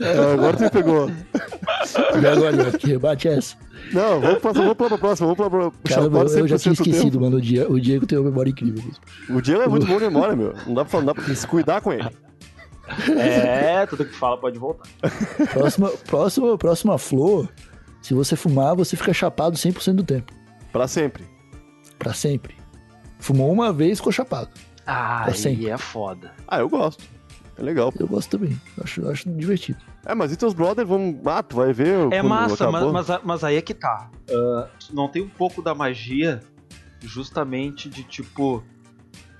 É, 0.00 0.32
agora 0.32 0.56
tu 0.56 0.70
pegou. 0.70 1.10
E 1.10 2.26
agora, 2.26 2.78
que 2.78 2.86
rebate 2.86 3.28
é 3.28 3.38
essa? 3.38 3.56
Não, 3.92 4.20
vamos 4.20 4.38
pra, 4.38 4.52
vamos 4.52 4.74
pra 4.74 4.98
próxima. 4.98 5.34
Vamos 5.34 5.72
pra, 5.82 5.94
Cara, 5.94 6.06
eu, 6.06 6.38
eu 6.38 6.48
já 6.48 6.58
tinha 6.58 6.72
esquecido, 6.72 7.20
mano. 7.20 7.36
O 7.36 7.40
Diego, 7.40 7.74
o 7.74 7.80
Diego 7.80 8.06
tem 8.06 8.18
uma 8.18 8.30
memória 8.30 8.50
incrível. 8.50 8.82
O 9.28 9.40
Diego 9.40 9.62
é 9.62 9.68
muito 9.68 9.86
bom 9.86 9.98
de 9.98 10.04
memória, 10.04 10.36
meu. 10.36 10.54
Não 10.66 10.74
dá 10.74 10.84
pra, 10.84 11.00
não 11.00 11.06
dá 11.06 11.14
pra 11.14 11.34
se 11.34 11.46
cuidar 11.46 11.80
com 11.80 11.92
ele. 11.92 12.08
É, 13.16 13.86
tudo 13.86 14.04
que 14.04 14.14
fala 14.14 14.36
pode 14.36 14.58
voltar. 14.58 14.88
Próxima, 15.52 15.88
próxima, 16.06 16.58
próxima 16.58 16.98
flor, 16.98 17.48
se 18.00 18.12
você 18.14 18.36
fumar, 18.36 18.74
você 18.74 18.96
fica 18.96 19.12
chapado 19.12 19.56
100% 19.56 19.94
do 19.94 20.04
tempo. 20.04 20.32
Pra 20.72 20.86
sempre. 20.86 21.24
Pra 21.98 22.12
sempre. 22.12 22.56
Fumou 23.18 23.52
uma 23.52 23.72
vez, 23.72 23.98
ficou 23.98 24.12
chapado. 24.12 24.50
Ah, 24.92 25.26
aí 25.46 25.70
é 25.70 25.78
foda. 25.78 26.32
Ah, 26.46 26.58
eu 26.58 26.68
gosto. 26.68 27.02
É 27.58 27.62
legal. 27.62 27.92
Eu 27.98 28.06
gosto 28.06 28.38
também. 28.38 28.60
Acho, 28.82 29.08
acho 29.08 29.30
divertido. 29.30 29.78
É, 30.04 30.14
mas 30.14 30.32
e 30.32 30.36
teus 30.36 30.52
brothers 30.52 30.88
vão. 30.88 31.18
Ah, 31.24 31.42
tu 31.42 31.56
vai 31.56 31.72
ver. 31.72 32.12
É 32.12 32.22
massa, 32.22 32.70
mas, 32.70 32.92
mas, 32.92 33.20
mas, 33.24 33.44
aí 33.44 33.56
é 33.56 33.62
que 33.62 33.72
tá. 33.72 34.10
Uh, 34.30 34.68
não 34.92 35.08
tem 35.08 35.22
um 35.22 35.28
pouco 35.28 35.62
da 35.62 35.74
magia 35.74 36.40
justamente 37.00 37.88
de 37.88 38.02
tipo. 38.02 38.62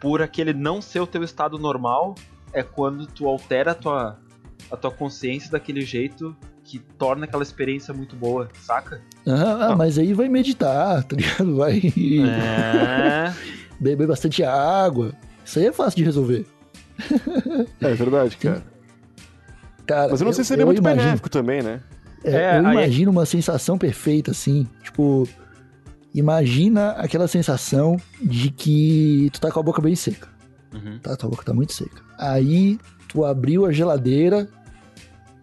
Por 0.00 0.20
aquele 0.20 0.52
não 0.52 0.82
ser 0.82 0.98
o 0.98 1.06
teu 1.06 1.22
estado 1.22 1.58
normal, 1.58 2.16
é 2.52 2.60
quando 2.62 3.06
tu 3.06 3.28
altera 3.28 3.70
a 3.70 3.74
tua, 3.74 4.18
a 4.68 4.76
tua 4.76 4.90
consciência 4.90 5.48
daquele 5.48 5.82
jeito 5.82 6.36
que 6.64 6.80
torna 6.80 7.24
aquela 7.24 7.44
experiência 7.44 7.94
muito 7.94 8.16
boa, 8.16 8.48
saca? 8.60 9.00
Ah, 9.24 9.68
ah. 9.68 9.76
mas 9.76 9.98
aí 9.98 10.12
vai 10.12 10.28
meditar, 10.28 11.04
tá 11.04 11.14
ligado? 11.14 11.56
Vai. 11.56 11.80
É. 12.26 13.32
Beber 13.78 14.08
bastante 14.08 14.42
água. 14.42 15.12
Isso 15.44 15.58
aí 15.58 15.66
é 15.66 15.72
fácil 15.72 15.98
de 15.98 16.04
resolver. 16.04 16.46
É 17.80 17.94
verdade, 17.94 18.36
cara. 18.36 18.62
cara 19.86 20.08
Mas 20.10 20.20
eu 20.20 20.26
não 20.26 20.32
sei 20.32 20.44
se 20.44 20.48
seria 20.48 20.66
muito 20.66 20.78
imagino, 20.78 21.02
benéfico 21.02 21.28
também, 21.28 21.62
né? 21.62 21.80
É, 22.24 22.36
é, 22.36 22.58
eu 22.58 22.60
imagino 22.60 23.10
uma 23.10 23.26
sensação 23.26 23.76
perfeita, 23.76 24.30
assim. 24.30 24.68
Tipo, 24.82 25.28
imagina 26.14 26.90
aquela 26.92 27.26
sensação 27.26 27.96
de 28.20 28.50
que 28.50 29.30
tu 29.32 29.40
tá 29.40 29.50
com 29.50 29.60
a 29.60 29.62
boca 29.62 29.82
bem 29.82 29.96
seca. 29.96 30.28
Uhum. 30.72 30.98
Tá, 30.98 31.16
tua 31.16 31.30
boca 31.30 31.44
tá 31.44 31.52
muito 31.52 31.72
seca. 31.72 32.02
Aí 32.18 32.78
tu 33.08 33.24
abriu 33.24 33.66
a 33.66 33.72
geladeira, 33.72 34.48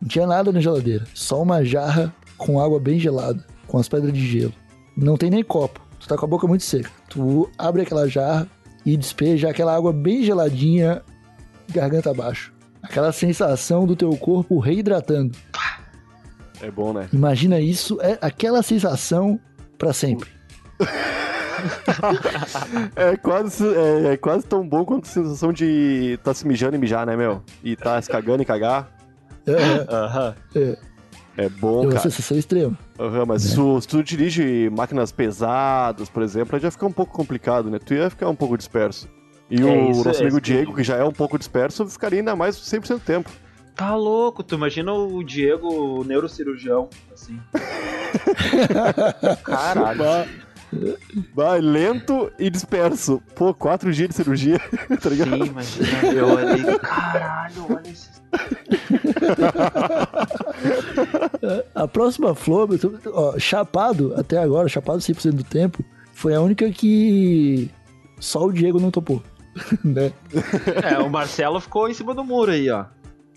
não 0.01 0.07
tinha 0.07 0.25
nada 0.25 0.51
na 0.51 0.59
geladeira, 0.59 1.05
só 1.13 1.41
uma 1.41 1.63
jarra 1.63 2.13
com 2.37 2.59
água 2.59 2.79
bem 2.79 2.99
gelada, 2.99 3.45
com 3.67 3.77
as 3.77 3.87
pedras 3.87 4.13
de 4.13 4.25
gelo. 4.25 4.53
Não 4.95 5.17
tem 5.17 5.29
nem 5.29 5.43
copo. 5.43 5.85
Tu 5.99 6.07
tá 6.07 6.17
com 6.17 6.25
a 6.25 6.29
boca 6.29 6.47
muito 6.47 6.63
seca. 6.63 6.89
Tu 7.09 7.49
abre 7.57 7.81
aquela 7.81 8.07
jarra 8.07 8.47
e 8.85 8.97
despeja 8.97 9.49
aquela 9.49 9.75
água 9.75 9.91
bem 9.91 10.23
geladinha 10.23 11.01
garganta 11.71 12.11
abaixo. 12.11 12.53
Aquela 12.81 13.11
sensação 13.11 13.85
do 13.85 13.95
teu 13.95 14.15
corpo 14.17 14.59
reidratando. 14.59 15.37
É 16.61 16.69
bom, 16.69 16.91
né? 16.93 17.07
Imagina 17.13 17.59
isso, 17.59 17.99
é 18.01 18.17
aquela 18.21 18.61
sensação 18.63 19.39
para 19.77 19.93
sempre. 19.93 20.29
é, 22.95 23.17
quase, 23.17 23.67
é, 23.67 24.13
é, 24.13 24.17
quase 24.17 24.45
tão 24.45 24.67
bom 24.67 24.85
quanto 24.85 25.05
a 25.05 25.07
sensação 25.07 25.53
de 25.53 26.19
tá 26.23 26.33
se 26.33 26.47
mijando 26.47 26.75
e 26.75 26.79
mijar, 26.79 27.05
né, 27.05 27.15
meu? 27.15 27.43
E 27.63 27.75
tá 27.75 28.01
se 28.01 28.09
cagando 28.09 28.41
e 28.41 28.45
cagar. 28.45 28.91
É, 29.45 29.51
uhum. 29.51 30.33
é. 30.55 30.77
É 31.39 31.47
bom, 31.47 31.83
é 31.83 31.85
uma 31.85 31.91
cara. 31.91 32.03
sensação 32.03 32.37
extrema. 32.37 32.77
Uhum, 32.99 33.25
mas 33.25 33.45
é. 33.45 33.47
se, 33.47 33.55
tu, 33.55 33.79
se, 33.81 33.87
tu, 33.87 34.03
dirige 34.03 34.69
máquinas 34.69 35.09
pesadas, 35.09 36.09
por 36.09 36.21
exemplo, 36.21 36.53
aí 36.53 36.61
já 36.61 36.69
fica 36.69 36.85
um 36.85 36.91
pouco 36.91 37.13
complicado, 37.13 37.69
né? 37.69 37.79
Tu 37.79 37.93
ia 37.93 38.09
ficar 38.09 38.27
um 38.27 38.35
pouco 38.35 38.57
disperso. 38.57 39.07
E 39.49 39.61
é 39.61 39.63
o 39.63 39.89
isso, 39.89 40.03
nosso 40.03 40.19
é 40.19 40.23
amigo 40.23 40.41
Diego, 40.41 40.75
que 40.75 40.83
já 40.83 40.97
é 40.97 41.03
um 41.03 41.13
pouco 41.13 41.39
disperso, 41.39 41.87
ficaria 41.87 42.19
ainda 42.19 42.35
mais 42.35 42.57
100% 42.57 42.87
do 42.89 42.99
tempo. 42.99 43.31
Tá 43.73 43.95
louco, 43.95 44.43
tu 44.43 44.55
imagina 44.55 44.91
o 44.91 45.23
Diego, 45.23 45.69
o 45.69 46.03
neurocirurgião, 46.03 46.89
assim. 47.13 47.39
Caralho. 49.41 50.29
Vai, 51.33 51.61
lento 51.61 52.31
e 52.37 52.49
disperso. 52.49 53.21
Pô, 53.35 53.53
quatro 53.53 53.91
dias 53.91 54.09
de 54.09 54.15
cirurgia, 54.15 54.59
tá 55.01 55.09
ligado? 55.09 55.31
Sim, 55.31 55.45
imagina. 55.45 56.13
Eu 56.13 56.27
olhei, 56.27 56.79
caralho, 56.79 57.65
olha 57.69 57.89
esse. 57.89 58.09
A 61.73 61.87
próxima 61.87 62.35
flor, 62.35 62.69
ó, 63.13 63.39
chapado, 63.39 64.13
até 64.15 64.37
agora, 64.37 64.69
chapado 64.69 64.99
100% 64.99 65.31
do 65.31 65.43
tempo, 65.43 65.83
foi 66.13 66.35
a 66.35 66.41
única 66.41 66.69
que 66.71 67.69
só 68.19 68.45
o 68.45 68.53
Diego 68.53 68.79
não 68.79 68.91
topou. 68.91 69.23
né? 69.83 70.11
É, 70.83 70.99
o 70.99 71.09
Marcelo 71.09 71.59
ficou 71.59 71.89
em 71.89 71.93
cima 71.93 72.13
do 72.13 72.23
muro 72.23 72.51
aí, 72.51 72.69
ó. 72.69 72.85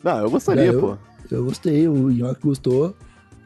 Não, 0.04 0.18
eu 0.18 0.30
gostaria, 0.30 0.64
é, 0.64 0.68
eu, 0.68 0.80
pô. 0.80 0.98
Eu 1.30 1.44
gostei, 1.44 1.88
o 1.88 2.10
Nhoque 2.10 2.42
gostou. 2.42 2.94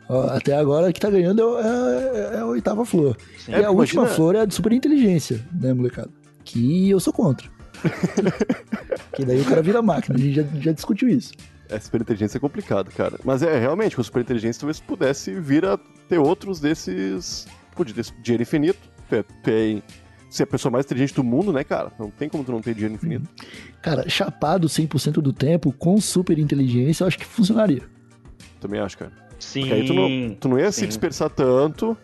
Até 0.08 0.56
agora, 0.56 0.92
que 0.92 1.00
tá 1.00 1.10
ganhando 1.10 1.58
é, 1.58 1.62
é, 1.62 2.36
é 2.36 2.38
a 2.38 2.46
oitava 2.46 2.84
flor. 2.84 3.16
Sim. 3.38 3.52
E 3.52 3.54
a 3.54 3.58
imagina... 3.58 3.70
última 3.72 4.06
flor 4.06 4.36
é 4.36 4.40
a 4.40 4.44
de 4.44 4.54
super 4.54 4.72
inteligência, 4.72 5.44
né, 5.52 5.72
molecada? 5.72 6.10
Que 6.44 6.90
eu 6.90 7.00
sou 7.00 7.12
contra. 7.12 7.48
que 9.14 9.24
daí 9.24 9.40
o 9.40 9.44
cara 9.44 9.62
vira 9.62 9.82
máquina, 9.82 10.16
a 10.16 10.20
gente 10.20 10.34
já, 10.34 10.42
já 10.60 10.72
discutiu 10.72 11.08
isso. 11.08 11.32
É, 11.68 11.78
super 11.80 12.00
inteligência 12.00 12.38
é 12.38 12.40
complicado, 12.40 12.90
cara. 12.92 13.18
Mas 13.24 13.42
é, 13.42 13.58
realmente, 13.58 13.96
com 13.96 14.02
super 14.02 14.20
inteligência 14.20 14.60
talvez 14.60 14.80
pudesse 14.80 15.32
vir 15.40 15.64
a 15.64 15.78
ter 16.08 16.18
outros 16.18 16.60
desses. 16.60 17.46
Pô, 17.74 17.84
de 17.84 17.92
dinheiro 18.22 18.42
infinito. 18.42 18.78
Tem 19.42 19.82
ser 20.28 20.44
a 20.44 20.46
pessoa 20.46 20.70
mais 20.70 20.84
inteligente 20.84 21.14
do 21.14 21.24
mundo, 21.24 21.52
né, 21.52 21.64
cara? 21.64 21.92
Não 21.98 22.10
tem 22.10 22.28
como 22.28 22.44
tu 22.44 22.52
não 22.52 22.60
ter 22.60 22.74
dinheiro 22.74 22.94
infinito. 22.94 23.28
Cara, 23.82 24.08
chapado 24.08 24.68
100% 24.68 25.14
do 25.14 25.32
tempo, 25.32 25.72
com 25.72 26.00
super 26.00 26.38
inteligência, 26.38 27.04
eu 27.04 27.08
acho 27.08 27.18
que 27.18 27.24
funcionaria. 27.24 27.82
Também 28.60 28.80
acho, 28.80 28.98
cara. 28.98 29.12
Sim. 29.38 29.60
Porque 29.60 29.74
aí 29.74 29.86
tu 29.86 29.94
não, 29.94 30.34
tu 30.34 30.48
não 30.48 30.58
ia 30.58 30.72
sim. 30.72 30.82
se 30.82 30.86
dispersar 30.86 31.30
tanto, 31.30 31.96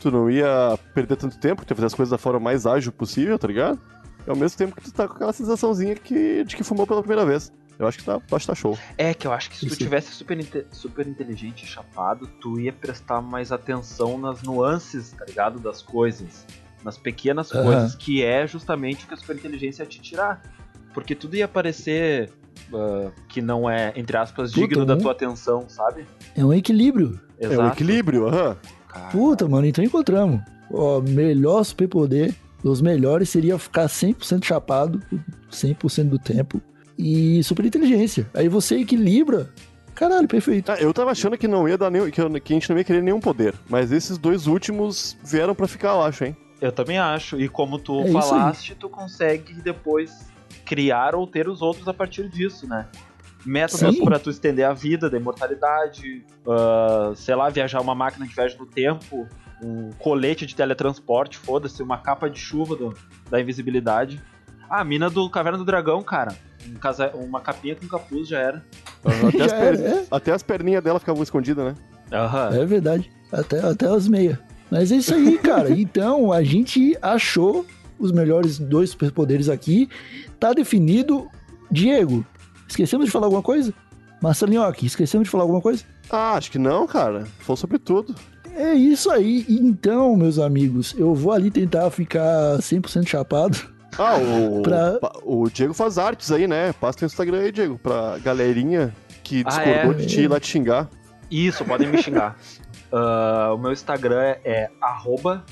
tu 0.00 0.10
não 0.10 0.30
ia 0.30 0.78
perder 0.94 1.16
tanto 1.16 1.38
tempo, 1.38 1.64
tu 1.64 1.70
ia 1.70 1.76
fazer 1.76 1.86
as 1.86 1.94
coisas 1.94 2.10
da 2.10 2.18
forma 2.18 2.40
mais 2.40 2.66
ágil 2.66 2.92
possível, 2.92 3.38
tá 3.38 3.48
ligado? 3.48 3.78
E 4.26 4.30
ao 4.30 4.36
mesmo 4.36 4.56
tempo 4.56 4.74
que 4.76 4.82
tu 4.82 4.92
tá 4.92 5.08
com 5.08 5.14
aquela 5.14 5.32
sensaçãozinha 5.32 5.94
que, 5.94 6.44
de 6.44 6.56
que 6.56 6.64
fumou 6.64 6.86
pela 6.86 7.00
primeira 7.00 7.24
vez. 7.24 7.52
Eu 7.78 7.86
acho 7.86 7.96
que 7.96 8.04
tá, 8.04 8.16
acho 8.16 8.40
que 8.40 8.46
tá 8.46 8.54
show. 8.54 8.78
É, 8.98 9.14
que 9.14 9.26
eu 9.26 9.32
acho 9.32 9.48
que 9.48 9.56
se 9.56 9.66
tu 9.66 9.74
tivesse 9.74 10.12
super, 10.12 10.38
super 10.70 11.06
inteligente 11.06 11.62
e 11.62 11.66
chapado, 11.66 12.26
tu 12.26 12.60
ia 12.60 12.74
prestar 12.74 13.22
mais 13.22 13.50
atenção 13.50 14.18
nas 14.18 14.42
nuances, 14.42 15.12
tá 15.12 15.24
ligado? 15.24 15.58
Das 15.58 15.80
coisas 15.80 16.44
nas 16.84 16.96
pequenas 16.96 17.50
uhum. 17.52 17.64
coisas, 17.64 17.94
que 17.94 18.22
é 18.22 18.46
justamente 18.46 19.04
o 19.04 19.08
que 19.08 19.14
a 19.14 19.16
superinteligência 19.16 19.82
ia 19.82 19.88
te 19.88 20.00
tirar. 20.00 20.42
Porque 20.92 21.14
tudo 21.14 21.36
ia 21.36 21.46
parecer 21.46 22.32
uh, 22.72 23.10
que 23.28 23.40
não 23.42 23.68
é, 23.68 23.92
entre 23.96 24.16
aspas, 24.16 24.52
Puta, 24.52 24.68
digno 24.68 24.84
da 24.86 24.96
tua 24.96 25.12
atenção, 25.12 25.64
sabe? 25.68 26.04
É 26.36 26.44
um 26.44 26.52
equilíbrio. 26.52 27.18
Exato. 27.38 27.60
É 27.60 27.64
um 27.64 27.68
equilíbrio, 27.68 28.26
aham. 28.28 28.48
Uhum. 28.94 29.10
Puta, 29.12 29.48
mano, 29.48 29.66
então 29.66 29.82
encontramos. 29.84 30.40
Ó, 30.72 31.00
melhor 31.00 31.62
superpoder 31.64 32.34
Os 32.62 32.80
melhores 32.82 33.28
seria 33.30 33.58
ficar 33.58 33.86
100% 33.86 34.44
chapado, 34.44 35.00
100% 35.50 36.08
do 36.08 36.18
tempo. 36.18 36.60
E 36.98 37.42
super 37.42 37.64
inteligência. 37.64 38.28
Aí 38.34 38.48
você 38.48 38.76
equilibra. 38.76 39.48
Caralho, 39.94 40.28
perfeito. 40.28 40.70
Ah, 40.70 40.76
eu 40.78 40.92
tava 40.92 41.10
achando 41.10 41.36
que 41.38 41.48
não 41.48 41.66
ia 41.68 41.78
dar 41.78 41.90
nenhum. 41.90 42.10
Que, 42.10 42.20
eu- 42.20 42.30
que 42.40 42.52
a 42.52 42.56
gente 42.56 42.68
não 42.70 42.76
ia 42.76 42.84
querer 42.84 43.02
nenhum 43.02 43.20
poder. 43.20 43.54
Mas 43.68 43.90
esses 43.90 44.18
dois 44.18 44.46
últimos 44.46 45.16
vieram 45.24 45.54
pra 45.54 45.66
ficar, 45.66 45.90
eu 45.94 46.02
acho, 46.02 46.24
hein? 46.24 46.36
Eu 46.60 46.70
também 46.70 46.98
acho. 46.98 47.40
E 47.40 47.48
como 47.48 47.78
tu 47.78 48.02
É 48.02 48.12
falaste, 48.12 48.74
tu 48.74 48.88
consegue 48.90 49.54
depois 49.54 50.29
criar 50.70 51.16
ou 51.16 51.26
ter 51.26 51.48
os 51.48 51.60
outros 51.60 51.88
a 51.88 51.92
partir 51.92 52.28
disso, 52.28 52.64
né? 52.68 52.86
Métodos 53.44 53.98
pra 54.00 54.18
tu 54.20 54.30
estender 54.30 54.64
a 54.64 54.72
vida, 54.72 55.10
da 55.10 55.16
imortalidade, 55.16 56.24
ah, 56.46 57.10
sei 57.16 57.34
lá, 57.34 57.48
viajar 57.48 57.80
uma 57.80 57.94
máquina 57.94 58.24
de 58.24 58.32
viagem 58.32 58.56
no 58.56 58.66
tempo, 58.66 59.26
um 59.62 59.90
colete 59.98 60.46
de 60.46 60.54
teletransporte, 60.54 61.36
foda-se, 61.38 61.82
uma 61.82 61.98
capa 61.98 62.30
de 62.30 62.38
chuva 62.38 62.76
do- 62.76 62.94
da 63.28 63.40
invisibilidade. 63.40 64.22
Ah, 64.68 64.80
a 64.82 64.84
mina 64.84 65.10
do 65.10 65.28
Caverna 65.28 65.58
do 65.58 65.64
Dragão, 65.64 66.02
cara. 66.02 66.32
Um 66.68 66.74
casa- 66.74 67.10
uma 67.14 67.40
capinha 67.40 67.74
com 67.74 67.88
capuz 67.88 68.28
já 68.28 68.38
era. 68.38 68.64
Até, 69.04 69.42
as 69.42 69.50
Já 69.50 69.58
per- 69.58 69.80
era, 69.80 69.88
é. 69.88 70.06
até 70.10 70.32
as 70.32 70.42
perninhas 70.44 70.84
dela 70.84 71.00
ficavam 71.00 71.22
escondidas, 71.22 71.64
né? 71.64 71.74
Aham. 72.12 72.50
É 72.60 72.64
verdade. 72.64 73.10
Até, 73.32 73.58
até 73.60 73.86
as 73.88 74.06
meias. 74.06 74.38
Mas 74.70 74.92
é 74.92 74.96
isso 74.96 75.12
aí, 75.14 75.36
cara. 75.38 75.70
Então, 75.74 76.30
a 76.32 76.42
gente 76.44 76.96
achou 77.02 77.66
os 78.00 78.10
melhores 78.12 78.58
dois 78.58 78.90
superpoderes 78.90 79.48
aqui. 79.48 79.88
Tá 80.40 80.52
definido. 80.52 81.28
Diego, 81.70 82.26
esquecemos 82.68 83.06
de 83.06 83.12
falar 83.12 83.26
alguma 83.26 83.42
coisa? 83.42 83.72
Marcelinhoque, 84.20 84.86
esquecemos 84.86 85.26
de 85.26 85.30
falar 85.30 85.44
alguma 85.44 85.60
coisa? 85.60 85.84
Ah, 86.10 86.32
acho 86.32 86.50
que 86.50 86.58
não, 86.58 86.86
cara. 86.86 87.24
Foi 87.38 87.56
sobre 87.56 87.78
tudo. 87.78 88.14
É 88.56 88.72
isso 88.74 89.08
aí. 89.10 89.46
Então, 89.48 90.16
meus 90.16 90.38
amigos, 90.38 90.94
eu 90.98 91.14
vou 91.14 91.32
ali 91.32 91.50
tentar 91.50 91.88
ficar 91.90 92.58
100% 92.58 93.06
chapado. 93.06 93.56
Ah, 93.96 94.16
o, 94.16 94.62
Pra- 94.62 94.98
o 95.24 95.48
Diego 95.48 95.72
faz 95.72 95.96
artes 95.98 96.32
aí, 96.32 96.48
né? 96.48 96.72
Passa 96.72 96.98
teu 96.98 97.06
Instagram 97.06 97.38
aí, 97.38 97.52
Diego, 97.52 97.78
pra 97.78 98.18
galerinha 98.18 98.92
que 99.22 99.42
Ah, 99.46 99.48
discordou 99.48 99.92
é? 99.92 99.94
de 99.94 100.06
ti 100.06 100.20
ir 100.22 100.28
lá 100.28 100.40
te 100.40 100.48
xingar. 100.48 100.88
Isso, 101.30 101.64
podem 101.64 101.86
me 101.88 102.02
xingar. 102.02 102.36
Ah, 102.92 103.52
o 103.54 103.56
meu 103.58 103.70
Instagram 103.70 104.34
é 104.44 104.68
arroba 104.82 105.44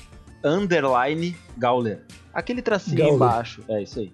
underline 0.43 1.37
Gauler. 1.57 2.01
Aquele 2.33 2.61
tracinho 2.61 2.97
Gauler. 2.97 3.15
embaixo. 3.15 3.63
É 3.67 3.81
isso 3.81 3.99
aí. 3.99 4.13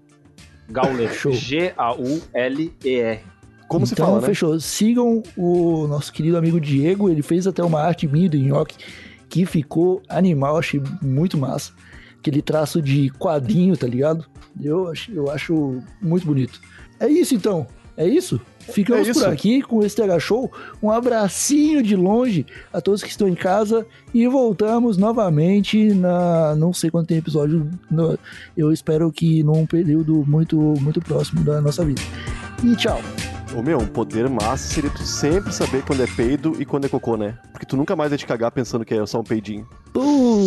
Gauler. 0.69 1.13
Show. 1.13 1.33
G-A-U-L-E-R. 1.33 3.19
Como 3.67 3.85
se 3.85 3.93
então, 3.93 4.05
fala, 4.05 4.21
né? 4.21 4.27
fechou. 4.27 4.59
Sigam 4.59 5.23
o 5.35 5.87
nosso 5.87 6.11
querido 6.13 6.37
amigo 6.37 6.59
Diego. 6.59 7.09
Ele 7.09 7.21
fez 7.21 7.47
até 7.47 7.63
uma 7.63 7.81
arte 7.81 8.07
minha 8.07 8.29
do 8.29 8.37
nhoque 8.37 8.77
que 9.27 9.45
ficou 9.45 10.01
animal. 10.07 10.57
Achei 10.57 10.81
muito 11.01 11.37
massa. 11.37 11.73
Aquele 12.19 12.41
traço 12.41 12.81
de 12.81 13.09
quadrinho, 13.11 13.75
tá 13.77 13.87
ligado? 13.87 14.25
Eu 14.61 14.89
acho, 14.89 15.11
eu 15.11 15.29
acho 15.29 15.81
muito 16.01 16.25
bonito. 16.25 16.59
É 16.99 17.07
isso 17.07 17.35
então. 17.35 17.67
É 17.97 18.07
isso? 18.07 18.39
Ficamos 18.71 19.07
É 19.07 19.13
por 19.13 19.25
aqui 19.27 19.61
com 19.61 19.83
esse 19.83 19.95
TH 19.95 20.19
Show. 20.19 20.51
Um 20.81 20.89
abracinho 20.91 21.81
de 21.83 21.95
longe 21.95 22.45
a 22.73 22.81
todos 22.81 23.03
que 23.03 23.09
estão 23.09 23.27
em 23.27 23.35
casa. 23.35 23.85
E 24.13 24.27
voltamos 24.27 24.97
novamente 24.97 25.93
na. 25.93 26.55
Não 26.55 26.73
sei 26.73 26.89
quanto 26.89 27.07
tem 27.07 27.17
episódio. 27.17 27.69
no- 27.89 28.17
eu 28.57 28.71
espero 28.71 29.11
que 29.11 29.43
num 29.43 29.65
período 29.65 30.23
muito, 30.27 30.57
muito 30.81 30.99
próximo 31.01 31.43
da 31.43 31.61
nossa 31.61 31.83
vida. 31.85 32.01
E 32.63 32.75
tchau. 32.75 33.01
Ô 33.55 33.61
meu, 33.61 33.77
um 33.77 33.85
poder 33.85 34.27
massa 34.29 34.73
seria 34.73 34.89
tu 34.89 35.03
sempre 35.03 35.53
saber 35.53 35.81
quando 35.85 36.01
é 36.03 36.07
peido 36.07 36.55
e 36.59 36.65
quando 36.65 36.85
é 36.85 36.89
cocô, 36.89 37.15
né? 37.15 37.37
Porque 37.53 37.65
tu 37.65 37.77
nunca 37.77 37.95
mais 37.95 38.09
vai 38.09 38.17
te 38.17 38.25
cagar 38.25 38.51
pensando 38.51 38.83
que 38.83 38.93
é 38.93 39.05
só 39.05 39.21
um 39.21 39.23
peidinho. 39.23 39.65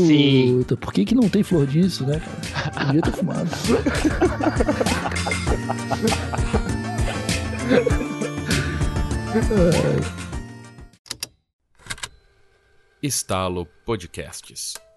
Sim. 0.07 0.57
Puta, 0.59 0.77
por 0.77 0.93
que, 0.93 1.05
que 1.07 1.15
não 1.15 1.27
tem 1.29 1.43
flor 1.43 1.67
disso, 1.67 2.05
né, 2.05 2.21
cara? 2.53 2.87
Podia 2.87 3.01
ter 3.01 3.13
fumado. 3.13 3.49
Estalo 13.03 13.67
Podcasts. 13.85 14.88